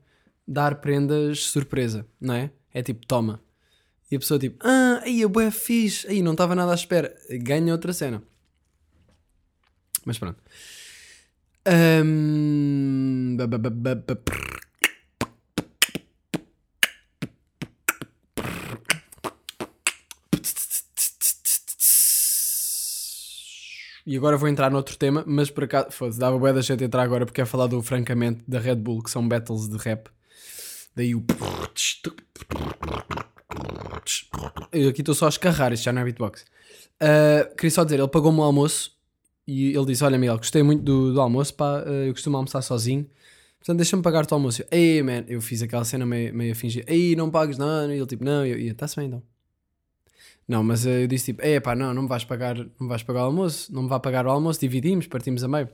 dar 0.46 0.76
prendas 0.76 1.44
surpresa, 1.44 2.06
não 2.20 2.34
é? 2.34 2.50
É 2.74 2.82
tipo, 2.82 3.06
toma. 3.06 3.40
E 4.10 4.16
a 4.16 4.18
pessoa 4.18 4.40
tipo, 4.40 4.58
ah, 4.66 5.00
aí 5.04 5.22
a 5.22 5.28
bué 5.28 5.50
fixe, 5.50 6.06
aí 6.08 6.22
não 6.22 6.32
estava 6.32 6.54
nada 6.54 6.72
à 6.72 6.74
espera. 6.74 7.14
Ganha 7.30 7.72
outra 7.72 7.92
cena. 7.92 8.22
Mas 10.04 10.18
pronto. 10.18 10.42
Ahm, 11.66 13.36
E 24.08 24.16
agora 24.16 24.38
vou 24.38 24.48
entrar 24.48 24.70
noutro 24.70 24.96
tema, 24.96 25.22
mas 25.26 25.50
por 25.50 25.64
acaso, 25.64 25.90
foda-se, 25.90 26.18
dava 26.18 26.38
bué 26.38 26.50
da 26.50 26.62
gente 26.62 26.82
entrar 26.82 27.02
agora 27.02 27.26
porque 27.26 27.42
é 27.42 27.44
falar 27.44 27.66
do 27.66 27.82
francamente 27.82 28.42
da 28.48 28.58
Red 28.58 28.76
Bull, 28.76 29.02
que 29.02 29.10
são 29.10 29.28
battles 29.28 29.68
de 29.68 29.76
rap. 29.76 30.08
Daí 30.96 31.14
o. 31.14 31.22
Eu 34.72 34.88
aqui 34.88 35.02
estou 35.02 35.14
só 35.14 35.26
a 35.26 35.28
escarrar, 35.28 35.74
isto 35.74 35.84
já 35.84 35.92
não 35.92 36.00
é 36.00 36.04
beatbox. 36.06 36.40
Uh, 36.40 37.54
queria 37.54 37.70
só 37.70 37.84
dizer, 37.84 37.98
ele 37.98 38.08
pagou-me 38.08 38.38
o 38.38 38.42
almoço 38.42 38.92
e 39.46 39.76
ele 39.76 39.84
disse: 39.84 40.02
Olha, 40.02 40.16
Miguel, 40.16 40.38
gostei 40.38 40.62
muito 40.62 40.82
do, 40.82 41.12
do 41.12 41.20
almoço, 41.20 41.52
pá, 41.52 41.82
uh, 41.82 42.06
eu 42.06 42.14
costumo 42.14 42.38
almoçar 42.38 42.62
sozinho, 42.62 43.06
portanto 43.58 43.76
deixa-me 43.76 44.02
pagar-te 44.02 44.32
o 44.32 44.36
almoço. 44.36 44.62
Eu, 44.62 44.68
Ei, 44.70 45.02
man, 45.02 45.26
eu 45.28 45.42
fiz 45.42 45.60
aquela 45.60 45.84
cena 45.84 46.06
meio, 46.06 46.34
meio 46.34 46.52
a 46.52 46.54
fingir: 46.54 46.82
Ei, 46.86 47.14
não 47.14 47.30
pagues 47.30 47.58
nada. 47.58 47.94
E 47.94 47.98
ele 47.98 48.06
tipo: 48.06 48.24
Não, 48.24 48.46
eu, 48.46 48.58
está-se 48.58 48.96
bem 48.96 49.08
então. 49.08 49.22
Não, 50.48 50.64
mas 50.64 50.86
eu 50.86 51.06
disse 51.06 51.26
tipo: 51.26 51.44
Ei, 51.44 51.60
pá, 51.60 51.76
não, 51.76 51.92
não 51.92 52.02
me 52.02 52.08
vais 52.08 52.24
pagar, 52.24 52.56
não 52.56 52.64
me 52.80 52.88
vais 52.88 53.02
pagar 53.02 53.20
o 53.20 53.26
almoço, 53.26 53.72
não 53.72 53.82
me 53.82 53.88
vai 53.88 54.00
pagar 54.00 54.26
o 54.26 54.30
almoço, 54.30 54.58
dividimos, 54.58 55.06
partimos 55.06 55.44
a 55.44 55.48
meio. 55.48 55.68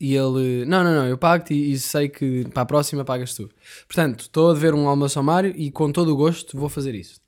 E 0.00 0.16
ele, 0.16 0.64
não, 0.64 0.82
não, 0.82 0.94
não, 0.96 1.06
eu 1.06 1.16
pago-te 1.18 1.54
e, 1.54 1.72
e 1.72 1.78
sei 1.78 2.08
que 2.08 2.44
para 2.48 2.62
a 2.62 2.66
próxima 2.66 3.04
pagas 3.04 3.34
tu. 3.34 3.48
Portanto, 3.86 4.22
estou 4.22 4.50
a 4.50 4.54
dever 4.54 4.74
um 4.74 4.88
almoço 4.88 5.18
ao 5.18 5.24
Mário 5.24 5.52
e 5.54 5.70
com 5.70 5.92
todo 5.92 6.12
o 6.12 6.16
gosto 6.16 6.58
vou 6.58 6.68
fazer 6.68 6.94
isso. 6.94 7.20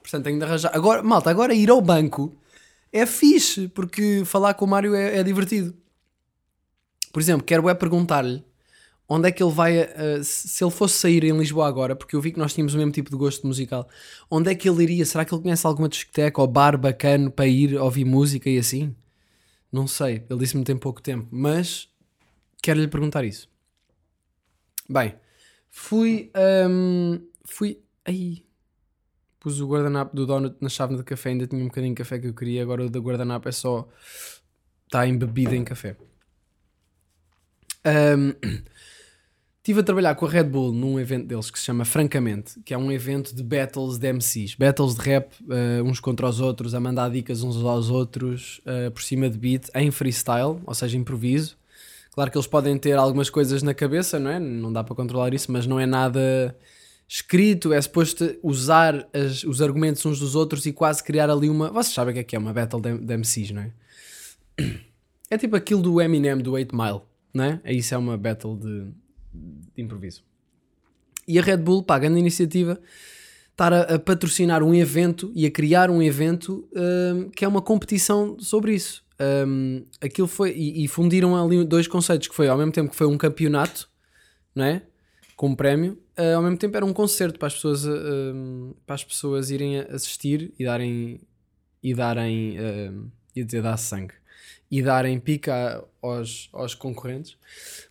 Portanto, 0.00 0.24
tenho 0.24 0.38
de 0.38 0.44
arranjar. 0.44 0.70
Agora, 0.72 1.02
malta, 1.02 1.30
agora 1.30 1.54
ir 1.54 1.68
ao 1.70 1.80
banco 1.80 2.36
é 2.92 3.04
fixe, 3.04 3.68
porque 3.68 4.22
falar 4.24 4.54
com 4.54 4.64
o 4.64 4.68
Mário 4.68 4.94
é, 4.94 5.16
é 5.18 5.22
divertido. 5.24 5.74
Por 7.12 7.20
exemplo, 7.20 7.44
quero 7.44 7.68
é 7.68 7.74
perguntar-lhe 7.74 8.44
onde 9.08 9.28
é 9.28 9.32
que 9.32 9.42
ele 9.42 9.52
vai. 9.52 9.82
uh, 9.82 10.22
se 10.22 10.62
ele 10.62 10.70
fosse 10.70 10.94
sair 10.94 11.24
em 11.24 11.36
Lisboa 11.36 11.66
agora, 11.68 11.94
porque 11.94 12.16
eu 12.16 12.20
vi 12.20 12.32
que 12.32 12.38
nós 12.38 12.52
tínhamos 12.52 12.74
o 12.74 12.78
mesmo 12.78 12.92
tipo 12.92 13.10
de 13.10 13.16
gosto 13.16 13.46
musical, 13.46 13.88
onde 14.30 14.50
é 14.50 14.54
que 14.54 14.68
ele 14.68 14.82
iria? 14.82 15.04
Será 15.04 15.24
que 15.24 15.34
ele 15.34 15.42
conhece 15.42 15.66
alguma 15.66 15.88
discoteca 15.88 16.40
ou 16.40 16.46
bar 16.46 16.76
bacana 16.78 17.30
para 17.30 17.46
ir 17.46 17.76
ouvir 17.76 18.04
música 18.04 18.50
e 18.50 18.58
assim? 18.58 18.94
Não 19.70 19.86
sei, 19.86 20.24
ele 20.28 20.38
disse-me 20.38 20.64
tem 20.64 20.76
pouco 20.76 21.02
tempo, 21.02 21.28
mas 21.30 21.88
quero 22.62 22.80
lhe 22.80 22.88
perguntar 22.88 23.24
isso. 23.24 23.48
Bem, 24.88 25.14
fui. 25.68 26.30
hum, 26.68 27.20
fui. 27.44 27.82
Aí. 28.04 28.44
Pus 29.40 29.60
o 29.60 29.68
guardanapo 29.68 30.16
do 30.16 30.26
donut 30.26 30.56
na 30.60 30.68
chave 30.68 30.96
de 30.96 31.04
café, 31.04 31.30
ainda 31.30 31.46
tinha 31.46 31.62
um 31.62 31.66
bocadinho 31.68 31.94
de 31.94 31.98
café 31.98 32.18
que 32.18 32.26
eu 32.26 32.34
queria, 32.34 32.62
agora 32.62 32.84
o 32.84 32.90
da 32.90 32.98
guardanapo 32.98 33.48
é 33.48 33.52
só. 33.52 33.88
Está 34.86 35.06
embebida 35.06 35.54
em 35.54 35.64
café. 35.64 35.96
Hum, 37.84 38.32
Estive 39.66 39.80
a 39.80 39.82
trabalhar 39.82 40.14
com 40.14 40.24
a 40.26 40.28
Red 40.30 40.44
Bull 40.44 40.72
num 40.72 41.00
evento 41.00 41.26
deles 41.26 41.50
que 41.50 41.58
se 41.58 41.64
chama 41.64 41.84
Francamente, 41.84 42.52
que 42.64 42.72
é 42.72 42.78
um 42.78 42.92
evento 42.92 43.34
de 43.34 43.42
battles 43.42 43.98
de 43.98 44.12
MCs, 44.12 44.54
battles 44.54 44.94
de 44.94 45.00
rap, 45.00 45.32
eh, 45.50 45.82
uns 45.82 45.98
contra 45.98 46.28
os 46.28 46.38
outros, 46.38 46.72
a 46.72 46.78
mandar 46.78 47.10
dicas 47.10 47.42
uns 47.42 47.56
aos 47.56 47.90
outros, 47.90 48.60
eh, 48.64 48.90
por 48.90 49.02
cima 49.02 49.28
de 49.28 49.36
beat, 49.36 49.68
em 49.74 49.90
freestyle, 49.90 50.60
ou 50.64 50.72
seja, 50.72 50.96
improviso. 50.96 51.56
Claro 52.12 52.30
que 52.30 52.36
eles 52.38 52.46
podem 52.46 52.78
ter 52.78 52.96
algumas 52.96 53.28
coisas 53.28 53.60
na 53.60 53.74
cabeça, 53.74 54.20
não 54.20 54.30
é? 54.30 54.38
Não 54.38 54.72
dá 54.72 54.84
para 54.84 54.94
controlar 54.94 55.34
isso, 55.34 55.50
mas 55.50 55.66
não 55.66 55.80
é 55.80 55.84
nada 55.84 56.56
escrito, 57.08 57.72
é 57.72 57.82
suposto 57.82 58.36
usar 58.44 59.08
as- 59.12 59.42
os 59.42 59.60
argumentos 59.60 60.06
uns 60.06 60.20
dos 60.20 60.36
outros 60.36 60.64
e 60.66 60.72
quase 60.72 61.02
criar 61.02 61.28
ali 61.28 61.50
uma. 61.50 61.72
Vocês 61.72 61.92
sabem 61.92 62.12
o 62.12 62.14
que 62.14 62.20
é 62.20 62.22
que 62.22 62.36
é 62.36 62.38
uma 62.38 62.52
battle 62.52 62.80
de, 62.80 62.98
de 62.98 63.14
MCs, 63.16 63.50
não 63.50 63.62
é? 63.62 63.72
É 65.28 65.36
tipo 65.36 65.56
aquilo 65.56 65.82
do 65.82 66.00
Eminem 66.00 66.38
do 66.38 66.52
8 66.52 66.72
Mile, 66.76 67.00
não 67.34 67.42
é? 67.42 67.60
Isso 67.72 67.92
é 67.92 67.98
uma 67.98 68.16
battle 68.16 68.56
de, 68.56 68.92
de 69.74 69.82
improviso. 69.82 70.22
E 71.28 71.38
a 71.38 71.42
Red 71.42 71.58
Bull, 71.58 71.82
pá, 71.82 71.98
grande 71.98 72.18
iniciativa, 72.18 72.80
estar 73.50 73.72
a, 73.72 73.80
a 73.94 73.98
patrocinar 73.98 74.62
um 74.62 74.74
evento 74.74 75.32
e 75.34 75.46
a 75.46 75.50
criar 75.50 75.90
um 75.90 76.02
evento 76.02 76.68
hum, 76.74 77.30
que 77.30 77.44
é 77.44 77.48
uma 77.48 77.62
competição 77.62 78.38
sobre 78.38 78.74
isso. 78.74 79.04
Hum, 79.46 79.84
aquilo 80.00 80.28
foi, 80.28 80.52
e, 80.52 80.84
e 80.84 80.88
fundiram 80.88 81.34
ali 81.34 81.64
dois 81.64 81.88
conceitos, 81.88 82.28
que 82.28 82.34
foi 82.34 82.48
ao 82.48 82.58
mesmo 82.58 82.72
tempo 82.72 82.90
que 82.90 82.96
foi 82.96 83.06
um 83.06 83.16
campeonato, 83.16 83.88
não 84.54 84.64
é? 84.64 84.82
Com 85.34 85.48
um 85.48 85.54
prémio, 85.54 85.98
eh, 86.16 86.32
ao 86.32 86.42
mesmo 86.42 86.56
tempo 86.56 86.76
era 86.76 86.84
um 86.84 86.92
concerto 86.92 87.38
para 87.38 87.48
as 87.48 87.54
pessoas, 87.54 87.86
hum, 87.86 88.74
para 88.86 88.94
as 88.94 89.04
pessoas 89.04 89.50
irem 89.50 89.78
assistir 89.80 90.52
e 90.58 90.64
darem, 90.64 91.20
e 91.82 91.94
darem, 91.94 92.58
hum, 92.60 93.10
ia 93.34 93.44
dizer 93.44 93.62
dar 93.62 93.76
sangue, 93.76 94.14
e 94.70 94.82
darem 94.82 95.18
pica 95.20 95.84
aos, 96.02 96.48
aos 96.52 96.74
concorrentes. 96.74 97.36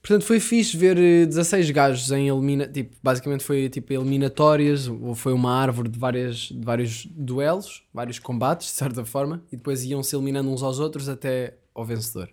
Portanto, 0.01 0.25
foi 0.25 0.39
fixe 0.39 0.75
ver 0.75 0.97
eh, 0.97 1.25
16 1.25 1.71
gajos 1.71 2.11
em 2.11 2.27
elimina, 2.27 2.67
tipo, 2.67 2.95
basicamente 3.01 3.43
foi 3.43 3.69
tipo 3.69 3.93
eliminatórias, 3.93 4.89
foi 5.15 5.33
uma 5.33 5.53
árvore 5.53 5.89
de, 5.89 5.97
várias, 5.97 6.49
de 6.49 6.65
vários 6.65 7.05
duelos, 7.05 7.83
vários 7.93 8.19
combates, 8.19 8.67
de 8.67 8.73
certa 8.73 9.05
forma, 9.05 9.41
e 9.51 9.55
depois 9.55 9.83
iam-se 9.83 10.15
eliminando 10.15 10.49
uns 10.49 10.61
aos 10.61 10.79
outros 10.79 11.07
até 11.07 11.55
ao 11.73 11.85
vencedor. 11.85 12.29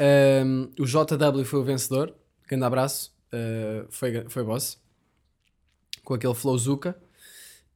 Um, 0.00 0.70
o 0.78 0.86
JW 0.86 1.44
foi 1.44 1.58
o 1.58 1.64
vencedor, 1.64 2.14
grande 2.46 2.64
abraço, 2.64 3.12
uh, 3.32 3.86
foi, 3.90 4.24
foi 4.28 4.44
boss, 4.44 4.80
com 6.04 6.14
aquele 6.14 6.34
flow 6.34 6.56
Zuka. 6.56 6.96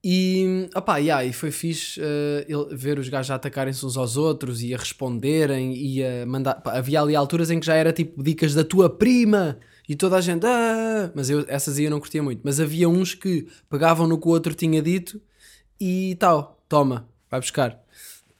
E, 0.08 0.68
opá, 0.72 0.98
yeah, 0.98 1.24
e 1.24 1.32
foi 1.32 1.50
fixe 1.50 2.00
uh, 2.00 2.76
ver 2.76 2.96
os 2.96 3.08
gajos 3.08 3.32
a 3.32 3.34
atacarem-se 3.34 3.84
uns 3.84 3.96
aos 3.96 4.16
outros 4.16 4.62
e 4.62 4.72
a 4.72 4.76
responderem 4.78 5.74
e 5.74 6.04
a 6.04 6.24
mandar. 6.24 6.54
pá, 6.60 6.78
havia 6.78 7.00
ali 7.00 7.16
alturas 7.16 7.50
em 7.50 7.58
que 7.58 7.66
já 7.66 7.74
era 7.74 7.92
tipo 7.92 8.22
dicas 8.22 8.54
da 8.54 8.62
tua 8.62 8.88
prima 8.88 9.58
e 9.88 9.96
toda 9.96 10.14
a 10.14 10.20
gente. 10.20 10.46
"Ah", 10.46 11.10
mas 11.12 11.28
eu, 11.28 11.44
essas 11.48 11.76
aí 11.76 11.86
eu 11.86 11.90
não 11.90 11.98
curtia 11.98 12.22
muito. 12.22 12.40
Mas 12.44 12.60
havia 12.60 12.88
uns 12.88 13.14
que 13.14 13.48
pegavam 13.68 14.06
no 14.06 14.16
que 14.16 14.28
o 14.28 14.30
outro 14.30 14.54
tinha 14.54 14.80
dito 14.80 15.20
e 15.80 16.14
tal, 16.20 16.62
toma, 16.68 17.08
vai 17.28 17.40
buscar. 17.40 17.76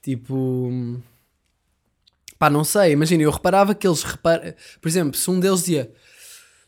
Tipo. 0.01 0.71
Pá, 2.39 2.49
não 2.49 2.63
sei, 2.63 2.93
imagina, 2.93 3.25
eu 3.25 3.31
reparava 3.33 3.75
que 3.75 3.89
eles 3.89 4.05
reparam. 4.05 4.55
Por 4.81 4.89
exemplo, 4.89 5.17
se 5.17 5.29
um 5.29 5.41
deles 5.41 5.61
dizia 5.63 5.91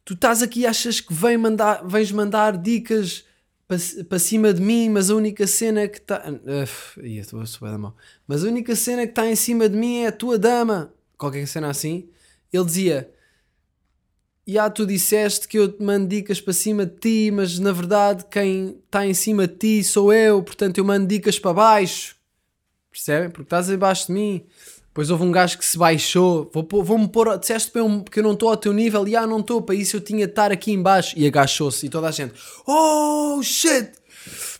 tu 0.04 0.14
estás 0.14 0.42
aqui 0.42 0.60
e 0.62 0.66
achas 0.66 1.00
que 1.00 1.14
vem 1.14 1.36
mandar, 1.38 1.86
vens 1.86 2.10
mandar 2.10 2.56
dicas 2.56 3.27
para 4.08 4.18
cima 4.18 4.54
de 4.54 4.62
mim, 4.62 4.88
mas 4.88 5.10
a 5.10 5.14
única 5.14 5.46
cena 5.46 5.86
que 5.86 5.98
está. 5.98 6.24
Ia, 7.02 7.20
estou 7.20 7.40
a 7.40 7.70
da 7.70 7.76
mão. 7.76 7.94
Mas 8.26 8.42
a 8.42 8.48
única 8.48 8.74
cena 8.74 9.04
que 9.04 9.12
está 9.12 9.28
em 9.28 9.36
cima 9.36 9.68
de 9.68 9.76
mim 9.76 9.98
é 9.98 10.06
a 10.06 10.12
tua 10.12 10.38
dama. 10.38 10.92
Qualquer 11.18 11.46
cena 11.46 11.68
assim. 11.68 12.08
Ele 12.50 12.64
dizia: 12.64 13.10
Já 14.46 14.70
tu 14.70 14.86
disseste 14.86 15.46
que 15.46 15.58
eu 15.58 15.70
te 15.70 15.82
mando 15.82 16.08
dicas 16.08 16.40
para 16.40 16.54
cima 16.54 16.86
de 16.86 16.96
ti, 16.96 17.30
mas 17.30 17.58
na 17.58 17.70
verdade 17.70 18.24
quem 18.30 18.80
está 18.86 19.06
em 19.06 19.12
cima 19.12 19.46
de 19.46 19.54
ti 19.54 19.84
sou 19.84 20.14
eu, 20.14 20.42
portanto 20.42 20.78
eu 20.78 20.84
mando 20.84 21.06
dicas 21.06 21.38
para 21.38 21.52
baixo. 21.52 22.16
Percebem? 22.90 23.28
Porque 23.28 23.42
estás 23.42 23.70
abaixo 23.70 24.06
de 24.06 24.12
mim. 24.14 24.46
Depois 24.88 25.10
houve 25.10 25.22
um 25.22 25.30
gajo 25.30 25.56
que 25.58 25.64
se 25.64 25.78
baixou. 25.78 26.50
Vou 26.52 26.64
pôr- 26.64 26.82
Vou-me. 26.84 27.08
Disseste 27.38 27.70
para 27.70 27.82
eu, 27.82 28.02
que 28.02 28.18
eu 28.18 28.22
não 28.22 28.32
estou 28.32 28.48
ao 28.48 28.56
teu 28.56 28.72
nível. 28.72 29.06
E 29.06 29.14
ah, 29.14 29.26
não 29.26 29.40
estou. 29.40 29.62
Para 29.62 29.74
isso 29.74 29.96
eu 29.96 30.00
tinha 30.00 30.26
de 30.26 30.32
estar 30.32 30.50
aqui 30.50 30.72
em 30.72 30.82
baixo. 30.82 31.14
E 31.16 31.26
agachou-se. 31.26 31.86
E 31.86 31.88
toda 31.88 32.08
a 32.08 32.10
gente. 32.10 32.34
Oh 32.66 33.40
shit! 33.42 33.92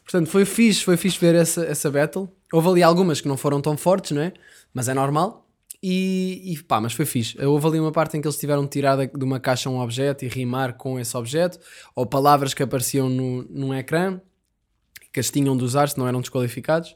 Portanto, 0.05 0.29
foi 0.31 0.45
fixe. 0.45 0.85
Foi 0.85 0.97
fixe 0.97 1.19
ver 1.19 1.35
essa, 1.35 1.65
essa 1.65 1.91
battle. 1.91 2.29
Houve 2.53 2.69
ali 2.69 2.83
algumas 2.83 3.21
que 3.21 3.27
não 3.29 3.37
foram 3.37 3.61
tão 3.61 3.77
fortes, 3.77 4.13
não 4.13 4.23
é? 4.23 4.33
Mas 4.73 4.89
é 4.89 4.95
normal. 4.95 5.45
E, 5.83 6.53
e 6.53 6.63
pá, 6.63 6.81
mas 6.81 6.93
foi 6.93 7.05
fixe. 7.05 7.37
Houve 7.45 7.67
ali 7.67 7.81
uma 7.81 7.93
parte 7.93 8.17
em 8.17 8.21
que 8.21 8.27
eles 8.27 8.39
tiveram 8.39 8.63
de 8.63 8.71
tirar 8.71 8.97
de 9.07 9.25
uma 9.25 9.41
caixa 9.41 9.69
um 9.69 9.81
objeto 9.81 10.25
e 10.25 10.29
rimar 10.29 10.75
com 10.75 11.01
esse 11.01 11.17
objeto. 11.17 11.59
Ou 11.97 12.07
palavras 12.07 12.55
que 12.55 12.63
apareciam 12.63 13.09
no, 13.09 13.43
num 13.51 13.75
ecrã. 13.75 14.21
Que 15.13 15.21
as 15.21 15.31
tinham 15.31 15.57
de 15.57 15.65
usar, 15.65 15.89
se 15.89 15.99
não 15.99 16.07
eram 16.07 16.21
desqualificados 16.21 16.95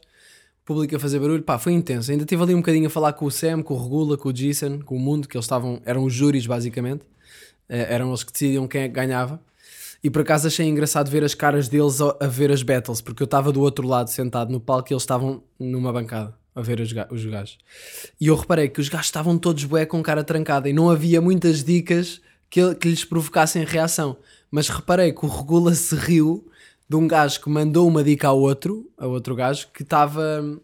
público 0.64 0.96
a 0.96 0.98
fazer 0.98 1.18
barulho, 1.18 1.42
pá, 1.42 1.58
foi 1.58 1.72
intenso. 1.72 2.10
Ainda 2.10 2.24
estive 2.24 2.42
ali 2.42 2.54
um 2.54 2.58
bocadinho 2.58 2.86
a 2.86 2.90
falar 2.90 3.12
com 3.12 3.26
o 3.26 3.30
Sam, 3.30 3.62
com 3.62 3.74
o 3.74 3.82
Regula, 3.82 4.16
com 4.16 4.28
o 4.28 4.32
Jason, 4.32 4.80
com 4.80 4.96
o 4.96 5.00
Mundo, 5.00 5.28
que 5.28 5.36
eles 5.36 5.44
estavam, 5.44 5.80
eram 5.84 6.04
os 6.04 6.12
júris 6.12 6.46
basicamente, 6.46 7.04
Eh, 7.68 7.94
eram 7.94 8.08
eles 8.08 8.22
que 8.22 8.30
decidiam 8.30 8.68
quem 8.68 8.82
é 8.82 8.88
que 8.88 8.94
ganhava. 8.94 9.40
E 10.04 10.10
por 10.10 10.20
acaso 10.22 10.46
achei 10.46 10.66
engraçado 10.66 11.10
ver 11.10 11.24
as 11.24 11.34
caras 11.34 11.68
deles 11.68 12.00
a, 12.02 12.26
ver 12.26 12.50
as 12.52 12.62
battles, 12.62 13.00
porque 13.00 13.22
eu 13.22 13.24
estava 13.24 13.50
do 13.50 13.62
outro 13.62 13.86
lado 13.86 14.08
sentado 14.10 14.52
no 14.52 14.60
palco 14.60 14.92
e 14.92 14.94
eles 14.94 15.04
estavam 15.04 15.42
numa 15.58 15.90
bancada 15.90 16.34
a 16.54 16.60
ver 16.60 16.80
os, 16.80 16.92
os 17.10 17.24
gajos. 17.24 17.58
E 18.20 18.26
eu 18.26 18.36
reparei 18.36 18.68
que 18.68 18.80
os 18.80 18.90
gajos 18.90 19.06
estavam 19.06 19.38
todos 19.38 19.64
bué 19.64 19.86
com 19.86 20.02
cara 20.02 20.22
trancada 20.22 20.68
e 20.68 20.72
não 20.72 20.90
havia 20.90 21.20
muitas 21.20 21.64
dicas 21.64 22.20
que, 22.50 22.74
que 22.74 22.88
lhes 22.88 23.04
provocassem 23.06 23.64
reação. 23.64 24.18
Mas 24.50 24.68
reparei 24.68 25.12
que 25.12 25.24
o 25.24 25.28
Regula 25.28 25.74
se 25.74 25.94
riu 25.94 26.46
de 26.88 26.96
um 26.96 27.06
gajo 27.06 27.40
que 27.40 27.48
mandou 27.48 27.88
uma 27.88 28.04
dica 28.04 28.28
ao 28.28 28.38
outro, 28.38 28.90
a 28.96 29.06
outro 29.06 29.34
gajo, 29.34 29.68
que 29.72 29.82
estava 29.82 30.60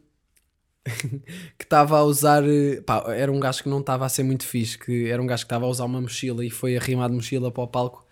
que 1.58 1.64
estava 1.64 1.98
a 1.98 2.02
usar 2.04 2.42
pá, 2.86 3.04
era 3.08 3.30
um 3.30 3.40
gajo 3.40 3.62
que 3.62 3.68
não 3.68 3.80
estava 3.80 4.06
a 4.06 4.08
ser 4.08 4.22
muito 4.22 4.46
fixe, 4.46 4.78
que 4.78 5.08
era 5.08 5.22
um 5.22 5.26
gajo 5.26 5.42
que 5.42 5.46
estava 5.46 5.64
a 5.66 5.68
usar 5.68 5.84
uma 5.84 6.00
mochila 6.00 6.44
e 6.44 6.50
foi 6.50 6.76
arrimado 6.76 7.10
de 7.10 7.16
mochila 7.16 7.50
para 7.50 7.62
o 7.62 7.68
palco. 7.68 8.06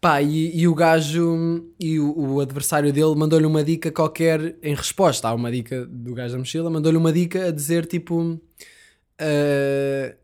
Pá, 0.00 0.20
e, 0.22 0.56
e 0.56 0.68
o 0.68 0.74
gajo 0.74 1.64
e 1.80 1.98
o, 1.98 2.34
o 2.34 2.40
adversário 2.40 2.92
dele 2.92 3.14
mandou-lhe 3.16 3.46
uma 3.46 3.64
dica 3.64 3.90
qualquer 3.90 4.56
em 4.62 4.74
resposta 4.74 5.28
a 5.28 5.34
uma 5.34 5.50
dica 5.50 5.86
do 5.86 6.14
gajo 6.14 6.32
da 6.34 6.38
mochila, 6.38 6.70
mandou-lhe 6.70 6.98
uma 6.98 7.12
dica 7.12 7.46
a 7.46 7.50
dizer 7.50 7.86
tipo 7.86 8.40
Uh, 9.20 10.14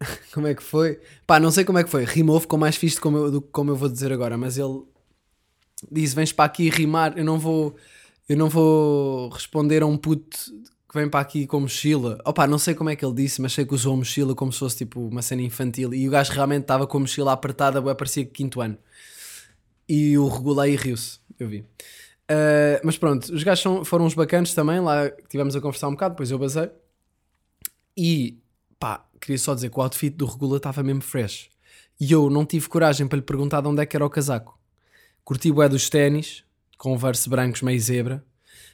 como 0.32 0.46
é 0.46 0.54
que 0.54 0.62
foi? 0.62 1.00
Pá, 1.26 1.40
não 1.40 1.50
sei 1.50 1.64
como 1.64 1.78
é 1.78 1.84
que 1.84 1.90
foi. 1.90 2.04
Rimou, 2.04 2.38
ficou 2.40 2.58
mais 2.58 2.76
fixe 2.76 3.00
como 3.00 3.30
do 3.30 3.40
que 3.40 3.48
como 3.48 3.70
eu 3.70 3.76
vou 3.76 3.88
dizer 3.88 4.12
agora, 4.12 4.36
mas 4.36 4.58
ele 4.58 4.82
disse: 5.90 6.14
Vens 6.14 6.32
para 6.32 6.44
aqui 6.44 6.68
rimar, 6.70 7.16
eu 7.18 7.24
não 7.24 7.38
vou, 7.38 7.76
eu 8.28 8.36
não 8.36 8.48
vou 8.48 9.28
responder 9.30 9.82
a 9.82 9.86
um 9.86 9.96
puto 9.96 10.38
que 10.88 10.98
vem 10.98 11.08
para 11.08 11.20
aqui 11.20 11.46
com 11.46 11.60
mochila. 11.60 12.18
Opa, 12.24 12.46
não 12.46 12.58
sei 12.58 12.74
como 12.74 12.90
é 12.90 12.96
que 12.96 13.04
ele 13.04 13.14
disse, 13.14 13.40
mas 13.42 13.52
sei 13.52 13.64
que 13.66 13.74
usou 13.74 13.96
mochila 13.96 14.34
como 14.34 14.52
se 14.52 14.58
fosse 14.60 14.76
tipo 14.78 15.00
uma 15.00 15.22
cena 15.22 15.42
infantil. 15.42 15.92
E 15.92 16.06
o 16.06 16.10
gajo 16.10 16.32
realmente 16.32 16.62
estava 16.62 16.86
com 16.86 16.96
a 16.98 17.00
mochila 17.00 17.32
apertada, 17.32 17.80
bué, 17.80 17.94
parecia 17.94 18.24
quinto 18.24 18.60
ano. 18.60 18.78
E 19.88 20.16
o 20.16 20.28
regulei 20.28 20.72
e 20.74 20.76
riu-se, 20.76 21.18
eu 21.38 21.48
vi. 21.48 21.60
Uh, 22.30 22.80
mas 22.82 22.96
pronto, 22.96 23.24
os 23.34 23.42
gajos 23.42 23.62
são- 23.62 23.84
foram 23.84 24.06
uns 24.06 24.14
bacanos 24.14 24.54
também. 24.54 24.80
Lá 24.80 25.10
tivemos 25.28 25.54
a 25.56 25.60
conversar 25.60 25.88
um 25.88 25.92
bocado, 25.92 26.14
depois 26.14 26.30
eu 26.30 26.38
basei. 26.38 26.70
E 27.96 28.38
pá, 28.78 29.04
queria 29.20 29.38
só 29.38 29.54
dizer 29.54 29.70
que 29.70 29.78
o 29.78 29.82
outfit 29.82 30.14
do 30.16 30.26
Regula 30.26 30.56
estava 30.56 30.82
mesmo 30.82 31.02
fresh. 31.02 31.50
E 32.00 32.10
eu 32.12 32.28
não 32.30 32.44
tive 32.44 32.68
coragem 32.68 33.06
para 33.06 33.16
lhe 33.16 33.22
perguntar 33.22 33.60
de 33.60 33.68
onde 33.68 33.82
é 33.82 33.86
que 33.86 33.96
era 33.96 34.04
o 34.04 34.10
casaco. 34.10 34.58
Curti 35.24 35.50
bué 35.50 35.68
dos 35.70 35.88
ténis, 35.88 36.44
converse 36.76 37.28
brancos 37.30 37.62
meio 37.62 37.80
zebra. 37.80 38.22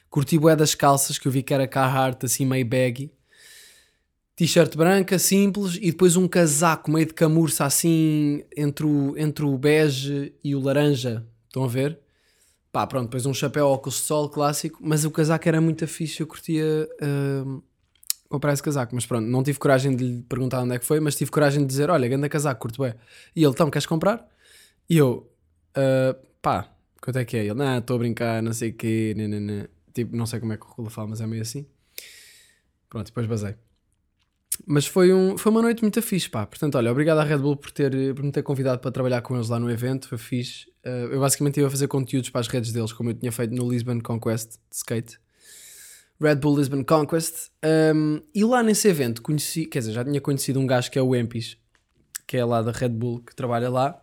Curti 0.09 0.37
bué 0.37 0.53
das 0.53 0.75
calças, 0.75 1.17
que 1.17 1.25
eu 1.25 1.31
vi 1.31 1.41
que 1.41 1.53
era 1.53 1.65
Carhartt, 1.65 2.25
assim 2.25 2.45
meio 2.45 2.65
baggy. 2.65 3.09
T-shirt 4.35 4.75
branca, 4.75 5.17
simples, 5.17 5.75
e 5.75 5.91
depois 5.91 6.17
um 6.17 6.27
casaco 6.27 6.91
meio 6.91 7.05
de 7.05 7.13
camurça, 7.13 7.63
assim, 7.63 8.43
entre 8.57 8.85
o, 8.85 9.17
entre 9.17 9.45
o 9.45 9.57
bege 9.57 10.33
e 10.43 10.53
o 10.53 10.59
laranja. 10.59 11.25
Estão 11.47 11.63
a 11.63 11.67
ver? 11.67 11.97
Pá, 12.71 12.85
pronto, 12.85 13.05
depois 13.05 13.25
um 13.25 13.33
chapéu 13.33 13.67
óculos 13.67 13.95
de 13.95 14.01
sol 14.01 14.29
clássico, 14.29 14.79
mas 14.81 15.05
o 15.05 15.11
casaco 15.11 15.47
era 15.47 15.61
muito 15.61 15.87
fixe, 15.87 16.21
eu 16.21 16.27
curtia 16.27 16.65
hum, 17.45 17.61
comprar 18.27 18.51
esse 18.51 18.63
casaco. 18.63 18.93
Mas 18.95 19.05
pronto, 19.05 19.25
não 19.25 19.43
tive 19.43 19.59
coragem 19.59 19.95
de 19.95 20.03
lhe 20.03 20.21
perguntar 20.23 20.61
onde 20.63 20.75
é 20.75 20.79
que 20.79 20.85
foi, 20.85 20.99
mas 20.99 21.15
tive 21.15 21.31
coragem 21.31 21.61
de 21.61 21.67
dizer: 21.67 21.89
Olha, 21.89 22.07
ganda 22.07 22.27
casaco, 22.27 22.61
curto 22.61 22.81
bem. 22.81 22.93
E 23.35 23.43
ele, 23.43 23.51
então, 23.51 23.69
queres 23.69 23.85
comprar? 23.85 24.25
E 24.89 24.97
eu, 24.97 25.29
"Ah, 25.75 26.15
pá, 26.41 26.73
quanto 27.01 27.19
é 27.19 27.25
que 27.25 27.37
é? 27.37 27.45
Ele, 27.45 27.53
não, 27.53 27.77
estou 27.77 27.95
a 27.95 27.99
brincar, 27.99 28.41
não 28.41 28.53
sei 28.53 28.69
o 28.69 28.73
quê, 28.73 29.13
nanana." 29.17 29.69
tipo, 29.93 30.15
não 30.15 30.25
sei 30.25 30.39
como 30.39 30.53
é 30.53 30.57
que 30.57 30.65
o 30.65 30.69
Rula 30.69 30.89
fala, 30.89 31.09
mas 31.09 31.21
é 31.21 31.27
meio 31.27 31.41
assim. 31.41 31.65
Pronto, 32.89 33.07
depois 33.07 33.25
basei. 33.25 33.55
Mas 34.65 34.85
foi, 34.85 35.13
um, 35.13 35.37
foi 35.37 35.51
uma 35.51 35.61
noite 35.61 35.81
muito 35.81 36.01
fixe, 36.01 36.29
pá. 36.29 36.45
Portanto, 36.45 36.75
olha, 36.75 36.91
obrigado 36.91 37.19
à 37.19 37.23
Red 37.23 37.37
Bull 37.37 37.55
por, 37.55 37.71
ter, 37.71 37.91
por 38.13 38.23
me 38.23 38.31
ter 38.31 38.43
convidado 38.43 38.79
para 38.79 38.91
trabalhar 38.91 39.21
com 39.21 39.35
eles 39.35 39.49
lá 39.49 39.59
no 39.59 39.69
evento, 39.69 40.07
foi 40.07 40.17
fixe. 40.17 40.67
Uh, 40.85 41.13
eu 41.13 41.19
basicamente 41.19 41.59
ia 41.59 41.69
fazer 41.69 41.87
conteúdos 41.87 42.29
para 42.29 42.41
as 42.41 42.47
redes 42.47 42.71
deles, 42.71 42.91
como 42.91 43.09
eu 43.09 43.13
tinha 43.13 43.31
feito 43.31 43.53
no 43.53 43.69
Lisbon 43.69 43.99
Conquest 44.01 44.51
de 44.51 44.75
skate. 44.75 45.19
Red 46.19 46.35
Bull 46.35 46.57
Lisbon 46.57 46.83
Conquest. 46.83 47.49
Um, 47.95 48.21
e 48.35 48.43
lá 48.43 48.61
nesse 48.61 48.87
evento 48.87 49.21
conheci, 49.21 49.65
quer 49.65 49.79
dizer, 49.79 49.93
já 49.93 50.03
tinha 50.03 50.21
conhecido 50.21 50.59
um 50.59 50.67
gajo 50.67 50.91
que 50.91 50.99
é 50.99 51.01
o 51.01 51.15
Empis, 51.15 51.57
que 52.27 52.37
é 52.37 52.45
lá 52.45 52.61
da 52.61 52.71
Red 52.71 52.89
Bull, 52.89 53.21
que 53.21 53.35
trabalha 53.35 53.69
lá. 53.69 53.99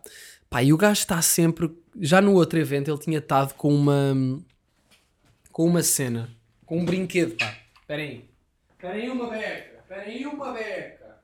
Pá, 0.49 0.63
e 0.63 0.73
o 0.73 0.77
gajo 0.77 0.99
está 0.99 1.21
sempre. 1.21 1.69
Já 1.99 2.21
no 2.21 2.33
outro 2.33 2.57
evento 2.57 2.89
ele 2.89 2.99
tinha 2.99 3.19
estado 3.19 3.53
com 3.53 3.73
uma. 3.73 4.41
com 5.51 5.65
uma 5.65 5.83
cena, 5.83 6.29
com 6.65 6.79
um 6.79 6.85
brinquedo, 6.85 7.37
pá. 7.37 7.55
Espera 7.81 8.01
aí. 8.01 8.29
Espera 8.71 8.93
aí 8.95 9.09
uma 9.09 9.29
beca. 9.29 9.79
Espera 9.79 10.01
aí 10.01 10.25
uma 10.25 10.53
beca. 10.53 11.21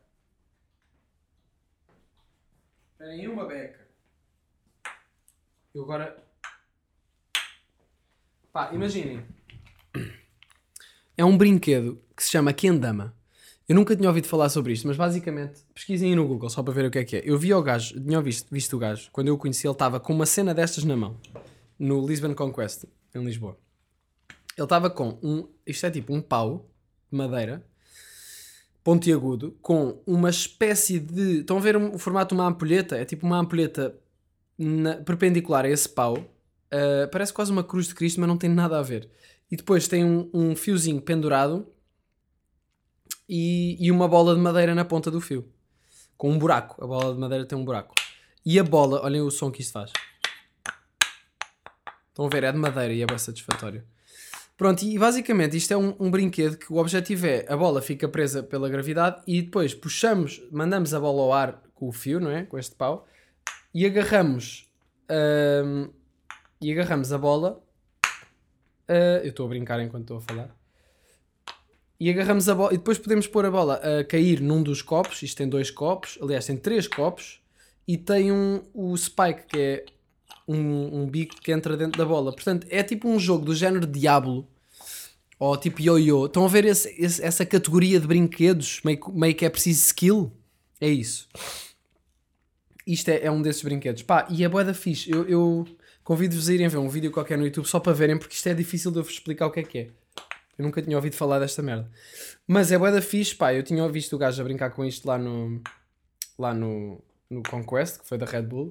Espera 2.92 3.12
aí 3.12 3.28
uma 3.28 3.46
beca. 3.46 3.88
Eu 5.74 5.84
agora. 5.84 6.24
Pá, 8.54 8.72
imaginem. 8.74 9.26
É 11.18 11.26
um 11.26 11.38
brinquedo 11.38 12.02
que 12.16 12.24
se 12.24 12.30
chama 12.30 12.54
Kendama. 12.54 13.16
Eu 13.68 13.76
nunca 13.76 13.96
tinha 13.96 14.08
ouvido 14.08 14.28
falar 14.28 14.50
sobre 14.50 14.74
isto, 14.74 14.88
mas 14.88 14.96
basicamente 14.96 15.62
pesquisem 15.74 16.10
aí 16.12 16.16
no 16.16 16.28
Google 16.28 16.50
só 16.50 16.62
para 16.62 16.74
ver 16.74 16.86
o 16.86 16.92
que 16.92 17.00
é 17.00 17.04
que 17.04 17.16
é. 17.18 17.22
Eu 17.26 17.38
vi 17.38 17.52
o 17.54 17.62
gajo, 17.64 18.00
tinha 18.00 18.22
visto, 18.22 18.48
visto 18.52 18.76
o 18.76 18.80
gajo, 18.80 19.10
quando 19.12 19.28
eu 19.30 19.34
o 19.34 19.38
conheci, 19.38 19.66
ele 19.66 19.74
estava 19.74 20.00
com 20.00 20.14
uma 20.14 20.26
cena 20.26 20.54
destas 20.54 20.84
na 20.84 20.96
mão, 20.96 21.18
no 21.80 22.06
Lisbon 22.06 22.36
Conquest, 22.36 22.86
em 23.14 23.24
Lisboa. 23.26 23.58
Ele 24.56 24.66
estava 24.66 24.90
com 24.90 25.18
um, 25.24 25.48
isto 25.66 25.86
é 25.86 25.90
tipo 25.92 26.14
um 26.14 26.22
pau 26.22 26.70
de 27.12 27.18
madeira, 27.18 27.66
pontiagudo, 28.84 29.58
com 29.62 30.00
uma 30.06 30.30
espécie 30.30 31.00
de. 31.00 31.40
Estão 31.40 31.58
a 31.58 31.60
ver 31.60 31.76
o 31.76 31.98
formato 31.98 32.36
de 32.36 32.40
uma 32.42 32.48
ampulheta? 32.48 32.96
É 32.96 33.04
tipo 33.04 33.26
uma 33.26 33.40
ampulheta 33.40 33.96
na- 34.58 34.98
perpendicular 34.98 35.66
a 35.66 35.70
esse 35.70 35.90
pau. 35.90 36.18
Uh, 36.18 37.08
parece 37.12 37.34
quase 37.34 37.52
uma 37.52 37.64
cruz 37.64 37.88
de 37.88 37.96
Cristo, 37.96 38.20
mas 38.20 38.30
não 38.30 38.38
tem 38.38 38.50
nada 38.50 38.78
a 38.78 38.82
ver. 38.84 39.10
E 39.50 39.56
depois 39.56 39.88
tem 39.88 40.04
um, 40.06 40.30
um 40.34 40.56
fiozinho 40.56 41.02
pendurado 41.02 41.68
e, 43.28 43.78
e 43.80 43.92
uma 43.92 44.08
bola 44.08 44.36
de 44.36 44.42
madeira 44.42 44.76
na 44.76 44.86
ponta 44.86 45.10
do 45.10 45.22
fio. 45.22 45.48
Com 46.18 46.32
um 46.32 46.38
buraco. 46.38 46.84
A 46.84 46.88
bola 46.88 47.14
de 47.14 47.20
madeira 47.20 47.46
tem 47.46 47.58
um 47.58 47.66
buraco. 47.66 47.94
E 48.46 48.60
a 48.60 48.64
bola, 48.64 49.04
olhem 49.04 49.22
o 49.22 49.32
som 49.32 49.52
que 49.52 49.62
isto 49.62 49.74
faz. 49.74 49.92
Estão 52.10 52.26
a 52.26 52.30
ver? 52.30 52.44
É 52.44 52.52
de 52.52 52.58
madeira 52.58 52.94
e 52.94 53.02
é 53.02 53.06
bem 53.06 53.18
satisfatório. 53.18 53.84
Pronto, 54.58 54.84
e 54.84 54.98
basicamente 54.98 55.58
isto 55.58 55.74
é 55.74 55.78
um, 55.78 55.94
um 56.00 56.10
brinquedo 56.10 56.58
que 56.58 56.72
o 56.72 56.78
objetivo 56.78 57.28
é 57.28 57.46
a 57.50 57.58
bola 57.58 57.82
fica 57.82 58.08
presa 58.08 58.42
pela 58.42 58.70
gravidade 58.70 59.22
e 59.28 59.42
depois 59.42 59.74
puxamos, 59.74 60.42
mandamos 60.50 60.94
a 60.94 61.00
bola 61.00 61.24
ao 61.24 61.34
ar 61.34 61.62
com 61.74 61.90
o 61.90 61.92
fio, 61.92 62.22
não 62.22 62.32
é? 62.32 62.44
Com 62.44 62.58
este 62.58 62.74
pau 62.74 63.06
e 63.74 63.86
agarramos 63.86 64.72
hum, 65.66 65.90
e 66.62 66.72
agarramos 66.72 67.12
a 67.12 67.18
bola. 67.18 67.62
ah, 68.88 69.20
eu 69.22 69.32
estou 69.32 69.46
a 69.46 69.50
brincar 69.50 69.82
enquanto 69.82 70.04
estou 70.04 70.18
a 70.18 70.22
falar. 70.22 70.56
E 72.00 72.10
agarramos 72.10 72.50
a 72.50 72.56
bola 72.56 72.74
e 72.74 72.78
depois 72.78 72.98
podemos 72.98 73.26
pôr 73.28 73.46
a 73.46 73.52
bola 73.52 73.76
a 73.76 74.04
cair 74.04 74.42
num 74.42 74.62
dos 74.62 74.82
copos. 74.82 75.22
Isto 75.24 75.38
tem 75.38 75.48
dois 75.50 75.72
copos, 75.72 76.18
aliás, 76.22 76.46
tem 76.46 76.58
três 76.58 76.88
copos 76.88 77.40
e 77.88 77.98
tem 77.98 78.32
um, 78.32 78.62
o 78.74 78.96
spike 78.98 79.44
que 79.48 79.58
é 79.60 79.86
um, 80.48 81.02
um 81.04 81.08
bico 81.08 81.36
que 81.42 81.52
entra 81.52 81.78
dentro 81.78 81.98
da 81.98 82.06
bola. 82.06 82.34
Portanto, 82.34 82.68
é 82.70 82.84
tipo 82.84 83.08
um 83.08 83.18
jogo 83.20 83.46
do 83.46 83.56
género 83.56 83.86
Diablo 83.88 84.48
ou 85.40 85.56
tipo 85.58 85.82
Yo-Yo. 85.82 86.26
Estão 86.26 86.46
a 86.46 86.48
ver 86.50 86.66
esse- 86.66 86.94
esse- 87.02 87.24
essa 87.24 87.46
categoria 87.46 88.00
de 88.00 88.08
brinquedos 88.08 88.82
meio, 88.84 89.00
meio 89.14 89.34
que 89.36 89.46
é 89.46 89.50
preciso 89.50 89.80
skill? 89.86 90.32
É 90.82 90.90
isso. 90.90 91.28
Isto 92.86 93.10
é, 93.10 93.26
é 93.26 93.32
um 93.32 93.42
desses 93.42 93.64
brinquedos. 93.64 94.04
Pá, 94.04 94.28
e 94.30 94.44
é 94.44 94.50
boa 94.50 94.64
da 94.64 94.74
fixe. 94.74 95.10
Eu, 95.10 95.28
eu 95.28 95.66
convido-vos 96.04 96.50
a 96.50 96.54
irem 96.54 96.68
ver 96.68 96.78
um 96.78 96.90
vídeo 96.90 97.10
qualquer 97.12 97.38
no 97.38 97.46
YouTube 97.46 97.66
só 97.68 97.80
para 97.80 97.94
verem, 97.94 98.18
porque 98.18 98.36
isto 98.36 98.48
é 98.48 98.54
difícil 98.54 98.92
de 98.92 99.00
eu 99.00 99.04
vos 99.04 99.14
explicar 99.14 99.48
o 99.48 99.52
que 99.52 99.60
é 99.62 99.64
que 99.64 99.78
é. 99.80 99.90
Eu 100.58 100.64
nunca 100.64 100.82
tinha 100.82 100.96
ouvido 100.96 101.16
falar 101.16 101.40
desta 101.40 101.62
merda. 101.62 101.90
Mas 102.48 102.72
é 102.72 102.78
boa 102.78 102.92
da 102.92 103.02
fixe, 103.02 103.36
pá. 103.36 103.54
Eu 103.54 103.64
tinha 103.64 103.88
visto 103.90 104.16
o 104.16 104.18
gajo 104.18 104.42
a 104.42 104.44
brincar 104.46 104.70
com 104.72 104.86
isto 104.86 105.06
lá 105.08 105.18
no, 105.18 105.62
lá 106.40 106.54
no, 106.54 107.02
no 107.30 107.44
Conquest, 107.44 108.00
que 108.00 108.08
foi 108.08 108.18
da 108.18 108.26
Red 108.26 108.44
Bull. 108.44 108.70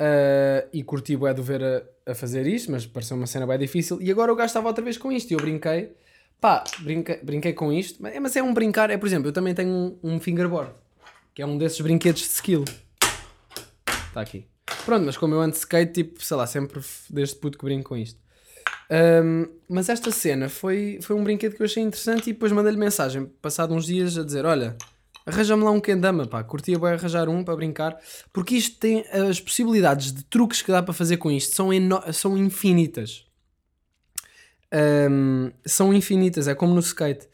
Uh, 0.00 0.66
e 0.72 0.82
curti 0.82 1.14
bué 1.16 1.34
de 1.34 1.40
o 1.42 1.44
ver 1.44 1.62
a, 1.62 2.10
a 2.12 2.14
fazer 2.14 2.46
isto, 2.46 2.72
mas 2.72 2.86
pareceu 2.86 3.16
uma 3.16 3.26
cena 3.26 3.46
bem 3.46 3.58
difícil. 3.58 4.00
E 4.00 4.10
agora 4.10 4.32
o 4.32 4.36
gajo 4.36 4.46
estava 4.46 4.66
outra 4.68 4.82
vez 4.82 4.96
com 4.96 5.12
isto 5.12 5.30
e 5.30 5.34
eu 5.34 5.38
brinquei. 5.38 5.92
Pá, 6.40 6.64
brinquei, 6.80 7.18
brinquei 7.22 7.52
com 7.52 7.70
isto. 7.70 8.02
Mas, 8.02 8.14
é- 8.14 8.20
mas 8.20 8.34
é 8.34 8.42
um 8.42 8.54
brincar, 8.54 8.88
é 8.90 8.96
por 8.96 9.06
exemplo, 9.06 9.28
eu 9.28 9.32
também 9.32 9.54
tenho 9.54 9.70
um, 9.70 9.98
um 10.14 10.18
fingerboard, 10.20 10.72
que 11.34 11.42
é 11.42 11.46
um 11.46 11.58
desses 11.58 11.80
brinquedos 11.82 12.22
de 12.22 12.28
skill. 12.28 12.64
Está 14.08 14.22
aqui. 14.22 14.46
Pronto, 14.86 15.04
mas 15.04 15.18
como 15.18 15.34
eu 15.34 15.40
ando 15.40 15.54
skate, 15.54 15.92
tipo, 15.92 16.24
sei 16.24 16.36
lá, 16.36 16.46
sempre 16.46 16.80
desde 17.10 17.36
puto 17.36 17.58
que 17.58 17.64
brinco 17.64 17.90
com 17.90 17.96
isto. 17.96 18.18
Um, 18.90 19.46
mas 19.68 19.88
esta 19.88 20.10
cena 20.10 20.48
foi, 20.48 20.98
foi 21.00 21.14
um 21.14 21.22
brinquedo 21.22 21.54
que 21.54 21.62
eu 21.62 21.66
achei 21.66 21.82
interessante 21.82 22.30
e 22.30 22.32
depois 22.32 22.50
mandei-lhe 22.50 22.76
mensagem, 22.78 23.26
passado 23.40 23.72
uns 23.72 23.86
dias, 23.86 24.18
a 24.18 24.24
dizer: 24.24 24.44
Olha, 24.44 24.76
arranja-me 25.24 25.62
lá 25.62 25.70
um 25.70 25.80
kendama, 25.80 26.26
pá, 26.26 26.42
curtia 26.42 26.78
bem 26.78 26.90
arranjar 26.90 27.28
um 27.28 27.44
para 27.44 27.54
brincar, 27.54 27.96
porque 28.32 28.56
isto 28.56 28.78
tem 28.80 29.04
as 29.10 29.40
possibilidades 29.40 30.12
de 30.12 30.24
truques 30.24 30.60
que 30.60 30.72
dá 30.72 30.82
para 30.82 30.92
fazer 30.92 31.18
com 31.18 31.30
isto 31.30 31.54
são, 31.54 31.68
são 32.12 32.36
infinitas. 32.36 33.26
Um, 34.72 35.50
são 35.64 35.94
infinitas, 35.94 36.48
é 36.48 36.54
como 36.54 36.74
no 36.74 36.80
skate. 36.80 37.28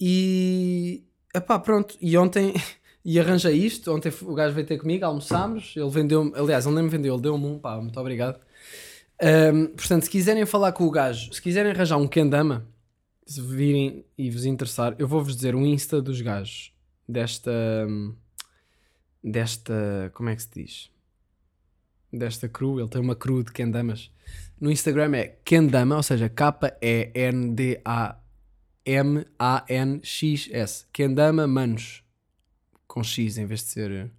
E 0.00 1.04
epá, 1.32 1.58
pronto, 1.58 1.96
e 2.00 2.18
ontem 2.18 2.52
e 3.04 3.20
arranjei 3.20 3.54
isto. 3.54 3.92
Ontem 3.92 4.12
o 4.22 4.34
gajo 4.34 4.54
veio 4.54 4.66
ter 4.66 4.78
comigo, 4.78 5.04
almoçámos. 5.04 5.72
Ele 5.76 5.90
vendeu 5.90 6.32
aliás, 6.34 6.66
ele 6.66 6.74
nem 6.74 6.84
me 6.84 6.90
vendeu, 6.90 7.14
ele 7.14 7.22
deu-me 7.22 7.46
um, 7.46 7.58
pá, 7.60 7.76
muito 7.76 7.98
obrigado. 8.00 8.40
Um, 9.22 9.68
portanto, 9.68 10.04
se 10.04 10.10
quiserem 10.10 10.44
falar 10.44 10.72
com 10.72 10.84
o 10.84 10.90
gajo, 10.90 11.32
se 11.32 11.40
quiserem 11.40 11.72
arranjar 11.72 11.96
um 11.96 12.08
kendama, 12.08 12.66
se 13.26 13.40
virem 13.40 14.04
e 14.18 14.30
vos 14.30 14.44
interessar, 14.44 14.94
eu 14.98 15.08
vou-vos 15.08 15.34
dizer 15.36 15.54
o 15.54 15.64
Insta 15.64 16.02
dos 16.02 16.20
gajos 16.20 16.72
desta. 17.08 17.52
desta. 19.22 20.10
como 20.14 20.28
é 20.28 20.36
que 20.36 20.42
se 20.42 20.50
diz? 20.54 20.90
Desta 22.12 22.48
crew, 22.48 22.78
ele 22.78 22.88
tem 22.88 23.00
uma 23.00 23.16
crew 23.16 23.42
de 23.42 23.52
kendamas. 23.52 24.10
No 24.60 24.70
Instagram 24.70 25.16
é 25.16 25.36
kendama, 25.44 25.96
ou 25.96 26.02
seja, 26.02 26.28
K-E-N-D-A-M-A-N-X-S. 26.28 26.86
Kendama 30.92 31.46
Manos. 31.46 32.04
Com 32.86 33.02
X 33.02 33.38
em 33.38 33.46
vez 33.46 33.60
de 33.60 33.66
ser. 33.66 33.90
em 33.90 34.10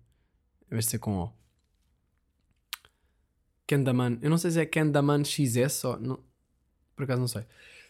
vez 0.69 0.85
de 0.85 0.91
ser 0.91 0.99
com 0.99 1.17
O. 1.17 1.44
Kendaman. 3.67 4.17
Eu 4.21 4.29
não 4.29 4.37
sei 4.37 4.51
se 4.51 4.59
é 4.59 4.65
Kendaman 4.65 5.23
XS 5.23 5.83
ou. 5.85 5.99
Não, 5.99 6.19
por 6.95 7.03
acaso 7.03 7.19
não 7.19 7.27
sei. 7.27 7.43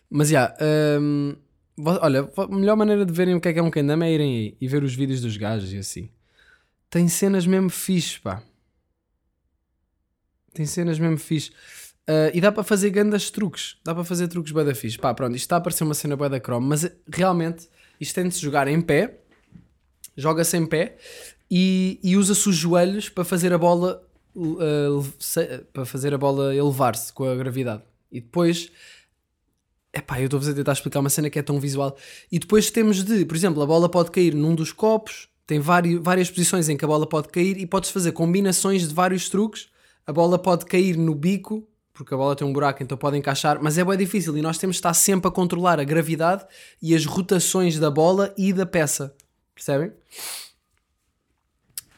Mas 0.10 0.30
já. 0.30 0.56
hum, 1.02 1.36
vo- 1.78 2.00
olha, 2.02 2.30
a 2.38 2.48
melhor 2.48 2.76
maneira 2.76 3.06
de 3.06 3.12
verem 3.14 3.36
o 3.36 3.42
que 3.42 3.50
é 3.50 3.54
que 3.54 3.60
é 3.60 3.64
um 3.64 3.72
kendama 3.72 4.06
é 4.06 4.12
irem 4.14 4.36
aí 4.38 4.58
e 4.62 4.68
ver 4.68 4.84
os 4.84 4.94
vídeos 4.96 5.22
dos 5.22 5.36
gajos 5.38 5.74
e 5.74 5.78
assim. 5.78 6.10
Tem 6.90 7.08
cenas 7.08 7.46
mesmo 7.46 7.70
fixe, 7.70 8.20
pá. 8.20 8.42
Tem 10.54 10.66
cenas 10.66 10.98
mesmo 11.00 11.18
fixe. 11.18 11.52
Ah, 12.08 12.32
e 12.34 12.40
dá 12.40 12.52
para 12.52 12.64
fazer 12.64 12.90
grandes 12.90 13.30
truques. 13.30 13.78
Dá 13.84 13.94
para 13.94 14.04
fazer 14.04 14.28
truques 14.28 14.52
bué 14.52 14.64
da 14.64 14.76
fixe. 14.76 14.98
Pá, 14.98 15.14
pronto, 15.14 15.36
isto 15.36 15.46
está 15.46 15.58
a 15.58 15.62
parecer 15.62 15.84
uma 15.84 15.94
cena 15.94 16.16
bué 16.16 16.30
da 16.30 16.40
Chrome, 16.40 16.68
mas 16.68 16.84
eh, 16.86 16.96
realmente 17.12 17.68
isto 18.00 18.16
tem 18.16 18.28
de 18.28 18.36
se 18.36 18.42
jogar 18.42 18.68
em 18.68 18.80
pé. 18.82 19.20
Joga-se 20.16 20.56
em 20.56 20.66
pé 20.66 20.98
e, 21.52 22.00
e 22.02 22.16
usa-se 22.16 22.48
os 22.48 22.56
joelhos 22.56 23.10
para 23.10 23.26
fazer 23.26 23.52
a 23.52 23.58
bola 23.58 24.02
uh, 24.36 25.66
para 25.74 25.86
fazer 25.86 26.14
a 26.14 26.18
bola 26.18 26.56
elevar-se 26.56 27.12
com 27.14 27.24
a 27.24 27.36
gravidade. 27.36 27.84
E 28.12 28.20
depois 28.22 28.72
Epá, 29.94 30.20
eu 30.20 30.26
estou 30.26 30.42
a 30.42 30.54
tentar 30.54 30.74
explicar 30.74 31.00
uma 31.00 31.10
cena 31.10 31.30
que 31.30 31.40
é 31.40 31.42
tão 31.42 31.58
visual. 31.58 31.96
E 32.30 32.38
depois 32.38 32.70
temos 32.70 33.02
de, 33.02 33.24
por 33.24 33.36
exemplo, 33.36 33.64
a 33.64 33.66
bola 33.66 33.88
pode 33.88 34.12
cair 34.12 34.36
num 34.36 34.54
dos 34.54 34.74
copos, 34.74 35.30
tem 35.48 35.60
vari- 35.62 35.98
várias 35.98 36.30
posições 36.30 36.68
em 36.68 36.76
que 36.76 36.84
a 36.84 36.88
bola 36.88 37.08
pode 37.08 37.30
cair 37.30 37.58
e 37.58 37.66
podes 37.66 37.92
fazer 37.92 38.12
combinações 38.12 38.86
de 38.86 38.94
vários 38.94 39.30
truques. 39.30 39.70
A 40.06 40.12
bola 40.12 40.38
pode 40.38 40.66
cair 40.66 40.98
no 40.98 41.16
bico, 41.16 41.66
porque 41.94 42.14
a 42.14 42.18
bola 42.18 42.36
tem 42.36 42.46
um 42.46 42.52
buraco, 42.52 42.84
então 42.84 42.98
pode 42.98 43.18
encaixar, 43.18 43.58
mas 43.64 43.78
é 43.78 43.86
bem 43.86 43.98
difícil 43.98 44.38
e 44.38 44.42
nós 44.42 44.58
temos 44.58 44.76
de 44.76 44.80
estar 44.80 44.94
sempre 44.94 45.30
a 45.30 45.32
controlar 45.32 45.80
a 45.80 45.84
gravidade 45.86 46.46
e 46.82 46.94
as 46.94 47.06
rotações 47.06 47.80
da 47.80 47.90
bola 47.90 48.34
e 48.38 48.52
da 48.52 48.66
peça. 48.66 49.16
Percebem? 49.54 49.94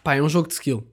Pá, 0.04 0.14
é 0.14 0.22
um 0.22 0.30
jogo 0.30 0.48
de 0.48 0.54
skill. 0.54 0.88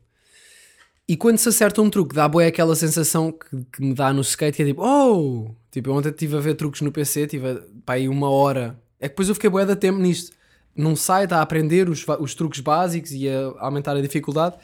E 1.07 1.16
quando 1.16 1.36
se 1.36 1.48
acerta 1.48 1.82
um 1.82 1.90
truque, 1.90 2.14
dá 2.14 2.26
boa 2.26 2.46
aquela 2.46 2.74
sensação 2.74 3.30
que, 3.30 3.64
que 3.72 3.82
me 3.82 3.92
dá 3.92 4.12
no 4.12 4.22
skate, 4.22 4.57
que 4.57 4.62
é 4.62 4.66
tipo, 4.66 4.82
oh! 4.82 5.55
Tipo, 5.70 5.90
eu 5.90 5.94
ontem 5.94 6.09
estive 6.09 6.36
a 6.36 6.40
ver 6.40 6.55
truques 6.55 6.80
no 6.80 6.90
PC, 6.90 7.26
tive 7.26 7.46
a, 7.50 7.62
pá, 7.84 7.94
aí 7.94 8.09
uma 8.09 8.30
hora. 8.30 8.80
É 8.98 9.07
que 9.07 9.12
depois 9.12 9.28
eu 9.28 9.34
fiquei 9.34 9.50
boa 9.50 9.66
da 9.66 9.76
tempo 9.76 9.98
nisto. 9.98 10.34
Num 10.74 10.96
site 10.96 11.34
a 11.34 11.42
aprender 11.42 11.88
os, 11.90 12.05
os 12.20 12.34
truques 12.34 12.61
básicos 12.61 13.12
e 13.12 13.28
a 13.28 13.52
aumentar 13.59 13.96
a 13.96 14.00
dificuldade. 14.00 14.57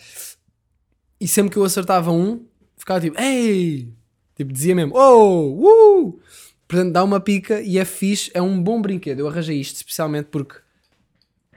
E 1.20 1.28
sempre 1.28 1.52
que 1.52 1.58
eu 1.58 1.64
acertava 1.64 2.10
um, 2.10 2.46
ficava 2.76 3.00
tipo, 3.00 3.20
ei! 3.20 3.92
Tipo, 4.34 4.52
dizia 4.52 4.74
mesmo, 4.74 4.94
oh! 4.96 6.06
Uh! 6.06 6.20
Portanto, 6.66 6.92
dá 6.92 7.04
uma 7.04 7.20
pica 7.20 7.60
e 7.60 7.78
é 7.78 7.84
fixe, 7.84 8.30
é 8.32 8.40
um 8.40 8.62
bom 8.62 8.80
brinquedo. 8.80 9.18
Eu 9.18 9.28
arranjei 9.28 9.60
isto 9.60 9.76
especialmente 9.76 10.28
porque 10.30 10.54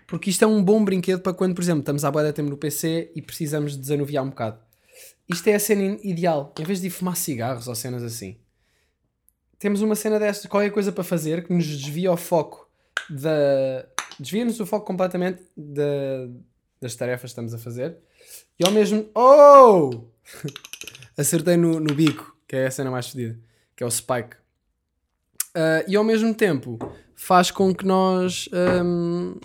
porque 0.08 0.30
isto 0.30 0.44
é 0.44 0.48
um 0.48 0.64
bom 0.64 0.84
brinquedo 0.84 1.22
para 1.22 1.34
quando, 1.34 1.56
por 1.56 1.62
exemplo, 1.62 1.80
estamos 1.80 2.06
à 2.06 2.12
boia 2.12 2.28
da 2.28 2.34
tempo 2.34 2.50
no 2.50 2.58
PC 2.58 3.12
e 3.16 3.22
precisamos 3.22 3.76
desanuviar 3.78 4.24
um 4.24 4.30
bocado. 4.30 4.63
Isto 5.34 5.48
é 5.50 5.56
a 5.56 5.60
cena 5.60 5.98
ideal. 6.04 6.54
Em 6.60 6.64
vez 6.64 6.80
de 6.82 6.88
ir 6.88 6.90
fumar 6.90 7.16
cigarros 7.18 7.68
ou 7.68 7.76
cenas 7.76 8.04
assim, 8.04 8.38
temos 9.60 9.82
uma 9.82 9.96
cena 9.96 10.20
destas, 10.20 10.46
qualquer 10.50 10.72
coisa 10.72 10.92
para 10.92 11.04
fazer 11.04 11.46
que 11.46 11.54
nos 11.54 11.66
desvia 11.66 12.12
o 12.12 12.18
foco 12.18 12.70
da. 13.10 13.86
desvia-nos 14.20 14.60
o 14.60 14.66
foco 14.66 14.86
completamente 14.86 15.42
da- 15.56 16.28
das 16.82 16.96
tarefas 16.96 17.22
que 17.22 17.28
estamos 17.28 17.54
a 17.54 17.58
fazer 17.58 17.98
e 18.60 18.66
ao 18.66 18.72
mesmo. 18.72 19.10
Oh! 19.16 20.06
Acertei 21.18 21.56
no, 21.58 21.80
no 21.80 21.94
bico, 21.94 22.36
que 22.48 22.56
é 22.56 22.68
a 22.68 22.72
cena 22.72 22.90
mais 22.92 23.08
fedida, 23.10 23.40
que 23.76 23.84
é 23.84 23.88
o 23.88 23.92
spike. 23.92 24.36
Ah, 25.56 25.84
e 25.88 25.96
ao 25.96 26.04
mesmo 26.04 26.34
tempo 26.34 26.78
faz 27.16 27.52
com 27.52 27.74
que 27.74 27.86
nós. 27.86 28.50
ahm, 28.52 29.36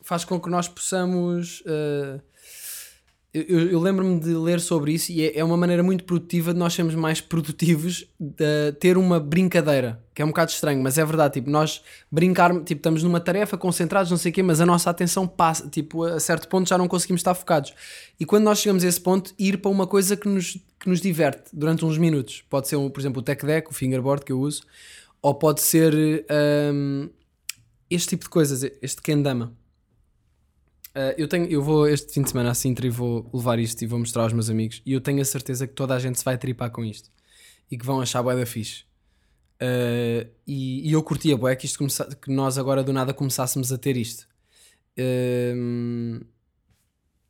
faz 0.00 0.24
com 0.24 0.40
que 0.40 0.48
nós 0.48 0.68
possamos. 0.68 1.62
eh, 1.66 2.20
eu, 3.34 3.70
eu- 3.70 3.80
lembro-me 3.80 4.20
de 4.20 4.34
ler 4.34 4.60
sobre 4.60 4.92
isso 4.92 5.10
e 5.10 5.22
é, 5.26 5.38
é 5.38 5.44
uma 5.44 5.56
maneira 5.56 5.82
muito 5.82 6.04
produtiva 6.04 6.52
de 6.52 6.58
nós 6.58 6.74
sermos 6.74 6.94
mais 6.94 7.20
produtivos 7.20 8.06
de 8.20 8.72
ter 8.78 8.98
uma 8.98 9.18
brincadeira, 9.18 10.04
que 10.14 10.20
é 10.20 10.24
um 10.24 10.28
bocado 10.28 10.50
estranho, 10.50 10.82
mas 10.82 10.98
é 10.98 11.04
verdade. 11.04 11.34
Tipo, 11.34 11.48
nós 11.50 11.82
brincar, 12.10 12.52
tipo, 12.62 12.78
estamos 12.80 13.02
numa 13.02 13.20
tarefa, 13.20 13.56
concentrados, 13.56 14.10
não 14.10 14.18
sei 14.18 14.30
o 14.30 14.34
quê, 14.34 14.42
mas 14.42 14.60
a 14.60 14.66
nossa 14.66 14.90
atenção 14.90 15.26
passa, 15.26 15.66
tipo, 15.68 16.02
a 16.04 16.20
certo 16.20 16.46
ponto 16.46 16.68
já 16.68 16.76
não 16.76 16.86
conseguimos 16.86 17.20
estar 17.20 17.32
focados. 17.34 17.72
E 18.20 18.26
quando 18.26 18.44
nós 18.44 18.58
chegamos 18.58 18.84
a 18.84 18.88
esse 18.88 19.00
ponto, 19.00 19.32
ir 19.38 19.56
para 19.58 19.70
uma 19.70 19.86
coisa 19.86 20.14
que 20.14 20.28
nos, 20.28 20.58
que 20.78 20.88
nos 20.90 21.00
diverte 21.00 21.44
durante 21.54 21.84
uns 21.86 21.96
minutos. 21.96 22.44
Pode 22.50 22.68
ser, 22.68 22.76
por 22.90 23.00
exemplo, 23.00 23.20
o 23.20 23.22
tech 23.24 23.46
deck, 23.46 23.70
o 23.70 23.72
fingerboard 23.74 24.24
que 24.26 24.32
eu 24.32 24.38
uso, 24.40 24.62
ou 25.22 25.34
pode 25.34 25.62
ser 25.62 25.94
hum, 26.74 27.08
este 27.88 28.10
tipo 28.10 28.24
de 28.24 28.30
coisas, 28.30 28.62
este 28.82 29.00
kendama. 29.00 29.54
Uh, 30.94 31.16
eu, 31.16 31.26
tenho, 31.26 31.46
eu 31.46 31.62
vou 31.62 31.88
este 31.88 32.12
fim 32.12 32.22
de 32.22 32.30
semana 32.30 32.50
a 32.50 32.54
Sintra 32.54 32.86
e 32.86 32.90
vou 32.90 33.28
levar 33.32 33.58
isto 33.58 33.82
e 33.82 33.86
vou 33.86 33.98
mostrar 33.98 34.24
aos 34.24 34.32
meus 34.32 34.50
amigos. 34.50 34.82
E 34.84 34.92
eu 34.92 35.00
tenho 35.00 35.22
a 35.22 35.24
certeza 35.24 35.66
que 35.66 35.72
toda 35.72 35.94
a 35.94 35.98
gente 35.98 36.18
se 36.18 36.24
vai 36.24 36.36
tripar 36.36 36.70
com 36.70 36.84
isto 36.84 37.10
e 37.70 37.78
que 37.78 37.86
vão 37.86 38.00
achar 38.00 38.22
bué 38.22 38.36
da 38.36 38.44
fixe. 38.44 38.84
Uh, 39.62 40.28
e, 40.46 40.88
e 40.88 40.92
eu 40.92 41.02
curtia 41.02 41.36
bué 41.36 41.56
que, 41.56 41.66
isto 41.66 41.78
começa, 41.78 42.04
que 42.16 42.30
nós 42.30 42.58
agora 42.58 42.82
do 42.82 42.92
nada 42.92 43.14
começássemos 43.14 43.72
a 43.72 43.78
ter 43.78 43.96
isto. 43.96 44.26
Um, 44.98 46.20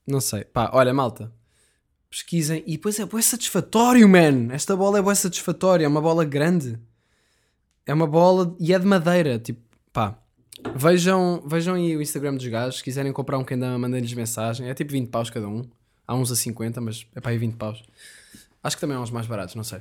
não 0.06 0.20
sei. 0.20 0.44
Pá, 0.44 0.70
olha, 0.72 0.92
malta. 0.92 1.32
Pesquisem. 2.10 2.64
E 2.66 2.72
depois 2.72 2.98
é 2.98 3.04
bué 3.04 3.22
satisfatório, 3.22 4.08
man. 4.08 4.52
Esta 4.52 4.74
bola 4.74 4.98
é 4.98 5.02
bué 5.02 5.14
satisfatória. 5.14 5.84
É 5.84 5.88
uma 5.88 6.00
bola 6.00 6.24
grande. 6.24 6.78
É 7.86 7.94
uma 7.94 8.06
bola 8.06 8.56
e 8.58 8.72
é 8.72 8.78
de 8.78 8.86
madeira. 8.86 9.38
Tipo, 9.38 9.60
pá. 9.92 10.21
Vejam, 10.74 11.42
vejam 11.46 11.74
aí 11.74 11.96
o 11.96 12.02
Instagram 12.02 12.34
dos 12.34 12.46
gajos. 12.46 12.78
Se 12.78 12.84
quiserem 12.84 13.12
comprar 13.12 13.38
um 13.38 13.44
Kendama, 13.44 13.78
mandem-lhes 13.78 14.12
mensagem. 14.14 14.68
É 14.68 14.74
tipo 14.74 14.92
20 14.92 15.08
paus 15.08 15.30
cada 15.30 15.48
um. 15.48 15.62
Há 16.06 16.14
uns 16.14 16.30
a 16.30 16.36
50, 16.36 16.80
mas 16.80 17.06
é 17.14 17.20
para 17.20 17.30
aí 17.30 17.38
20 17.38 17.56
paus. 17.56 17.82
Acho 18.62 18.76
que 18.76 18.80
também 18.80 18.96
há 18.96 19.00
uns 19.00 19.10
mais 19.10 19.26
baratos, 19.26 19.54
não 19.54 19.64
sei. 19.64 19.80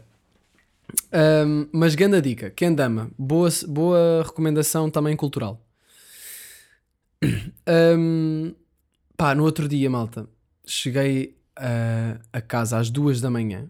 Um, 1.14 1.68
mas 1.72 1.96
grande 1.96 2.22
dica, 2.22 2.50
Kendama. 2.50 3.12
Boa, 3.18 3.50
boa 3.68 4.24
recomendação 4.24 4.90
também 4.90 5.16
cultural. 5.16 5.62
Um, 7.68 8.56
pá, 9.16 9.36
no 9.36 9.44
outro 9.44 9.68
dia, 9.68 9.88
malta, 9.88 10.28
cheguei 10.66 11.38
a, 11.56 12.20
a 12.34 12.42
casa 12.42 12.80
às 12.80 12.90
duas 12.90 13.22
da 13.22 13.30
manhã 13.30 13.70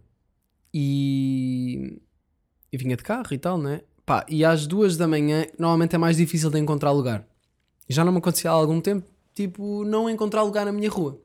e, 0.74 2.02
e 2.72 2.78
vinha 2.78 2.96
de 2.96 3.04
carro 3.04 3.34
e 3.34 3.38
tal, 3.38 3.58
né? 3.58 3.82
Pá, 4.06 4.26
e 4.28 4.44
às 4.44 4.66
duas 4.68 4.98
da 4.98 5.08
manhã 5.08 5.46
normalmente 5.58 5.96
é 5.96 5.98
mais 5.98 6.18
difícil 6.18 6.50
de 6.50 6.60
encontrar 6.60 6.92
lugar. 6.92 7.26
Já 7.88 8.04
não 8.04 8.12
me 8.12 8.18
acontecia 8.18 8.50
há 8.50 8.54
algum 8.54 8.80
tempo, 8.82 9.08
tipo, 9.34 9.84
não 9.86 10.10
encontrar 10.10 10.44
lugar 10.44 10.66
na 10.66 10.72
minha 10.72 10.90
rua. 10.90 11.20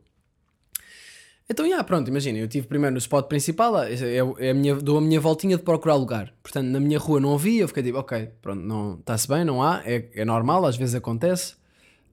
Então, 1.49 1.69
já, 1.69 1.83
pronto, 1.85 2.09
imagina, 2.09 2.39
eu 2.39 2.49
tive 2.49 2.67
primeiro 2.67 2.93
no 2.93 2.99
spot 2.99 3.29
principal, 3.29 3.85
é, 3.85 3.95
é 4.39 4.51
a 4.51 4.55
minha, 4.55 4.75
dou 4.75 4.99
a 4.99 5.01
minha 5.01 5.21
voltinha 5.21 5.57
de 5.57 5.63
procurar 5.63 5.95
lugar. 5.95 6.35
Portanto, 6.43 6.67
na 6.67 6.81
minha 6.81 6.99
rua 6.99 7.21
não 7.21 7.35
havia, 7.35 7.63
eu 7.63 7.69
fiquei 7.69 7.85
tipo, 7.85 7.99
ok, 7.99 8.31
pronto, 8.43 8.99
está-se 8.99 9.29
bem, 9.29 9.45
não 9.45 9.63
há, 9.63 9.81
é, 9.85 10.09
é 10.13 10.25
normal, 10.25 10.65
às 10.67 10.77
vezes 10.77 10.97
acontece. 10.97 11.55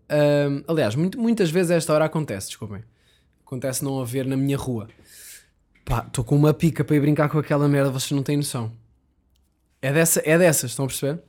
Ahm, 0.08 0.64
aliás, 0.68 0.94
muito- 0.96 1.20
muitas 1.20 1.50
vezes 1.50 1.72
a 1.72 1.76
esta 1.76 1.94
hora 1.94 2.06
acontece, 2.06 2.48
desculpem. 2.50 2.84
Acontece 3.44 3.84
não 3.84 4.00
haver 4.00 4.28
na 4.28 4.38
minha 4.38 4.56
rua. 4.58 4.88
Pá, 5.84 6.06
estou 6.08 6.24
com 6.24 6.36
uma 6.36 6.54
pica 6.54 6.84
para 6.84 6.96
ir 6.96 7.00
brincar 7.00 7.28
com 7.28 7.40
aquela 7.40 7.68
merda, 7.68 7.90
vocês 7.90 8.12
não 8.12 8.22
têm 8.22 8.38
noção. 8.38 8.72
É, 9.84 9.92
dessa, 9.92 10.22
é 10.24 10.38
dessas, 10.38 10.72
estão 10.72 10.86
a 10.86 10.88
perceber? 10.88 11.22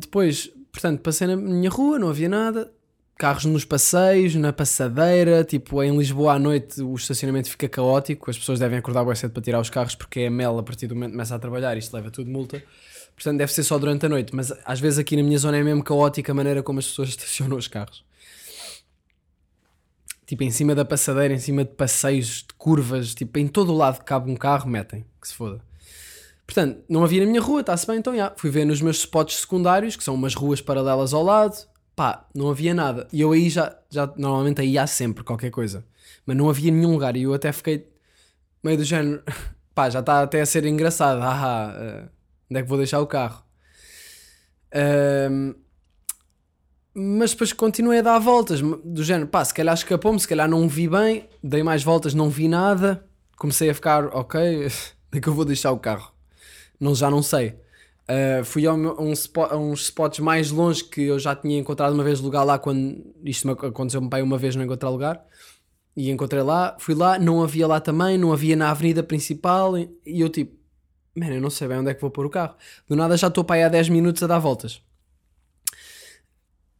Depois, 0.00 0.50
portanto, 0.72 1.02
passei 1.02 1.26
na 1.26 1.36
minha 1.36 1.68
rua, 1.68 1.98
não 1.98 2.08
havia 2.08 2.26
nada. 2.26 2.72
Carros 3.18 3.44
nos 3.44 3.66
passeios, 3.66 4.34
na 4.34 4.50
passadeira. 4.50 5.44
Tipo, 5.44 5.82
em 5.82 5.94
Lisboa 5.94 6.34
à 6.34 6.38
noite 6.38 6.80
o 6.80 6.94
estacionamento 6.94 7.50
fica 7.50 7.68
caótico. 7.68 8.30
As 8.30 8.38
pessoas 8.38 8.58
devem 8.58 8.78
acordar 8.78 9.04
bem 9.04 9.14
cedo 9.14 9.32
para 9.32 9.42
tirar 9.42 9.60
os 9.60 9.68
carros 9.68 9.94
porque 9.94 10.20
é 10.20 10.30
mel 10.30 10.58
a 10.58 10.62
partir 10.62 10.86
do 10.86 10.94
momento 10.94 11.10
que 11.10 11.16
começa 11.16 11.34
a 11.34 11.38
trabalhar. 11.38 11.76
Isto 11.76 11.94
leva 11.94 12.10
tudo 12.10 12.30
multa. 12.30 12.62
Portanto, 13.14 13.36
deve 13.36 13.52
ser 13.52 13.62
só 13.62 13.78
durante 13.78 14.06
a 14.06 14.08
noite. 14.08 14.34
Mas 14.34 14.50
às 14.64 14.80
vezes 14.80 14.98
aqui 14.98 15.14
na 15.14 15.22
minha 15.22 15.36
zona 15.36 15.58
é 15.58 15.62
mesmo 15.62 15.84
caótica 15.84 16.32
a 16.32 16.34
maneira 16.34 16.62
como 16.62 16.78
as 16.78 16.86
pessoas 16.86 17.10
estacionam 17.12 17.58
os 17.58 17.68
carros. 17.68 18.02
Tipo, 20.24 20.44
em 20.44 20.50
cima 20.50 20.74
da 20.74 20.84
passadeira, 20.84 21.34
em 21.34 21.38
cima 21.38 21.62
de 21.62 21.72
passeios, 21.72 22.38
de 22.48 22.54
curvas. 22.56 23.14
Tipo, 23.14 23.38
em 23.38 23.46
todo 23.46 23.70
o 23.70 23.76
lado 23.76 23.98
que 23.98 24.06
cabe 24.06 24.30
um 24.30 24.36
carro, 24.36 24.70
metem. 24.70 25.04
Que 25.20 25.28
se 25.28 25.34
foda. 25.34 25.67
Portanto, 26.48 26.82
não 26.88 27.04
havia 27.04 27.20
na 27.20 27.26
minha 27.26 27.42
rua, 27.42 27.60
está-se 27.60 27.86
bem, 27.86 27.98
então 27.98 28.16
já. 28.16 28.32
Fui 28.34 28.48
ver 28.48 28.64
nos 28.64 28.80
meus 28.80 28.96
spots 28.96 29.40
secundários, 29.40 29.96
que 29.96 30.02
são 30.02 30.14
umas 30.14 30.34
ruas 30.34 30.62
paralelas 30.62 31.12
ao 31.12 31.22
lado. 31.22 31.54
Pá, 31.94 32.26
não 32.34 32.48
havia 32.48 32.72
nada. 32.72 33.06
E 33.12 33.20
eu 33.20 33.32
aí 33.32 33.50
já, 33.50 33.76
já 33.90 34.06
normalmente 34.16 34.62
aí 34.62 34.78
há 34.78 34.86
sempre 34.86 35.22
qualquer 35.22 35.50
coisa. 35.50 35.84
Mas 36.24 36.34
não 36.34 36.48
havia 36.48 36.72
nenhum 36.72 36.92
lugar. 36.92 37.18
E 37.18 37.24
eu 37.24 37.34
até 37.34 37.52
fiquei 37.52 37.86
meio 38.64 38.78
do 38.78 38.84
género. 38.84 39.22
Pá, 39.74 39.90
já 39.90 40.00
está 40.00 40.22
até 40.22 40.40
a 40.40 40.46
ser 40.46 40.64
engraçado. 40.64 41.20
Ah, 41.20 41.74
ah, 41.76 42.08
onde 42.50 42.60
é 42.60 42.62
que 42.62 42.68
vou 42.68 42.78
deixar 42.78 43.00
o 43.00 43.06
carro? 43.06 43.44
Ahm, 44.74 45.54
mas 46.94 47.32
depois 47.32 47.52
continuei 47.52 47.98
a 47.98 48.02
dar 48.02 48.18
voltas. 48.18 48.60
Do 48.62 49.04
género, 49.04 49.28
pá, 49.28 49.44
se 49.44 49.52
calhar 49.54 49.74
escapou-me, 49.74 50.18
se 50.18 50.26
calhar 50.26 50.48
não 50.48 50.66
vi 50.66 50.88
bem. 50.88 51.28
Dei 51.44 51.62
mais 51.62 51.84
voltas, 51.84 52.14
não 52.14 52.30
vi 52.30 52.48
nada. 52.48 53.06
Comecei 53.36 53.68
a 53.68 53.74
ficar, 53.74 54.06
ok, 54.06 54.40
onde 54.64 55.18
é 55.18 55.20
que 55.20 55.28
eu 55.28 55.34
vou 55.34 55.44
deixar 55.44 55.72
o 55.72 55.78
carro? 55.78 56.17
Não, 56.80 56.94
já 56.94 57.10
não 57.10 57.22
sei. 57.22 57.56
Uh, 58.10 58.44
fui 58.44 58.66
a, 58.66 58.72
um, 58.72 59.12
spot- 59.12 59.52
a 59.52 59.56
uns 59.58 59.82
spots 59.82 60.18
mais 60.20 60.50
longe 60.50 60.82
que 60.84 61.02
eu 61.02 61.18
já 61.18 61.36
tinha 61.36 61.58
encontrado 61.58 61.92
uma 61.92 62.02
vez 62.04 62.20
lugar 62.20 62.42
lá 62.44 62.58
quando 62.58 63.04
isto 63.24 63.46
me 63.46 63.52
aconteceu-me 63.52 64.08
pai 64.08 64.22
uma 64.22 64.38
vez 64.38 64.56
não 64.56 64.64
encontrar 64.64 64.88
lugar 64.88 65.22
e 65.96 66.10
encontrei 66.10 66.42
lá, 66.42 66.76
fui 66.80 66.94
lá, 66.94 67.18
não 67.18 67.42
havia 67.42 67.66
lá 67.66 67.80
também, 67.80 68.16
não 68.18 68.32
havia 68.32 68.56
na 68.56 68.70
avenida 68.70 69.02
principal 69.02 69.76
e 69.78 69.90
e 70.06 70.20
eu 70.22 70.28
tipo, 70.30 70.56
mano, 71.14 71.34
eu 71.34 71.40
não 71.40 71.50
sei 71.50 71.68
bem 71.68 71.78
onde 71.78 71.90
é 71.90 71.94
que 71.94 72.00
vou 72.00 72.10
pôr 72.10 72.26
o 72.26 72.30
carro. 72.30 72.56
Do 72.88 72.96
nada 72.96 73.16
já 73.16 73.28
estou 73.28 73.44
para 73.44 73.56
aí 73.56 73.62
há 73.64 73.68
10 73.68 73.88
minutos 73.90 74.22
a 74.22 74.26
dar 74.26 74.38
voltas. 74.38 74.82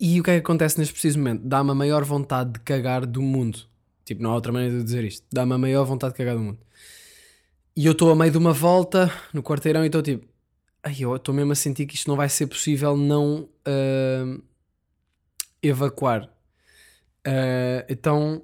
E 0.01 0.21
o 0.21 0.23
que 0.25 0.31
é 0.31 0.35
que 0.35 0.41
acontece 0.41 0.79
neste 0.79 0.93
preciso 0.93 1.19
momento? 1.19 1.43
Dá-me 1.47 1.71
a 1.71 1.75
maior 1.75 2.05
vontade 2.05 2.53
de 2.53 2.61
cagar 2.61 3.05
do 3.05 3.21
mundo. 3.21 3.59
Tipo, 4.05 4.23
não 4.23 4.31
há 4.31 4.35
outra 4.35 4.53
maneira 4.53 4.79
de 4.79 4.85
dizer 4.85 5.05
isto. 5.05 5.27
Dá-me 5.33 5.55
a 5.55 5.59
maior 5.59 5.85
vontade 5.85 6.13
de 6.15 6.19
cagar 6.19 6.37
do 6.37 6.43
mundo. 6.43 6.59
E 7.79 7.87
eu 7.87 7.93
estou 7.93 8.11
a 8.11 8.17
meio 8.17 8.33
de 8.33 8.37
uma 8.37 8.53
volta 8.53 9.09
no 9.33 9.41
quarteirão 9.41 9.85
e 9.85 9.87
estou 9.87 10.03
tipo, 10.03 10.27
ai, 10.83 10.97
eu 10.99 11.15
estou 11.15 11.33
mesmo 11.33 11.53
a 11.53 11.55
sentir 11.55 11.87
que 11.87 11.95
isto 11.95 12.09
não 12.09 12.17
vai 12.17 12.29
ser 12.29 12.49
possível 12.49 12.97
não 12.97 13.49
ah, 13.65 14.37
evacuar. 15.63 16.29
Ah, 17.25 17.87
então 17.89 18.43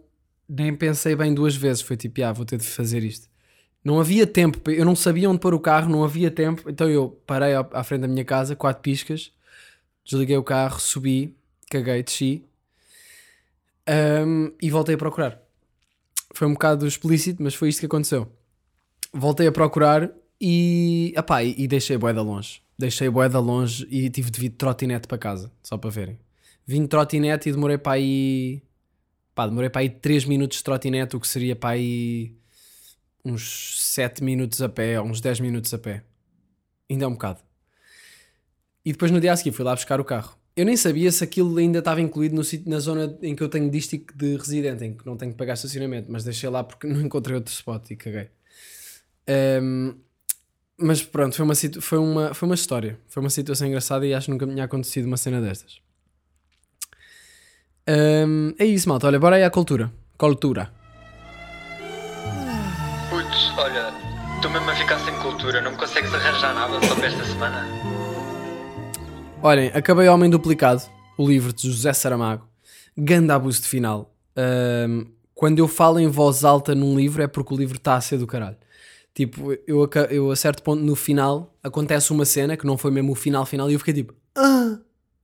nem 0.48 0.72
pensei 0.72 1.16
bem 1.16 1.34
duas 1.34 1.56
vezes. 1.56 1.82
Foi 1.82 1.96
tipo, 1.96 2.22
ah, 2.22 2.32
vou 2.32 2.44
ter 2.44 2.58
de 2.58 2.64
fazer 2.64 3.02
isto. 3.02 3.28
Não 3.82 3.98
havia 3.98 4.24
tempo, 4.24 4.70
eu 4.70 4.84
não 4.84 4.94
sabia 4.94 5.28
onde 5.28 5.40
pôr 5.40 5.52
o 5.52 5.58
carro, 5.58 5.90
não 5.90 6.04
havia 6.04 6.30
tempo. 6.30 6.70
Então 6.70 6.88
eu 6.88 7.20
parei 7.26 7.54
à 7.54 7.82
frente 7.82 8.02
da 8.02 8.08
minha 8.08 8.24
casa, 8.24 8.54
quatro 8.54 8.84
piscas, 8.84 9.32
desliguei 10.04 10.36
o 10.36 10.44
carro, 10.44 10.78
subi, 10.78 11.36
caguei, 11.68 12.04
desci 12.04 12.44
ahm, 13.84 14.52
e 14.62 14.70
voltei 14.70 14.94
a 14.94 14.98
procurar. 14.98 15.42
Foi 16.32 16.46
um 16.46 16.52
bocado 16.52 16.86
explícito, 16.86 17.42
mas 17.42 17.56
foi 17.56 17.68
isto 17.68 17.80
que 17.80 17.86
aconteceu. 17.86 18.30
Voltei 19.16 19.46
a 19.46 19.52
procurar 19.52 20.10
e, 20.40 21.14
epá, 21.16 21.44
e, 21.44 21.54
e 21.56 21.68
deixei 21.68 21.94
a 21.94 21.98
boeda 21.98 22.20
longe. 22.20 22.60
Deixei 22.76 23.06
a 23.06 23.10
boeda 23.10 23.38
longe 23.38 23.86
e 23.88 24.10
tive 24.10 24.30
de 24.30 24.40
vir 24.40 24.48
de 24.48 24.56
trotinete 24.56 25.06
para 25.06 25.16
casa, 25.16 25.52
só 25.62 25.78
para 25.78 25.88
verem. 25.88 26.18
Vim 26.66 26.82
de 26.82 26.88
trotinete 26.88 27.48
e 27.48 27.52
demorei 27.52 27.78
para 27.78 27.92
aí. 27.92 28.60
Pá, 29.34 29.46
demorei 29.46 29.70
para 29.70 29.82
aí 29.82 29.88
3 29.88 30.24
minutos 30.24 30.58
de 30.58 30.64
trotinete, 30.64 31.14
o 31.14 31.20
que 31.20 31.28
seria 31.28 31.54
para 31.54 31.70
aí 31.70 32.34
uns 33.24 33.80
7 33.80 34.22
minutos 34.22 34.60
a 34.60 34.68
pé, 34.68 35.00
uns 35.00 35.20
10 35.20 35.40
minutos 35.40 35.72
a 35.72 35.78
pé. 35.78 36.02
Ainda 36.90 37.04
é 37.04 37.08
um 37.08 37.12
bocado. 37.12 37.40
E 38.84 38.92
depois 38.92 39.10
no 39.10 39.20
dia 39.20 39.32
a 39.32 39.36
seguir 39.36 39.52
fui 39.52 39.64
lá 39.64 39.74
buscar 39.74 40.00
o 40.00 40.04
carro. 40.04 40.36
Eu 40.56 40.64
nem 40.64 40.76
sabia 40.76 41.10
se 41.10 41.22
aquilo 41.24 41.56
ainda 41.56 41.78
estava 41.78 42.00
incluído 42.00 42.34
no 42.34 42.44
sítio, 42.44 42.70
na 42.70 42.78
zona 42.78 43.16
em 43.22 43.34
que 43.34 43.42
eu 43.42 43.48
tenho 43.48 43.70
dístico 43.70 44.16
de 44.16 44.36
residente, 44.36 44.84
em 44.84 44.94
que 44.94 45.06
não 45.06 45.16
tenho 45.16 45.32
que 45.32 45.38
pagar 45.38 45.54
estacionamento, 45.54 46.10
mas 46.10 46.24
deixei 46.24 46.48
lá 46.48 46.62
porque 46.62 46.86
não 46.88 47.00
encontrei 47.00 47.36
outro 47.36 47.52
spot 47.52 47.90
e 47.90 47.96
caguei. 47.96 48.28
Ahm, 49.28 49.94
mas 50.78 51.02
pronto, 51.02 51.34
foi 51.34 51.44
uma, 51.44 51.54
foi, 51.54 51.98
uma, 51.98 52.34
foi 52.34 52.48
uma 52.48 52.54
história. 52.54 52.98
Foi 53.08 53.22
uma 53.22 53.30
situação 53.30 53.66
engraçada 53.66 54.06
e 54.06 54.12
acho 54.12 54.26
que 54.26 54.32
nunca 54.32 54.46
me 54.46 54.52
tinha 54.52 54.64
acontecido 54.64 55.06
uma 55.06 55.16
cena 55.16 55.40
destas. 55.40 55.80
Ahm, 57.86 58.54
é 58.58 58.64
isso, 58.64 58.88
malta. 58.88 59.06
Olha, 59.06 59.18
bora 59.18 59.36
aí 59.36 59.44
à 59.44 59.50
cultura. 59.50 59.92
Cultura. 60.16 60.72
Putz, 63.10 63.52
olha, 63.58 63.92
estou 64.36 64.50
mesmo 64.50 64.70
a 64.70 64.74
ficar 64.74 64.98
sem 65.00 65.14
cultura, 65.16 65.60
não 65.60 65.72
me 65.72 65.76
consegues 65.76 66.12
arranjar 66.12 66.54
nada 66.54 66.80
só 66.86 66.94
para 66.94 67.06
esta 67.06 67.24
semana? 67.24 67.66
Olhem, 69.42 69.70
acabei 69.74 70.08
Homem 70.08 70.30
Duplicado, 70.30 70.82
o 71.18 71.28
livro 71.28 71.52
de 71.52 71.68
José 71.68 71.92
Saramago. 71.92 72.48
Ganda 72.96 73.34
abuso 73.34 73.60
de 73.60 73.68
final. 73.68 74.14
Ahm, 74.36 75.06
quando 75.34 75.58
eu 75.58 75.68
falo 75.68 75.98
em 75.98 76.08
voz 76.08 76.44
alta 76.44 76.74
num 76.74 76.96
livro 76.96 77.22
é 77.22 77.26
porque 77.26 77.52
o 77.52 77.56
livro 77.56 77.76
está 77.76 77.96
a 77.96 78.00
ser 78.00 78.18
do 78.18 78.26
caralho. 78.26 78.56
Tipo, 79.14 79.52
eu, 79.66 79.88
eu 80.10 80.30
a 80.32 80.36
certo 80.36 80.62
ponto 80.62 80.82
no 80.82 80.96
final 80.96 81.56
acontece 81.62 82.10
uma 82.12 82.24
cena 82.24 82.56
que 82.56 82.66
não 82.66 82.76
foi 82.76 82.90
mesmo 82.90 83.12
o 83.12 83.14
final 83.14 83.46
final 83.46 83.70
e 83.70 83.74
eu 83.74 83.78
fiquei 83.78 83.94
tipo, 83.94 84.12
ah, 84.36 84.78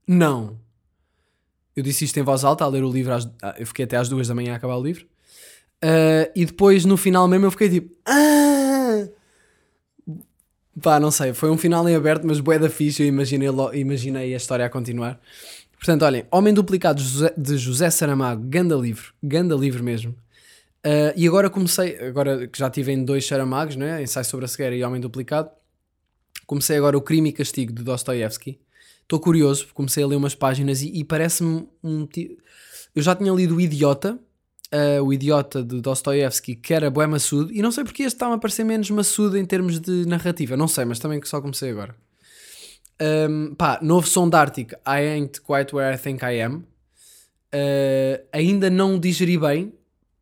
não. 0.07 0.57
Eu 1.75 1.83
disse 1.83 2.05
isto 2.05 2.17
em 2.17 2.23
voz 2.23 2.43
alta 2.43 2.63
a 2.63 2.67
ler 2.67 2.83
o 2.83 2.91
livro, 2.91 3.13
às- 3.13 3.29
ah, 3.41 3.55
eu 3.57 3.67
fiquei 3.67 3.85
até 3.85 3.97
às 3.97 4.07
duas 4.09 4.27
da 4.27 4.35
manhã 4.35 4.53
a 4.53 4.55
acabar 4.55 4.77
o 4.77 4.83
livro. 4.83 5.05
Ah, 5.81 6.29
e 6.35 6.45
depois 6.45 6.85
no 6.85 6.95
final 6.97 7.27
mesmo 7.27 7.45
eu 7.47 7.51
fiquei 7.51 7.69
tipo, 7.69 7.95
ah, 8.07 9.07
Pá, 10.81 10.99
não 10.99 11.11
sei, 11.11 11.33
foi 11.33 11.49
um 11.49 11.57
final 11.57 11.87
em 11.89 11.95
aberto, 11.95 12.25
mas 12.25 12.39
bué 12.39 12.57
da 12.57 12.69
fixe, 12.69 13.03
eu 13.03 13.07
imaginei, 13.07 13.49
imaginei 13.73 14.33
a 14.33 14.37
história 14.37 14.65
a 14.65 14.69
continuar. 14.69 15.19
Portanto, 15.77 16.03
olhem, 16.03 16.25
Homem 16.31 16.53
Duplicado 16.53 17.01
de 17.37 17.57
José 17.57 17.89
Saramago, 17.89 18.41
ganda 18.47 18.75
livro, 18.75 19.13
ganda 19.21 19.53
livro 19.55 19.83
mesmo. 19.83 20.15
Ah, 20.83 21.13
e 21.15 21.27
agora 21.27 21.49
comecei, 21.49 21.97
agora 21.99 22.47
que 22.47 22.57
já 22.57 22.69
tive 22.69 22.91
em 22.91 23.03
dois 23.03 23.25
Saramagos, 23.25 23.75
né? 23.75 24.01
Ensaio 24.01 24.25
sobre 24.25 24.45
a 24.45 24.47
cegueira 24.47 24.75
e 24.75 24.83
Homem 24.83 24.99
Duplicado, 24.99 25.49
comecei 26.45 26.77
agora 26.77 26.97
o 26.97 27.01
Crime 27.01 27.29
e 27.29 27.33
Castigo 27.33 27.71
de 27.71 27.83
Dostoiévski. 27.83 28.59
Estou 29.01 29.19
curioso, 29.19 29.67
comecei 29.73 30.03
a 30.03 30.07
ler 30.07 30.15
umas 30.15 30.35
páginas 30.35 30.81
e, 30.81 30.87
e 30.87 31.03
parece-me 31.03 31.67
um... 31.83 32.07
Eu 32.95 33.01
já 33.01 33.15
tinha 33.15 33.31
lido 33.31 33.55
O 33.55 33.61
Idiota, 33.61 34.17
ah, 34.71 35.01
o 35.01 35.13
Idiota 35.13 35.63
de 35.63 35.81
Dostoiévski, 35.81 36.55
que 36.55 36.73
era 36.73 36.89
bué 36.89 37.07
maçudo, 37.07 37.53
e 37.53 37.61
não 37.61 37.71
sei 37.71 37.83
porque 37.83 38.03
este 38.03 38.15
está-me 38.15 38.35
a 38.35 38.37
parecer 38.37 38.63
menos 38.63 38.89
maçudo 38.89 39.37
em 39.37 39.45
termos 39.45 39.79
de 39.79 40.05
narrativa, 40.05 40.57
não 40.57 40.67
sei, 40.67 40.85
mas 40.85 40.99
também 40.99 41.19
que 41.19 41.27
só 41.27 41.41
comecei 41.41 41.71
agora. 41.71 41.95
Um, 43.01 43.55
pá, 43.55 43.79
novo 43.81 44.07
som 44.07 44.29
da 44.29 44.39
Arctic, 44.39 44.73
I 44.85 45.07
Ain't 45.13 45.41
Quite 45.41 45.75
Where 45.75 45.95
I 45.95 45.97
Think 45.97 46.23
I 46.23 46.39
Am. 46.41 46.63
Uh, 47.53 48.23
ainda 48.31 48.69
não 48.69 48.99
digeri 48.99 49.37
bem, 49.37 49.73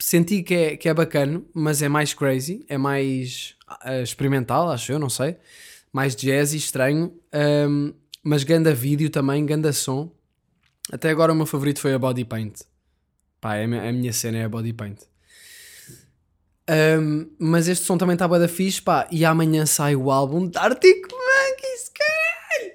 senti 0.01 0.41
que 0.43 0.53
é, 0.53 0.77
que 0.77 0.87
é 0.89 0.93
bacana, 0.93 1.41
mas 1.53 1.81
é 1.81 1.89
mais 1.89 2.13
crazy, 2.13 2.65
é 2.67 2.77
mais 2.77 3.55
ah, 3.67 4.01
experimental, 4.01 4.69
acho 4.71 4.91
eu, 4.91 4.99
não 4.99 5.09
sei. 5.09 5.35
Mais 5.91 6.15
jazzy, 6.15 6.57
estranho. 6.57 7.13
Um, 7.33 7.93
mas 8.23 8.43
ganda 8.43 8.73
vídeo 8.73 9.09
também, 9.09 9.45
ganda 9.45 9.73
som. 9.73 10.11
Até 10.91 11.09
agora 11.09 11.33
o 11.33 11.35
meu 11.35 11.45
favorito 11.45 11.79
foi 11.79 11.93
a 11.93 11.99
Body 11.99 12.25
Paint. 12.25 12.61
Pá, 13.41 13.55
é 13.55 13.63
a 13.63 13.91
minha- 13.91 14.13
cena 14.13 14.37
é 14.37 14.43
a 14.43 14.49
Body 14.49 14.73
Paint. 14.73 14.99
Um, 16.69 17.29
mas 17.39 17.67
este 17.67 17.85
som 17.85 17.97
também 17.97 18.13
está 18.13 18.27
bué 18.27 18.37
da 18.39 18.47
fixe, 18.47 18.81
pá. 18.81 19.07
E 19.11 19.25
amanhã 19.25 19.65
sai 19.65 19.95
o 19.95 20.11
álbum 20.11 20.47
de 20.47 20.57
Arctic 20.57 21.01
Monkeys, 21.11 21.89
caralho! 21.89 22.73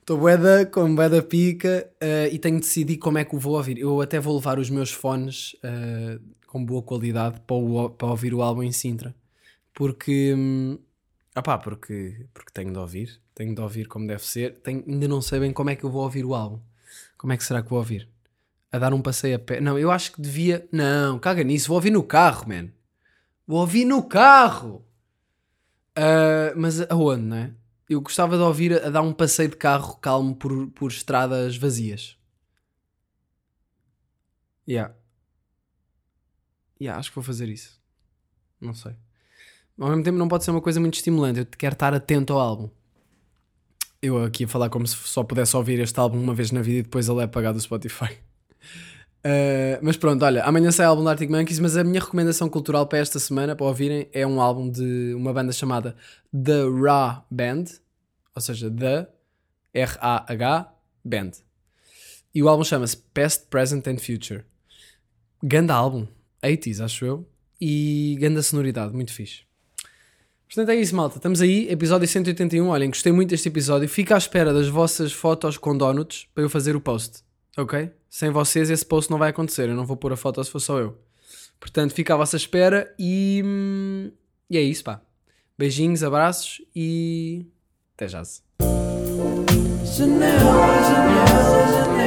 Estou 0.00 0.18
bué 0.18 0.36
da, 0.36 0.66
com 0.66 0.94
bué 0.94 1.08
da 1.08 1.22
pica 1.22 1.88
eh, 2.00 2.30
e 2.32 2.38
tenho 2.38 2.56
de 2.56 2.62
decidir 2.62 2.96
como 2.96 3.18
é 3.18 3.24
que 3.24 3.34
o 3.34 3.38
vou 3.38 3.54
ouvir. 3.56 3.78
Eu 3.78 4.00
até 4.00 4.18
vou 4.18 4.34
levar 4.36 4.58
os 4.58 4.70
meus 4.70 4.90
fones 4.90 5.56
eh, 5.62 6.18
com 6.56 6.64
boa 6.64 6.82
qualidade 6.82 7.40
para, 7.46 7.56
o- 7.56 7.90
para 7.90 8.08
ouvir 8.08 8.32
o 8.34 8.42
álbum 8.42 8.62
em 8.62 8.72
Sintra. 8.72 9.14
Porque... 9.74 10.34
hum, 10.36 10.78
porque, 11.62 12.26
porque 12.32 12.50
tenho 12.52 12.72
de 12.72 12.78
ouvir. 12.78 13.20
Tenho 13.34 13.54
de 13.54 13.60
ouvir 13.60 13.86
como 13.88 14.06
deve 14.06 14.24
ser. 14.24 14.58
Tenho- 14.60 14.82
ainda 14.88 15.06
não 15.06 15.20
sei 15.20 15.38
bem 15.40 15.52
como 15.52 15.68
é 15.70 15.76
que 15.76 15.84
eu 15.84 15.90
vou 15.90 16.02
ouvir 16.02 16.24
o 16.24 16.34
álbum. 16.34 16.60
Como 17.18 17.32
é 17.32 17.36
que 17.36 17.44
será 17.44 17.62
que 17.62 17.68
vou 17.68 17.78
ouvir? 17.78 18.08
A 18.72 18.78
dar 18.78 18.94
um 18.94 19.02
passeio 19.02 19.36
a 19.36 19.38
pé? 19.38 19.60
Não, 19.60 19.78
eu 19.78 19.90
acho 19.90 20.12
que 20.12 20.20
devia... 20.20 20.66
Não, 20.72 21.18
caga 21.18 21.44
nisso. 21.44 21.68
Vou 21.68 21.76
ouvir 21.76 21.90
no 21.90 22.02
carro, 22.02 22.48
man. 22.48 22.68
Vou 23.46 23.60
ouvir 23.60 23.84
no 23.84 24.02
carro! 24.02 24.84
Ah, 25.94 26.52
mas 26.56 26.80
aonde, 26.90 27.22
não 27.22 27.36
é? 27.36 27.50
Eu 27.88 28.00
gostava 28.00 28.36
de 28.36 28.42
ouvir 28.42 28.72
a, 28.82 28.86
a 28.86 28.90
dar 28.90 29.02
um 29.02 29.12
passeio 29.12 29.48
de 29.50 29.56
carro 29.56 29.96
calmo 29.98 30.34
por, 30.34 30.68
por 30.70 30.90
estradas 30.90 31.56
vazias. 31.56 32.16
Yeah. 34.66 34.94
Yeah, 36.80 36.98
acho 36.98 37.10
que 37.10 37.16
vou 37.16 37.24
fazer 37.24 37.48
isso. 37.48 37.80
Não 38.60 38.74
sei. 38.74 38.92
Ao 39.78 39.88
mesmo 39.88 40.02
tempo 40.02 40.16
não 40.16 40.28
pode 40.28 40.44
ser 40.44 40.50
uma 40.50 40.60
coisa 40.60 40.80
muito 40.80 40.94
estimulante. 40.94 41.40
Eu 41.40 41.46
quero 41.46 41.74
estar 41.74 41.92
atento 41.92 42.32
ao 42.32 42.40
álbum. 42.40 42.70
Eu 44.00 44.22
aqui 44.24 44.44
a 44.44 44.48
falar 44.48 44.70
como 44.70 44.86
se 44.86 44.96
só 44.96 45.22
pudesse 45.22 45.56
ouvir 45.56 45.78
este 45.80 45.98
álbum 45.98 46.20
uma 46.20 46.34
vez 46.34 46.50
na 46.50 46.62
vida 46.62 46.78
e 46.78 46.82
depois 46.82 47.08
ele 47.08 47.20
é 47.20 47.24
apagado 47.24 47.58
do 47.58 47.62
Spotify. 47.62 48.12
Uh, 49.24 49.80
mas 49.82 49.96
pronto, 49.96 50.24
olha, 50.24 50.44
amanhã 50.44 50.70
sai 50.70 50.86
o 50.86 50.90
álbum 50.90 51.04
da 51.04 51.10
Arctic 51.10 51.30
Monkeys, 51.30 51.58
mas 51.58 51.76
a 51.76 51.84
minha 51.84 52.00
recomendação 52.00 52.48
cultural 52.48 52.86
para 52.86 52.98
esta 52.98 53.18
semana, 53.18 53.56
para 53.56 53.66
ouvirem, 53.66 54.08
é 54.12 54.26
um 54.26 54.40
álbum 54.40 54.70
de 54.70 55.12
uma 55.14 55.32
banda 55.32 55.52
chamada 55.52 55.96
The 56.32 56.62
Ra 56.82 57.24
Band, 57.30 57.64
ou 58.34 58.40
seja, 58.40 58.70
The 58.70 59.08
R-A-H 59.74 60.72
Band. 61.04 61.32
E 62.34 62.42
o 62.42 62.48
álbum 62.48 62.64
chama-se 62.64 62.96
Past, 62.96 63.46
Present 63.48 63.86
and 63.86 63.98
Future. 63.98 64.44
Ganda 65.42 65.74
álbum, 65.74 66.06
80s, 66.42 66.80
acho 66.84 67.04
eu, 67.04 67.28
e 67.60 68.16
ganda 68.20 68.42
sonoridade, 68.42 68.94
muito 68.94 69.12
fixe. 69.12 69.40
Portanto 70.46 70.68
é 70.70 70.76
isso, 70.76 70.94
malta. 70.94 71.16
Estamos 71.16 71.40
aí, 71.40 71.68
episódio 71.68 72.06
181. 72.06 72.68
Olhem, 72.68 72.88
gostei 72.88 73.10
muito 73.12 73.30
deste 73.30 73.48
episódio. 73.48 73.88
Fica 73.88 74.14
à 74.14 74.18
espera 74.18 74.52
das 74.54 74.68
vossas 74.68 75.12
fotos 75.12 75.58
com 75.58 75.76
donuts 75.76 76.28
para 76.32 76.44
eu 76.44 76.48
fazer 76.48 76.76
o 76.76 76.80
post. 76.80 77.24
Ok? 77.58 77.90
Sem 78.08 78.30
vocês 78.30 78.70
esse 78.70 78.86
post 78.86 79.10
não 79.10 79.18
vai 79.18 79.30
acontecer. 79.30 79.68
Eu 79.68 79.74
não 79.74 79.84
vou 79.84 79.96
pôr 79.96 80.12
a 80.12 80.16
foto 80.16 80.42
se 80.44 80.50
for 80.50 80.60
só 80.60 80.78
eu. 80.78 80.96
Portanto, 81.58 81.92
fica 81.94 82.14
à 82.14 82.16
vossa 82.16 82.36
espera 82.36 82.94
e. 82.98 83.42
hum, 83.44 84.12
E 84.48 84.56
é 84.56 84.62
isso, 84.62 84.84
pá. 84.84 85.02
Beijinhos, 85.58 86.04
abraços 86.04 86.62
e. 86.74 87.44
Até 87.96 88.06
já. 88.06 88.22
Janela, 89.84 90.82
janela. 90.88 92.06